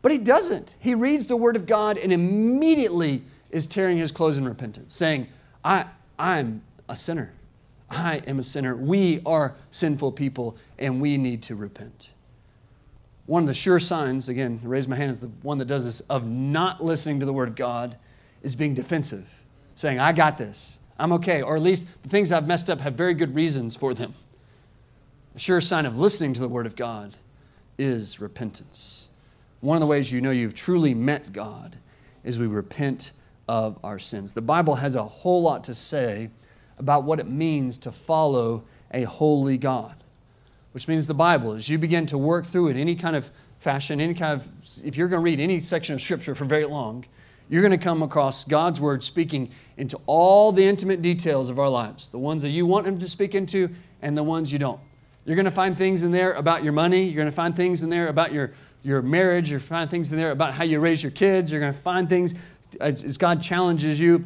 But 0.00 0.12
he 0.12 0.18
doesn't. 0.18 0.74
He 0.78 0.94
reads 0.94 1.26
the 1.26 1.36
Word 1.36 1.56
of 1.56 1.66
God 1.66 1.98
and 1.98 2.12
immediately 2.12 3.22
is 3.50 3.66
tearing 3.66 3.98
his 3.98 4.12
clothes 4.12 4.38
in 4.38 4.46
repentance, 4.46 4.94
saying, 4.94 5.26
I, 5.64 5.86
I'm 6.18 6.62
a 6.88 6.96
sinner. 6.96 7.32
I 7.90 8.18
am 8.26 8.38
a 8.38 8.42
sinner. 8.42 8.76
We 8.76 9.22
are 9.24 9.54
sinful 9.70 10.12
people, 10.12 10.56
and 10.78 11.00
we 11.00 11.16
need 11.16 11.42
to 11.44 11.56
repent. 11.56 12.10
One 13.26 13.42
of 13.42 13.46
the 13.46 13.54
sure 13.54 13.80
signs, 13.80 14.28
again, 14.28 14.60
raise 14.62 14.86
my 14.86 14.96
hand 14.96 15.10
is 15.10 15.20
the 15.20 15.30
one 15.42 15.58
that 15.58 15.66
does 15.66 15.84
this, 15.84 16.00
of 16.00 16.26
not 16.26 16.82
listening 16.82 17.20
to 17.20 17.26
the 17.26 17.32
Word 17.32 17.48
of 17.48 17.56
God 17.56 17.96
is 18.42 18.54
being 18.54 18.74
defensive, 18.74 19.28
saying, 19.74 19.98
I 19.98 20.12
got 20.12 20.38
this. 20.38 20.78
I'm 20.98 21.12
okay. 21.12 21.42
Or 21.42 21.56
at 21.56 21.62
least 21.62 21.86
the 22.02 22.08
things 22.08 22.32
I've 22.32 22.46
messed 22.46 22.70
up 22.70 22.80
have 22.80 22.94
very 22.94 23.14
good 23.14 23.34
reasons 23.34 23.76
for 23.76 23.94
them. 23.94 24.14
A 25.34 25.38
sure 25.38 25.60
sign 25.60 25.86
of 25.86 25.98
listening 25.98 26.34
to 26.34 26.40
the 26.40 26.48
Word 26.48 26.66
of 26.66 26.76
God 26.76 27.16
is 27.78 28.20
repentance. 28.20 29.07
One 29.60 29.76
of 29.76 29.80
the 29.80 29.86
ways 29.86 30.12
you 30.12 30.20
know 30.20 30.30
you've 30.30 30.54
truly 30.54 30.94
met 30.94 31.32
God 31.32 31.76
is 32.24 32.38
we 32.38 32.46
repent 32.46 33.12
of 33.48 33.78
our 33.82 33.98
sins. 33.98 34.32
The 34.32 34.40
Bible 34.40 34.76
has 34.76 34.96
a 34.96 35.04
whole 35.04 35.42
lot 35.42 35.64
to 35.64 35.74
say 35.74 36.30
about 36.78 37.04
what 37.04 37.18
it 37.18 37.26
means 37.26 37.78
to 37.78 37.92
follow 37.92 38.64
a 38.92 39.02
holy 39.02 39.58
God 39.58 40.04
which 40.72 40.86
means 40.86 41.06
the 41.06 41.14
Bible, 41.14 41.54
as 41.54 41.68
you 41.68 41.78
begin 41.78 42.06
to 42.06 42.18
work 42.18 42.46
through 42.46 42.68
it, 42.68 42.76
any 42.76 42.94
kind 42.94 43.16
of 43.16 43.30
fashion, 43.58 44.00
any 44.00 44.14
kind 44.14 44.40
of, 44.40 44.48
if 44.84 44.96
you're 44.96 45.08
going 45.08 45.20
to 45.20 45.24
read 45.24 45.40
any 45.40 45.60
section 45.60 45.94
of 45.94 46.00
Scripture 46.00 46.34
for 46.34 46.44
very 46.44 46.66
long, 46.66 47.04
you're 47.48 47.62
going 47.62 47.76
to 47.76 47.82
come 47.82 48.02
across 48.02 48.44
God's 48.44 48.80
Word 48.80 49.02
speaking 49.02 49.50
into 49.76 49.98
all 50.06 50.52
the 50.52 50.64
intimate 50.64 51.02
details 51.02 51.50
of 51.50 51.58
our 51.58 51.68
lives, 51.68 52.10
the 52.10 52.18
ones 52.18 52.42
that 52.42 52.50
you 52.50 52.66
want 52.66 52.86
Him 52.86 52.98
to 52.98 53.08
speak 53.08 53.34
into 53.34 53.70
and 54.02 54.16
the 54.16 54.22
ones 54.22 54.52
you 54.52 54.58
don't. 54.58 54.80
You're 55.24 55.34
going 55.34 55.46
to 55.46 55.50
find 55.50 55.76
things 55.76 56.02
in 56.02 56.12
there 56.12 56.34
about 56.34 56.62
your 56.62 56.72
money. 56.72 57.04
You're 57.04 57.16
going 57.16 57.26
to 57.26 57.32
find 57.32 57.56
things 57.56 57.82
in 57.82 57.90
there 57.90 58.06
about 58.06 58.32
your, 58.32 58.52
your 58.82 59.02
marriage. 59.02 59.50
You're 59.50 59.58
going 59.58 59.68
to 59.68 59.74
find 59.74 59.90
things 59.90 60.10
in 60.10 60.16
there 60.16 60.30
about 60.30 60.54
how 60.54 60.64
you 60.64 60.80
raise 60.80 61.02
your 61.02 61.12
kids. 61.12 61.50
You're 61.50 61.60
going 61.60 61.74
to 61.74 61.78
find 61.78 62.08
things 62.08 62.34
as, 62.80 63.02
as 63.02 63.16
God 63.16 63.42
challenges 63.42 63.98
you 63.98 64.24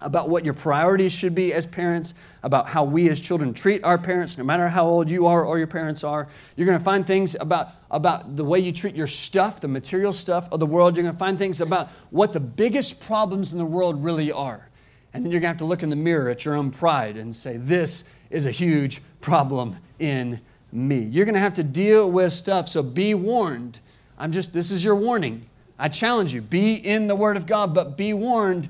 about 0.00 0.28
what 0.28 0.44
your 0.44 0.54
priorities 0.54 1.12
should 1.12 1.34
be 1.34 1.52
as 1.52 1.66
parents, 1.66 2.14
about 2.42 2.68
how 2.68 2.84
we 2.84 3.10
as 3.10 3.20
children 3.20 3.52
treat 3.52 3.84
our 3.84 3.98
parents, 3.98 4.38
no 4.38 4.44
matter 4.44 4.68
how 4.68 4.86
old 4.86 5.10
you 5.10 5.26
are 5.26 5.44
or 5.44 5.58
your 5.58 5.66
parents 5.66 6.02
are. 6.02 6.26
You're 6.56 6.66
going 6.66 6.78
to 6.78 6.84
find 6.84 7.06
things 7.06 7.36
about, 7.38 7.72
about 7.90 8.36
the 8.36 8.44
way 8.44 8.58
you 8.58 8.72
treat 8.72 8.96
your 8.96 9.06
stuff, 9.06 9.60
the 9.60 9.68
material 9.68 10.12
stuff 10.12 10.48
of 10.52 10.60
the 10.60 10.66
world. 10.66 10.96
You're 10.96 11.02
going 11.02 11.14
to 11.14 11.18
find 11.18 11.38
things 11.38 11.60
about 11.60 11.90
what 12.10 12.32
the 12.32 12.40
biggest 12.40 13.00
problems 13.00 13.52
in 13.52 13.58
the 13.58 13.64
world 13.64 14.02
really 14.02 14.32
are. 14.32 14.68
And 15.12 15.24
then 15.24 15.32
you're 15.32 15.40
going 15.40 15.48
to 15.48 15.54
have 15.54 15.58
to 15.58 15.66
look 15.66 15.82
in 15.82 15.90
the 15.90 15.96
mirror 15.96 16.30
at 16.30 16.44
your 16.44 16.54
own 16.54 16.70
pride 16.70 17.16
and 17.16 17.34
say, 17.34 17.56
This 17.56 18.04
is 18.30 18.46
a 18.46 18.50
huge 18.50 19.02
problem 19.20 19.76
in 19.98 20.40
me. 20.72 21.00
You're 21.00 21.24
going 21.24 21.34
to 21.34 21.40
have 21.40 21.54
to 21.54 21.62
deal 21.62 22.10
with 22.10 22.32
stuff, 22.32 22.68
so 22.68 22.82
be 22.82 23.14
warned. 23.14 23.78
I'm 24.18 24.32
just, 24.32 24.52
this 24.52 24.70
is 24.70 24.84
your 24.84 24.94
warning. 24.94 25.46
I 25.78 25.88
challenge 25.88 26.34
you 26.34 26.42
be 26.42 26.74
in 26.74 27.06
the 27.06 27.16
Word 27.16 27.36
of 27.36 27.46
God, 27.46 27.74
but 27.74 27.96
be 27.96 28.12
warned 28.12 28.68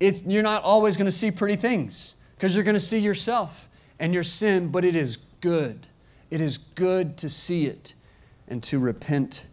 it's, 0.00 0.22
you're 0.24 0.42
not 0.42 0.62
always 0.62 0.96
going 0.96 1.06
to 1.06 1.12
see 1.12 1.30
pretty 1.30 1.56
things 1.56 2.14
because 2.36 2.54
you're 2.54 2.64
going 2.64 2.74
to 2.74 2.80
see 2.80 2.98
yourself 2.98 3.68
and 3.98 4.12
your 4.12 4.22
sin, 4.22 4.68
but 4.68 4.84
it 4.84 4.96
is 4.96 5.18
good. 5.40 5.86
It 6.30 6.40
is 6.40 6.58
good 6.58 7.16
to 7.18 7.28
see 7.28 7.66
it 7.66 7.94
and 8.48 8.62
to 8.64 8.78
repent 8.78 9.46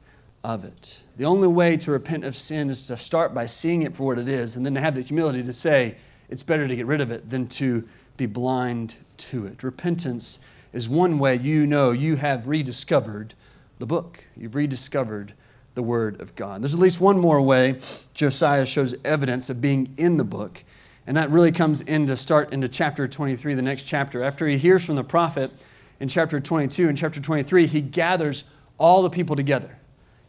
of 0.44 0.66
it. 0.66 1.04
The 1.18 1.26
only 1.26 1.48
way 1.48 1.78
to 1.78 1.92
repent 1.92 2.26
of 2.26 2.36
sin 2.36 2.70
is 2.70 2.88
to 2.88 2.98
start 2.98 3.34
by 3.34 3.46
seeing 3.46 3.84
it 3.84 3.96
for 3.96 4.08
what 4.08 4.18
it 4.18 4.28
is 4.28 4.56
and 4.56 4.66
then 4.66 4.74
to 4.74 4.82
have 4.82 4.96
the 4.96 5.02
humility 5.02 5.44
to 5.44 5.54
say, 5.54 5.96
it's 6.30 6.44
better 6.44 6.68
to 6.68 6.76
get 6.76 6.86
rid 6.86 7.02
of 7.02 7.12
it 7.12 7.30
than 7.30 7.48
to 7.50 7.88
be 8.18 8.26
blind 8.26 8.96
to 9.18 9.46
it. 9.46 9.64
Repentance 9.64 10.40
is 10.74 10.88
one 10.88 11.20
way 11.20 11.36
you 11.36 11.66
know 11.66 11.92
you 11.92 12.16
have 12.16 12.48
rediscovered 12.48 13.34
the 13.80 13.86
book. 13.86 14.24
You've 14.38 14.56
rediscovered 14.56 15.34
the 15.74 15.84
Word 15.84 16.20
of 16.22 16.36
God. 16.36 16.62
There's 16.62 16.74
at 16.74 16.80
least 16.80 17.00
one 17.00 17.20
more 17.20 17.42
way 17.42 17.80
Josiah 18.14 18.66
shows 18.66 18.96
evidence 19.04 19.50
of 19.50 19.62
being 19.62 19.94
in 19.98 20.18
the 20.18 20.24
book, 20.24 20.64
and 21.08 21.18
that 21.18 21.30
really 21.30 21.52
comes 21.52 21.82
into 21.82 22.16
start 22.16 22.54
into 22.54 22.68
chapter 22.68 23.08
23, 23.08 23.54
the 23.54 23.62
next 23.62 23.84
chapter. 23.84 24.24
After 24.24 24.48
he 24.48 24.58
hears 24.58 24.84
from 24.86 24.96
the 24.96 25.04
prophet 25.04 25.52
in 26.00 26.08
chapter 26.08 26.40
22 26.40 26.90
and 26.90 26.98
chapter 26.98 27.22
23, 27.22 27.68
he 27.68 27.82
gathers 27.82 28.44
all 28.78 29.02
the 29.02 29.10
people 29.10 29.36
together. 29.36 29.78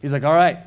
He's 0.01 0.13
like, 0.13 0.23
all 0.23 0.33
right, 0.33 0.57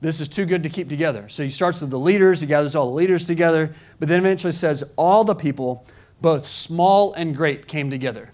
this 0.00 0.20
is 0.20 0.28
too 0.28 0.46
good 0.46 0.64
to 0.64 0.68
keep 0.68 0.88
together. 0.88 1.28
So 1.28 1.42
he 1.42 1.50
starts 1.50 1.80
with 1.80 1.90
the 1.90 1.98
leaders, 1.98 2.40
he 2.40 2.46
gathers 2.46 2.74
all 2.74 2.86
the 2.90 2.96
leaders 2.96 3.24
together, 3.24 3.74
but 3.98 4.08
then 4.08 4.18
eventually 4.18 4.52
says, 4.52 4.84
all 4.96 5.24
the 5.24 5.34
people, 5.34 5.86
both 6.20 6.48
small 6.48 7.12
and 7.14 7.36
great, 7.36 7.68
came 7.68 7.88
together. 7.88 8.32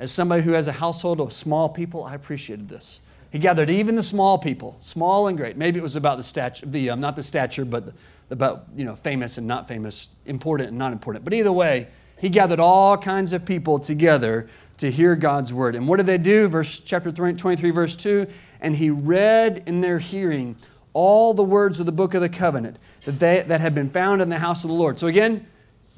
As 0.00 0.10
somebody 0.10 0.42
who 0.42 0.52
has 0.52 0.66
a 0.66 0.72
household 0.72 1.20
of 1.20 1.30
small 1.30 1.68
people, 1.68 2.04
I 2.04 2.14
appreciated 2.14 2.70
this. 2.70 3.00
He 3.30 3.38
gathered 3.38 3.68
even 3.68 3.96
the 3.96 4.02
small 4.02 4.38
people, 4.38 4.78
small 4.80 5.28
and 5.28 5.36
great. 5.36 5.58
Maybe 5.58 5.78
it 5.78 5.82
was 5.82 5.94
about 5.94 6.16
the 6.16 6.22
stature, 6.22 6.64
the 6.64 6.88
um, 6.88 7.00
not 7.00 7.16
the 7.16 7.22
stature, 7.22 7.66
but 7.66 7.92
about 8.30 8.64
you 8.74 8.86
know 8.86 8.96
famous 8.96 9.36
and 9.36 9.46
not 9.46 9.68
famous, 9.68 10.08
important 10.24 10.70
and 10.70 10.78
not 10.78 10.92
important. 10.92 11.22
But 11.22 11.34
either 11.34 11.52
way, 11.52 11.88
he 12.18 12.30
gathered 12.30 12.60
all 12.60 12.96
kinds 12.96 13.34
of 13.34 13.44
people 13.44 13.78
together 13.78 14.48
to 14.78 14.90
hear 14.90 15.14
God's 15.14 15.52
word. 15.52 15.76
And 15.76 15.86
what 15.86 15.98
did 15.98 16.06
they 16.06 16.16
do? 16.16 16.48
Verse 16.48 16.80
chapter 16.80 17.12
23, 17.12 17.70
verse 17.70 17.94
2. 17.94 18.26
And 18.62 18.74
he 18.74 18.88
read 18.88 19.64
in 19.66 19.82
their 19.82 19.98
hearing 19.98 20.56
all 20.94 21.34
the 21.34 21.44
words 21.44 21.78
of 21.78 21.84
the 21.84 21.92
book 21.92 22.14
of 22.14 22.22
the 22.22 22.28
covenant 22.30 22.78
that, 23.04 23.18
they, 23.18 23.44
that 23.46 23.60
had 23.60 23.74
been 23.74 23.90
found 23.90 24.22
in 24.22 24.30
the 24.30 24.38
house 24.38 24.64
of 24.64 24.68
the 24.68 24.74
Lord. 24.74 24.98
So 24.98 25.06
again, 25.06 25.46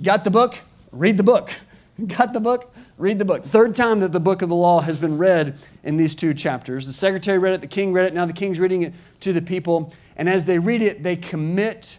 got 0.03 0.25
the 0.25 0.31
book, 0.31 0.59
read 0.91 1.17
the 1.17 1.23
book. 1.23 1.53
Got 2.07 2.33
the 2.33 2.41
book, 2.41 2.75
read 3.03 3.19
the 3.19 3.25
book. 3.25 3.45
Third 3.49 3.75
time 3.75 3.99
that 3.99 4.12
the 4.12 4.21
book 4.21 4.43
of 4.43 4.49
the 4.49 4.55
law 4.55 4.81
has 4.81 4.97
been 4.97 5.19
read 5.19 5.59
in 5.83 5.97
these 5.97 6.15
two 6.15 6.33
chapters. 6.33 6.87
The 6.87 6.93
secretary 6.93 7.37
read 7.37 7.53
it, 7.53 7.61
the 7.61 7.67
king 7.67 7.93
read 7.93 8.07
it, 8.07 8.15
now 8.15 8.27
the 8.27 8.33
king's 8.33 8.61
reading 8.61 8.83
it 8.83 8.95
to 9.21 9.33
the 9.33 9.43
people. 9.43 9.93
And 10.17 10.29
as 10.29 10.45
they 10.45 10.61
read 10.61 10.83
it, 10.83 11.03
they 11.03 11.17
commit 11.17 11.99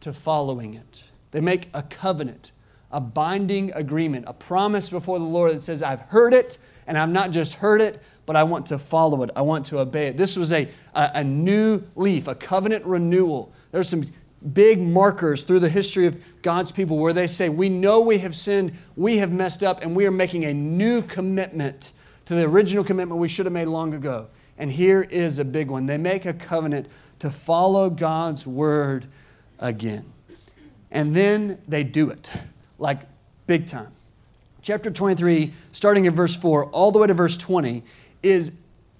to 0.00 0.12
following 0.12 0.74
it. 0.74 1.04
They 1.30 1.40
make 1.40 1.68
a 1.72 1.84
covenant, 1.84 2.50
a 2.90 3.00
binding 3.00 3.72
agreement, 3.72 4.24
a 4.26 4.32
promise 4.32 4.88
before 4.88 5.20
the 5.20 5.24
Lord 5.24 5.54
that 5.54 5.62
says, 5.62 5.80
I've 5.80 6.00
heard 6.00 6.34
it, 6.34 6.58
and 6.88 6.98
I've 6.98 7.08
not 7.08 7.30
just 7.30 7.54
heard 7.54 7.80
it, 7.80 8.02
but 8.26 8.34
I 8.34 8.42
want 8.42 8.66
to 8.66 8.80
follow 8.80 9.22
it. 9.22 9.30
I 9.36 9.42
want 9.42 9.64
to 9.66 9.78
obey 9.78 10.08
it. 10.08 10.16
This 10.16 10.36
was 10.36 10.52
a, 10.52 10.68
a, 10.96 11.10
a 11.14 11.24
new 11.24 11.84
leaf, 11.94 12.26
a 12.26 12.34
covenant 12.34 12.84
renewal. 12.84 13.52
There's 13.70 13.88
some 13.88 14.10
big 14.52 14.80
markers 14.80 15.42
through 15.42 15.60
the 15.60 15.68
history 15.68 16.06
of 16.06 16.20
God's 16.42 16.72
people 16.72 16.98
where 16.98 17.12
they 17.12 17.26
say, 17.26 17.48
We 17.48 17.68
know 17.68 18.00
we 18.00 18.18
have 18.18 18.34
sinned, 18.34 18.72
we 18.96 19.18
have 19.18 19.32
messed 19.32 19.62
up, 19.62 19.82
and 19.82 19.94
we 19.94 20.06
are 20.06 20.10
making 20.10 20.44
a 20.44 20.54
new 20.54 21.02
commitment 21.02 21.92
to 22.26 22.34
the 22.34 22.42
original 22.42 22.84
commitment 22.84 23.20
we 23.20 23.28
should 23.28 23.46
have 23.46 23.52
made 23.52 23.66
long 23.66 23.94
ago. 23.94 24.28
And 24.58 24.70
here 24.70 25.02
is 25.02 25.38
a 25.38 25.44
big 25.44 25.70
one. 25.70 25.86
They 25.86 25.96
make 25.96 26.26
a 26.26 26.32
covenant 26.32 26.88
to 27.20 27.30
follow 27.30 27.88
God's 27.88 28.46
word 28.46 29.06
again. 29.58 30.04
And 30.90 31.16
then 31.16 31.58
they 31.66 31.84
do 31.84 32.10
it, 32.10 32.30
like 32.78 33.00
big 33.46 33.66
time. 33.66 33.92
Chapter 34.60 34.90
23, 34.90 35.52
starting 35.72 36.04
in 36.04 36.14
verse 36.14 36.36
4, 36.36 36.66
all 36.66 36.92
the 36.92 36.98
way 36.98 37.06
to 37.06 37.14
verse 37.14 37.36
20, 37.36 37.82
is 38.22 38.52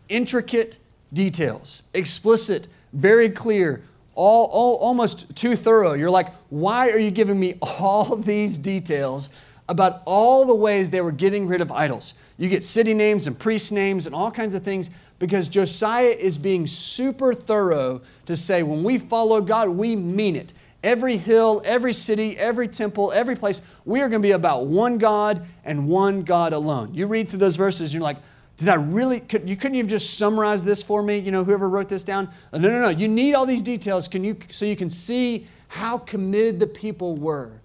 intricate 0.09 0.79
details, 1.13 1.85
explicit, 1.95 2.67
very 2.93 3.29
clear 3.29 3.83
all, 4.15 4.47
all, 4.47 4.77
almost 4.77 5.35
too 5.35 5.57
thorough. 5.57 5.95
You're 5.95 6.11
like, 6.11 6.33
why 6.51 6.91
are 6.91 6.99
you 6.99 7.11
giving 7.11 7.39
me 7.39 7.57
all 7.63 8.17
these 8.17 8.59
details 8.59 9.29
about 9.69 10.03
all 10.05 10.45
the 10.45 10.55
ways 10.55 10.91
they 10.91 11.01
were 11.01 11.13
getting 11.13 11.47
rid 11.47 11.61
of 11.61 11.73
idols? 11.73 12.15
You 12.37 12.49
get 12.49 12.65
city 12.65 12.95
names 12.95 13.27
and 13.27 13.39
priest 13.39 13.73
names 13.73 14.07
and 14.07 14.15
all 14.15 14.31
kinds 14.31 14.55
of 14.55 14.63
things 14.63 14.91
because 15.19 15.49
Josiah 15.49 16.09
is 16.09 16.37
being 16.37 16.67
super 16.67 17.33
thorough 17.33 18.01
to 18.27 18.35
say 18.35 18.63
when 18.63 18.83
we 18.83 18.99
follow 18.99 19.41
God, 19.41 19.69
we 19.69 19.95
mean 19.95 20.35
it. 20.35 20.53
Every 20.83 21.17
hill, 21.17 21.63
every 21.65 21.93
city, 21.93 22.37
every 22.37 22.67
temple, 22.67 23.13
every 23.13 23.37
place, 23.37 23.63
we 23.85 24.01
are 24.01 24.09
going 24.09 24.21
to 24.21 24.27
be 24.27 24.33
about 24.33 24.67
one 24.67 24.99
God 24.99 25.47
and 25.65 25.87
one 25.87 26.23
God 26.23 26.53
alone. 26.53 26.93
You 26.93 27.07
read 27.07 27.29
through 27.29 27.39
those 27.39 27.55
verses, 27.55 27.83
and 27.83 27.93
you're 27.93 28.03
like, 28.03 28.17
did 28.63 28.71
I 28.71 28.75
really? 28.75 29.21
Could, 29.21 29.49
you 29.49 29.57
couldn't 29.57 29.75
you 29.75 29.83
have 29.83 29.91
just 29.91 30.17
summarized 30.19 30.65
this 30.65 30.83
for 30.83 31.03
me? 31.03 31.19
You 31.19 31.33
know, 31.33 31.45
whoever 31.45 31.69
wrote 31.69 31.89
this 31.89 32.05
down. 32.05 32.31
Uh, 32.53 32.59
no, 32.59 32.71
no, 32.71 32.81
no. 32.81 32.89
You 32.89 33.09
need 33.09 33.35
all 33.35 33.45
these 33.45 33.63
details. 33.63 34.09
Can 34.09 34.23
you 34.23 34.37
so 34.51 34.65
you 34.65 34.77
can 34.77 34.89
see 34.89 35.47
how 35.69 35.99
committed 35.99 36.59
the 36.59 36.67
people 36.67 37.17
were 37.17 37.61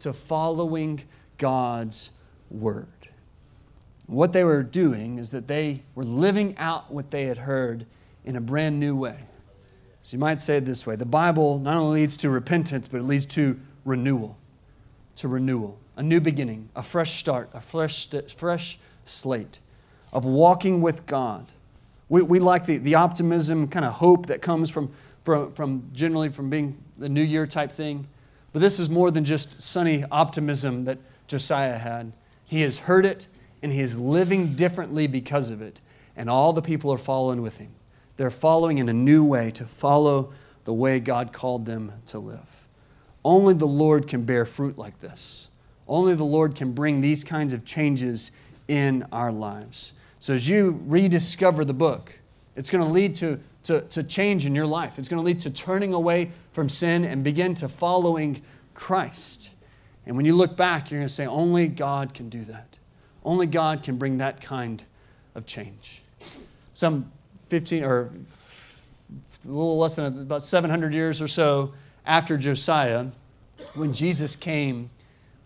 to 0.00 0.12
following 0.12 1.02
God's 1.38 2.10
word. 2.50 2.86
What 4.06 4.32
they 4.32 4.44
were 4.44 4.62
doing 4.62 5.18
is 5.18 5.30
that 5.30 5.46
they 5.46 5.82
were 5.94 6.04
living 6.04 6.56
out 6.58 6.90
what 6.90 7.10
they 7.10 7.26
had 7.26 7.38
heard 7.38 7.86
in 8.24 8.34
a 8.34 8.40
brand 8.40 8.80
new 8.80 8.96
way. 8.96 9.18
So 10.02 10.16
you 10.16 10.18
might 10.18 10.40
say 10.40 10.56
it 10.56 10.64
this 10.64 10.86
way: 10.86 10.96
the 10.96 11.04
Bible 11.04 11.58
not 11.58 11.76
only 11.76 12.00
leads 12.00 12.16
to 12.18 12.30
repentance, 12.30 12.88
but 12.88 12.98
it 12.98 13.04
leads 13.04 13.26
to 13.26 13.60
renewal, 13.84 14.36
to 15.16 15.28
renewal, 15.28 15.78
a 15.96 16.02
new 16.02 16.20
beginning, 16.20 16.70
a 16.74 16.82
fresh 16.82 17.20
start, 17.20 17.50
a 17.54 17.60
fresh, 17.60 18.08
fresh 18.36 18.78
slate 19.04 19.60
of 20.12 20.24
walking 20.24 20.80
with 20.80 21.06
God. 21.06 21.52
We, 22.08 22.22
we 22.22 22.40
like 22.40 22.66
the, 22.66 22.78
the 22.78 22.96
optimism, 22.96 23.68
kind 23.68 23.84
of 23.84 23.94
hope 23.94 24.26
that 24.26 24.42
comes 24.42 24.68
from, 24.70 24.92
from, 25.24 25.52
from 25.52 25.84
generally 25.92 26.28
from 26.28 26.50
being 26.50 26.76
the 26.98 27.08
New 27.08 27.22
Year 27.22 27.46
type 27.46 27.72
thing. 27.72 28.08
But 28.52 28.60
this 28.60 28.80
is 28.80 28.90
more 28.90 29.10
than 29.10 29.24
just 29.24 29.62
sunny 29.62 30.04
optimism 30.10 30.84
that 30.84 30.98
Josiah 31.28 31.78
had. 31.78 32.12
He 32.44 32.62
has 32.62 32.78
heard 32.78 33.06
it 33.06 33.26
and 33.62 33.72
he 33.72 33.80
is 33.80 33.98
living 33.98 34.56
differently 34.56 35.06
because 35.06 35.50
of 35.50 35.62
it. 35.62 35.80
And 36.16 36.28
all 36.28 36.52
the 36.52 36.62
people 36.62 36.92
are 36.92 36.98
following 36.98 37.42
with 37.42 37.58
him. 37.58 37.70
They're 38.16 38.30
following 38.30 38.78
in 38.78 38.88
a 38.88 38.92
new 38.92 39.24
way 39.24 39.50
to 39.52 39.64
follow 39.64 40.32
the 40.64 40.74
way 40.74 41.00
God 41.00 41.32
called 41.32 41.64
them 41.64 41.92
to 42.06 42.18
live. 42.18 42.66
Only 43.24 43.54
the 43.54 43.66
Lord 43.66 44.08
can 44.08 44.24
bear 44.24 44.44
fruit 44.44 44.76
like 44.76 45.00
this. 45.00 45.48
Only 45.86 46.14
the 46.14 46.24
Lord 46.24 46.54
can 46.54 46.72
bring 46.72 47.00
these 47.00 47.24
kinds 47.24 47.52
of 47.52 47.64
changes 47.64 48.30
in 48.68 49.06
our 49.12 49.32
lives. 49.32 49.92
So 50.20 50.34
as 50.34 50.48
you 50.48 50.80
rediscover 50.86 51.64
the 51.64 51.72
book, 51.72 52.12
it's 52.54 52.68
going 52.68 52.84
to 52.84 52.90
lead 52.90 53.16
to, 53.16 53.40
to, 53.64 53.80
to 53.80 54.02
change 54.02 54.44
in 54.44 54.54
your 54.54 54.66
life. 54.66 54.98
It's 54.98 55.08
going 55.08 55.20
to 55.20 55.26
lead 55.26 55.40
to 55.40 55.50
turning 55.50 55.94
away 55.94 56.30
from 56.52 56.68
sin 56.68 57.06
and 57.06 57.24
begin 57.24 57.54
to 57.56 57.68
following 57.68 58.42
Christ. 58.74 59.50
And 60.04 60.16
when 60.16 60.26
you 60.26 60.36
look 60.36 60.56
back, 60.56 60.90
you're 60.90 61.00
going 61.00 61.08
to 61.08 61.12
say, 61.12 61.26
only 61.26 61.68
God 61.68 62.12
can 62.12 62.28
do 62.28 62.44
that. 62.44 62.76
Only 63.24 63.46
God 63.46 63.82
can 63.82 63.96
bring 63.96 64.18
that 64.18 64.42
kind 64.42 64.84
of 65.34 65.46
change. 65.46 66.02
Some 66.74 67.10
15 67.48 67.82
or 67.82 68.10
a 69.44 69.48
little 69.48 69.78
less 69.78 69.96
than 69.96 70.04
about 70.20 70.42
700 70.42 70.92
years 70.92 71.22
or 71.22 71.28
so 71.28 71.72
after 72.04 72.36
Josiah, 72.36 73.06
when 73.74 73.92
Jesus 73.94 74.36
came, 74.36 74.90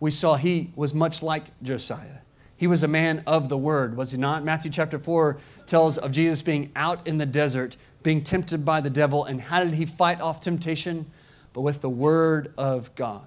we 0.00 0.10
saw 0.10 0.34
he 0.34 0.72
was 0.74 0.94
much 0.94 1.22
like 1.22 1.44
Josiah. 1.62 2.23
He 2.64 2.68
was 2.68 2.82
a 2.82 2.88
man 2.88 3.22
of 3.26 3.50
the 3.50 3.58
word, 3.58 3.94
was 3.94 4.12
he 4.12 4.16
not? 4.16 4.42
Matthew 4.42 4.70
chapter 4.70 4.98
4 4.98 5.36
tells 5.66 5.98
of 5.98 6.12
Jesus 6.12 6.40
being 6.40 6.72
out 6.74 7.06
in 7.06 7.18
the 7.18 7.26
desert, 7.26 7.76
being 8.02 8.22
tempted 8.24 8.64
by 8.64 8.80
the 8.80 8.88
devil. 8.88 9.22
And 9.26 9.38
how 9.38 9.62
did 9.62 9.74
he 9.74 9.84
fight 9.84 10.22
off 10.22 10.40
temptation? 10.40 11.04
But 11.52 11.60
with 11.60 11.82
the 11.82 11.90
word 11.90 12.54
of 12.56 12.94
God. 12.94 13.26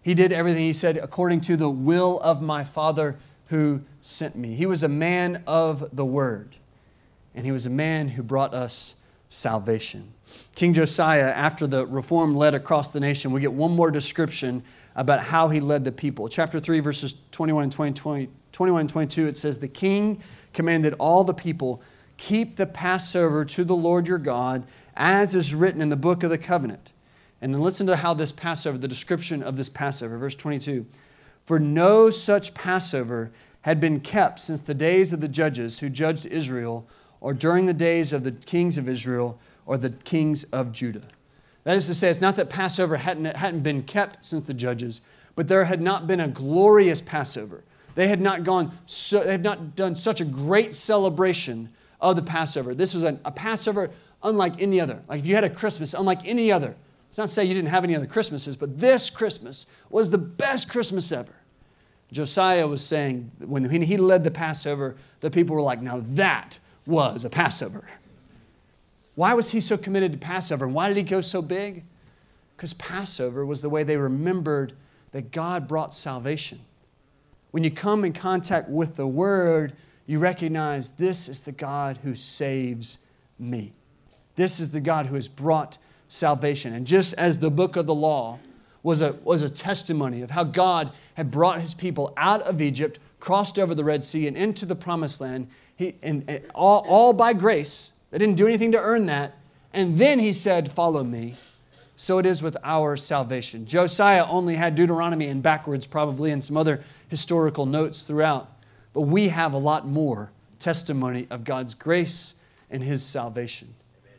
He 0.00 0.14
did 0.14 0.32
everything 0.32 0.62
he 0.62 0.72
said 0.72 0.96
according 0.96 1.40
to 1.40 1.56
the 1.56 1.68
will 1.68 2.20
of 2.20 2.40
my 2.40 2.62
Father 2.62 3.18
who 3.46 3.80
sent 4.00 4.36
me. 4.36 4.54
He 4.54 4.64
was 4.64 4.84
a 4.84 4.88
man 4.88 5.42
of 5.44 5.88
the 5.92 6.04
word, 6.04 6.54
and 7.34 7.44
he 7.44 7.50
was 7.50 7.66
a 7.66 7.70
man 7.70 8.06
who 8.06 8.22
brought 8.22 8.54
us 8.54 8.94
salvation. 9.28 10.12
King 10.54 10.72
Josiah, 10.72 11.30
after 11.30 11.66
the 11.66 11.84
reform 11.84 12.32
led 12.32 12.54
across 12.54 12.92
the 12.92 13.00
nation, 13.00 13.32
we 13.32 13.40
get 13.40 13.52
one 13.52 13.72
more 13.72 13.90
description 13.90 14.62
about 14.94 15.18
how 15.18 15.48
he 15.48 15.58
led 15.58 15.84
the 15.84 15.90
people. 15.90 16.28
Chapter 16.28 16.60
3, 16.60 16.78
verses 16.78 17.16
21 17.32 17.64
and 17.64 17.72
20, 17.72 17.92
20 17.94 18.28
21 18.52 18.82
and 18.82 18.90
22, 18.90 19.26
it 19.28 19.36
says, 19.36 19.58
The 19.58 19.68
king 19.68 20.22
commanded 20.52 20.94
all 20.98 21.24
the 21.24 21.34
people, 21.34 21.82
Keep 22.16 22.56
the 22.56 22.66
Passover 22.66 23.44
to 23.44 23.64
the 23.64 23.76
Lord 23.76 24.08
your 24.08 24.18
God, 24.18 24.66
as 24.96 25.34
is 25.34 25.54
written 25.54 25.80
in 25.80 25.88
the 25.88 25.96
book 25.96 26.22
of 26.22 26.30
the 26.30 26.38
covenant. 26.38 26.92
And 27.40 27.54
then 27.54 27.62
listen 27.62 27.86
to 27.86 27.96
how 27.96 28.14
this 28.14 28.32
Passover, 28.32 28.76
the 28.76 28.88
description 28.88 29.42
of 29.42 29.56
this 29.56 29.68
Passover, 29.68 30.18
verse 30.18 30.34
22. 30.34 30.86
For 31.44 31.60
no 31.60 32.10
such 32.10 32.54
Passover 32.54 33.30
had 33.62 33.80
been 33.80 34.00
kept 34.00 34.40
since 34.40 34.60
the 34.60 34.74
days 34.74 35.12
of 35.12 35.20
the 35.20 35.28
judges 35.28 35.78
who 35.78 35.88
judged 35.88 36.26
Israel, 36.26 36.88
or 37.20 37.34
during 37.34 37.66
the 37.66 37.74
days 37.74 38.12
of 38.12 38.24
the 38.24 38.32
kings 38.32 38.78
of 38.78 38.88
Israel, 38.88 39.38
or 39.66 39.76
the 39.76 39.90
kings 39.90 40.44
of 40.44 40.72
Judah. 40.72 41.06
That 41.64 41.76
is 41.76 41.86
to 41.86 41.94
say, 41.94 42.08
it's 42.08 42.20
not 42.20 42.36
that 42.36 42.48
Passover 42.48 42.96
hadn't, 42.96 43.36
hadn't 43.36 43.62
been 43.62 43.82
kept 43.82 44.24
since 44.24 44.44
the 44.44 44.54
judges, 44.54 45.02
but 45.34 45.48
there 45.48 45.66
had 45.66 45.80
not 45.80 46.06
been 46.06 46.20
a 46.20 46.28
glorious 46.28 47.00
Passover. 47.00 47.62
They 47.98 48.06
had 48.06 48.20
not 48.20 48.44
gone, 48.44 48.78
so, 48.86 49.24
they 49.24 49.32
had 49.32 49.42
not 49.42 49.74
done 49.74 49.96
such 49.96 50.20
a 50.20 50.24
great 50.24 50.72
celebration 50.72 51.68
of 52.00 52.14
the 52.14 52.22
Passover. 52.22 52.72
This 52.72 52.94
was 52.94 53.02
a, 53.02 53.18
a 53.24 53.32
Passover 53.32 53.90
unlike 54.22 54.62
any 54.62 54.80
other. 54.80 55.02
Like 55.08 55.18
if 55.18 55.26
you 55.26 55.34
had 55.34 55.42
a 55.42 55.50
Christmas 55.50 55.94
unlike 55.94 56.20
any 56.24 56.52
other. 56.52 56.76
It's 57.08 57.18
not 57.18 57.26
to 57.26 57.34
say 57.34 57.44
you 57.44 57.54
didn't 57.54 57.70
have 57.70 57.82
any 57.82 57.96
other 57.96 58.06
Christmases, 58.06 58.54
but 58.54 58.78
this 58.78 59.10
Christmas 59.10 59.66
was 59.90 60.10
the 60.10 60.18
best 60.18 60.68
Christmas 60.68 61.10
ever. 61.10 61.32
Josiah 62.12 62.68
was 62.68 62.84
saying 62.84 63.32
when 63.40 63.68
he 63.68 63.96
led 63.96 64.22
the 64.22 64.30
Passover, 64.30 64.94
the 65.18 65.28
people 65.28 65.56
were 65.56 65.62
like, 65.62 65.82
now 65.82 66.04
that 66.10 66.56
was 66.86 67.24
a 67.24 67.28
Passover. 67.28 67.84
Why 69.16 69.34
was 69.34 69.50
he 69.50 69.60
so 69.60 69.76
committed 69.76 70.12
to 70.12 70.18
Passover? 70.18 70.66
And 70.66 70.72
why 70.72 70.86
did 70.86 70.98
he 70.98 71.02
go 71.02 71.20
so 71.20 71.42
big? 71.42 71.82
Because 72.56 72.74
Passover 72.74 73.44
was 73.44 73.60
the 73.60 73.68
way 73.68 73.82
they 73.82 73.96
remembered 73.96 74.74
that 75.10 75.32
God 75.32 75.66
brought 75.66 75.92
salvation. 75.92 76.60
When 77.50 77.64
you 77.64 77.70
come 77.70 78.04
in 78.04 78.12
contact 78.12 78.68
with 78.68 78.96
the 78.96 79.06
Word, 79.06 79.74
you 80.06 80.18
recognize 80.18 80.92
this 80.92 81.28
is 81.28 81.40
the 81.40 81.52
God 81.52 81.98
who 82.02 82.14
saves 82.14 82.98
me. 83.38 83.72
This 84.36 84.60
is 84.60 84.70
the 84.70 84.80
God 84.80 85.06
who 85.06 85.14
has 85.14 85.28
brought 85.28 85.78
salvation. 86.08 86.74
And 86.74 86.86
just 86.86 87.14
as 87.14 87.38
the 87.38 87.50
book 87.50 87.76
of 87.76 87.86
the 87.86 87.94
law 87.94 88.38
was 88.82 89.02
a, 89.02 89.12
was 89.24 89.42
a 89.42 89.50
testimony 89.50 90.22
of 90.22 90.30
how 90.30 90.44
God 90.44 90.92
had 91.14 91.30
brought 91.30 91.60
his 91.60 91.74
people 91.74 92.12
out 92.16 92.42
of 92.42 92.62
Egypt, 92.62 92.98
crossed 93.20 93.58
over 93.58 93.74
the 93.74 93.84
Red 93.84 94.04
Sea, 94.04 94.26
and 94.26 94.36
into 94.36 94.64
the 94.64 94.76
promised 94.76 95.20
land, 95.20 95.48
he, 95.76 95.94
and, 96.02 96.24
and 96.28 96.42
all, 96.54 96.84
all 96.88 97.12
by 97.12 97.32
grace, 97.32 97.92
they 98.10 98.18
didn't 98.18 98.36
do 98.36 98.46
anything 98.46 98.72
to 98.72 98.78
earn 98.78 99.06
that. 99.06 99.36
And 99.72 99.98
then 99.98 100.18
he 100.18 100.32
said, 100.32 100.72
Follow 100.72 101.04
me. 101.04 101.36
So 102.00 102.18
it 102.18 102.26
is 102.26 102.42
with 102.42 102.56
our 102.62 102.96
salvation. 102.96 103.66
Josiah 103.66 104.24
only 104.24 104.54
had 104.54 104.76
Deuteronomy 104.76 105.26
and 105.26 105.42
backwards, 105.42 105.84
probably, 105.84 106.30
and 106.30 106.44
some 106.44 106.56
other 106.56 106.84
historical 107.08 107.66
notes 107.66 108.02
throughout. 108.02 108.48
But 108.92 109.00
we 109.00 109.30
have 109.30 109.52
a 109.52 109.58
lot 109.58 109.84
more 109.84 110.30
testimony 110.60 111.26
of 111.28 111.42
God's 111.42 111.74
grace 111.74 112.36
and 112.70 112.84
His 112.84 113.02
salvation. 113.02 113.74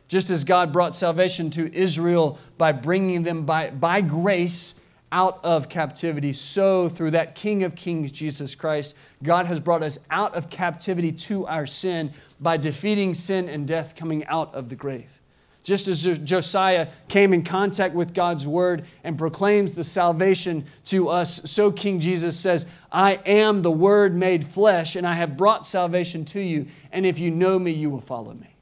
Just 0.08 0.28
as 0.28 0.44
God 0.44 0.74
brought 0.74 0.94
salvation 0.94 1.50
to 1.52 1.74
Israel 1.74 2.38
by 2.58 2.72
bringing 2.72 3.22
them 3.22 3.46
by, 3.46 3.70
by 3.70 4.02
grace 4.02 4.74
out 5.10 5.40
of 5.42 5.70
captivity, 5.70 6.34
so 6.34 6.90
through 6.90 7.12
that 7.12 7.34
King 7.34 7.62
of 7.64 7.74
Kings, 7.74 8.12
Jesus 8.12 8.54
Christ, 8.54 8.92
God 9.22 9.46
has 9.46 9.58
brought 9.58 9.82
us 9.82 9.98
out 10.10 10.34
of 10.34 10.50
captivity 10.50 11.12
to 11.12 11.46
our 11.46 11.66
sin 11.66 12.12
by 12.40 12.58
defeating 12.58 13.14
sin 13.14 13.48
and 13.48 13.66
death 13.66 13.96
coming 13.96 14.26
out 14.26 14.54
of 14.54 14.68
the 14.68 14.76
grave. 14.76 15.19
Just 15.62 15.88
as 15.88 16.02
Josiah 16.02 16.88
came 17.08 17.34
in 17.34 17.44
contact 17.44 17.94
with 17.94 18.14
God's 18.14 18.46
word 18.46 18.86
and 19.04 19.18
proclaims 19.18 19.74
the 19.74 19.84
salvation 19.84 20.64
to 20.86 21.08
us, 21.08 21.42
so 21.50 21.70
King 21.70 22.00
Jesus 22.00 22.38
says, 22.38 22.64
I 22.90 23.14
am 23.26 23.60
the 23.60 23.70
word 23.70 24.16
made 24.16 24.46
flesh, 24.46 24.96
and 24.96 25.06
I 25.06 25.12
have 25.12 25.36
brought 25.36 25.66
salvation 25.66 26.24
to 26.26 26.40
you. 26.40 26.66
And 26.92 27.04
if 27.04 27.18
you 27.18 27.30
know 27.30 27.58
me, 27.58 27.72
you 27.72 27.90
will 27.90 28.00
follow 28.00 28.32
me. 28.32 28.54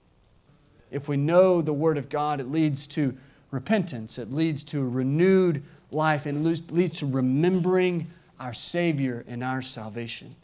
If 0.90 1.06
we 1.06 1.16
know 1.16 1.62
the 1.62 1.72
word 1.72 1.98
of 1.98 2.08
God, 2.08 2.40
it 2.40 2.50
leads 2.50 2.86
to 2.88 3.16
repentance, 3.52 4.18
it 4.18 4.32
leads 4.32 4.64
to 4.64 4.86
renewed 4.86 5.62
life, 5.92 6.26
and 6.26 6.44
it 6.44 6.72
leads 6.72 6.98
to 6.98 7.06
remembering 7.06 8.10
our 8.40 8.54
Savior 8.54 9.24
and 9.28 9.44
our 9.44 9.62
salvation. 9.62 10.34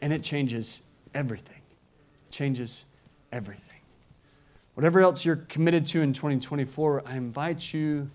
And 0.00 0.12
it 0.12 0.22
changes 0.22 0.82
everything. 1.12 1.60
It 2.28 2.32
changes 2.32 2.84
everything. 3.32 3.73
Whatever 4.74 5.00
else 5.00 5.24
you're 5.24 5.36
committed 5.36 5.86
to 5.86 6.02
in 6.02 6.12
2024, 6.12 7.02
I 7.06 7.16
invite 7.16 7.72
you 7.72 8.10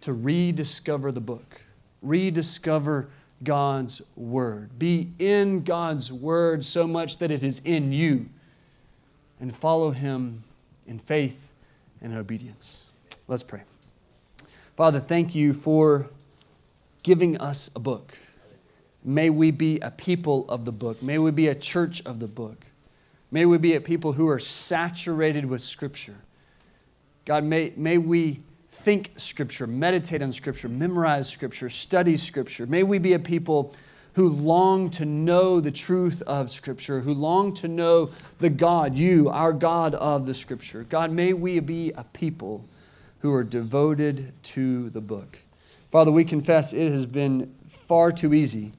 to 0.00 0.12
rediscover 0.12 1.12
the 1.12 1.20
book, 1.20 1.60
rediscover 2.00 3.10
God's 3.44 4.00
Word. 4.16 4.78
Be 4.78 5.12
in 5.18 5.64
God's 5.64 6.12
Word 6.12 6.64
so 6.64 6.86
much 6.86 7.18
that 7.18 7.30
it 7.30 7.42
is 7.42 7.60
in 7.64 7.92
you, 7.92 8.28
and 9.38 9.54
follow 9.54 9.90
Him 9.90 10.44
in 10.86 10.98
faith 10.98 11.38
and 12.00 12.16
obedience. 12.16 12.84
Let's 13.26 13.42
pray. 13.42 13.62
Father, 14.76 15.00
thank 15.00 15.34
you 15.34 15.52
for 15.52 16.08
giving 17.02 17.36
us 17.38 17.70
a 17.76 17.80
book. 17.80 18.16
May 19.04 19.30
we 19.30 19.50
be 19.50 19.78
a 19.80 19.90
people 19.90 20.46
of 20.48 20.64
the 20.64 20.72
book. 20.72 21.02
May 21.02 21.18
we 21.18 21.30
be 21.30 21.48
a 21.48 21.54
church 21.54 22.02
of 22.06 22.18
the 22.18 22.26
book. 22.26 22.64
May 23.30 23.44
we 23.44 23.58
be 23.58 23.74
a 23.74 23.80
people 23.80 24.12
who 24.12 24.28
are 24.28 24.38
saturated 24.38 25.44
with 25.44 25.60
Scripture. 25.60 26.16
God, 27.24 27.44
may, 27.44 27.72
may 27.76 27.98
we 27.98 28.40
think 28.82 29.12
Scripture, 29.16 29.66
meditate 29.66 30.22
on 30.22 30.32
Scripture, 30.32 30.68
memorize 30.68 31.28
Scripture, 31.28 31.68
study 31.68 32.16
Scripture. 32.16 32.66
May 32.66 32.82
we 32.82 32.98
be 32.98 33.12
a 33.12 33.18
people 33.18 33.74
who 34.14 34.30
long 34.30 34.90
to 34.90 35.04
know 35.04 35.60
the 35.60 35.70
truth 35.70 36.22
of 36.22 36.50
Scripture, 36.50 37.00
who 37.00 37.12
long 37.12 37.54
to 37.54 37.68
know 37.68 38.10
the 38.38 38.48
God, 38.48 38.96
you, 38.96 39.28
our 39.28 39.52
God 39.52 39.94
of 39.94 40.24
the 40.24 40.34
Scripture. 40.34 40.84
God, 40.88 41.12
may 41.12 41.34
we 41.34 41.60
be 41.60 41.92
a 41.92 42.04
people 42.04 42.64
who 43.20 43.32
are 43.32 43.44
devoted 43.44 44.32
to 44.42 44.90
the 44.90 45.00
book. 45.00 45.38
Father, 45.90 46.10
we 46.10 46.24
confess 46.24 46.72
it 46.72 46.90
has 46.90 47.06
been 47.06 47.54
far 47.68 48.10
too 48.10 48.32
easy 48.32 48.72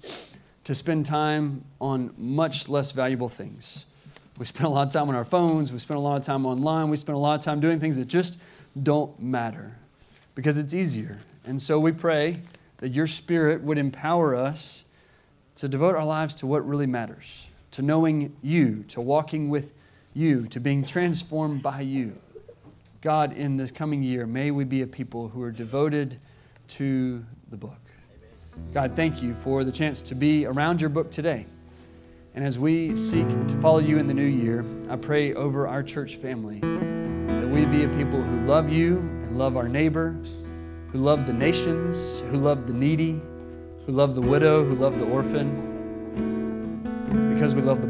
to 0.64 0.74
spend 0.74 1.06
time 1.06 1.64
on 1.80 2.14
much 2.18 2.68
less 2.68 2.92
valuable 2.92 3.30
things. 3.30 3.86
We 4.40 4.46
spend 4.46 4.68
a 4.68 4.70
lot 4.70 4.88
of 4.88 4.94
time 4.94 5.10
on 5.10 5.16
our 5.16 5.26
phones, 5.26 5.74
we 5.74 5.80
spend 5.80 5.98
a 5.98 6.02
lot 6.02 6.16
of 6.16 6.24
time 6.24 6.46
online, 6.46 6.90
we 6.90 6.96
spend 6.96 7.18
a 7.18 7.20
lot 7.20 7.38
of 7.38 7.44
time 7.44 7.60
doing 7.60 7.78
things 7.78 7.98
that 7.98 8.08
just 8.08 8.40
don't 8.82 9.20
matter 9.22 9.76
because 10.34 10.58
it's 10.58 10.74
easier. 10.74 11.18
And 11.44 11.62
so 11.62 11.78
we 11.78 11.92
pray 11.92 12.40
that 12.78 12.90
your 12.90 13.06
Spirit 13.06 13.62
would 13.62 13.78
empower 13.78 14.34
us 14.36 14.86
to 15.58 15.68
devote 15.68 15.94
our 15.94 16.06
lives 16.06 16.34
to 16.36 16.48
what 16.48 16.66
really 16.66 16.88
matters, 16.88 17.50
to 17.72 17.82
knowing 17.82 18.34
you, 18.42 18.86
to 18.88 19.02
walking 19.02 19.50
with 19.50 19.74
you, 20.14 20.48
to 20.48 20.62
being 20.62 20.86
transformed 20.86 21.62
by 21.62 21.82
you. 21.82 22.18
God, 23.02 23.34
in 23.34 23.58
this 23.58 23.72
coming 23.72 24.02
year, 24.04 24.26
may 24.26 24.52
we 24.52 24.64
be 24.64 24.82
a 24.84 24.88
people 24.88 25.28
who 25.28 25.42
are 25.42 25.52
devoted 25.52 26.18
to 26.70 27.26
the 27.50 27.58
book. 27.58 27.80
God, 28.74 28.96
thank 28.96 29.22
you 29.22 29.34
for 29.34 29.66
the 29.66 29.72
chance 29.72 30.02
to 30.04 30.16
be 30.16 30.46
around 30.46 30.80
your 30.80 30.90
book 30.90 31.12
today. 31.12 31.46
And 32.36 32.46
as 32.46 32.60
we 32.60 32.96
seek 32.96 33.28
to 33.48 33.60
follow 33.60 33.80
you 33.80 33.98
in 33.98 34.08
the 34.08 34.14
new 34.14 34.22
year, 34.24 34.64
I 34.88 34.96
pray 34.96 35.34
over 35.34 35.68
our 35.68 35.82
church 35.82 36.16
family 36.18 36.60
that 36.60 37.48
we 37.48 37.66
be 37.66 37.84
a 37.84 37.88
people 37.90 38.22
who 38.22 38.46
love 38.46 38.72
you 38.72 38.98
and 38.98 39.38
love 39.38 39.58
our 39.58 39.68
neighbor, 39.68 40.12
who 40.92 41.00
love 41.00 41.26
the 41.26 41.34
nations, 41.34 42.22
who 42.30 42.38
love 42.38 42.68
the 42.68 42.74
needy, 42.74 43.20
who 43.86 43.92
love 43.92 44.14
the 44.14 44.22
widow, 44.22 44.64
who 44.64 44.76
love 44.76 45.00
the 45.00 45.06
orphan, 45.06 45.68
because 47.34 47.56
we 47.56 47.64
love 47.64 47.82
the 47.82 47.88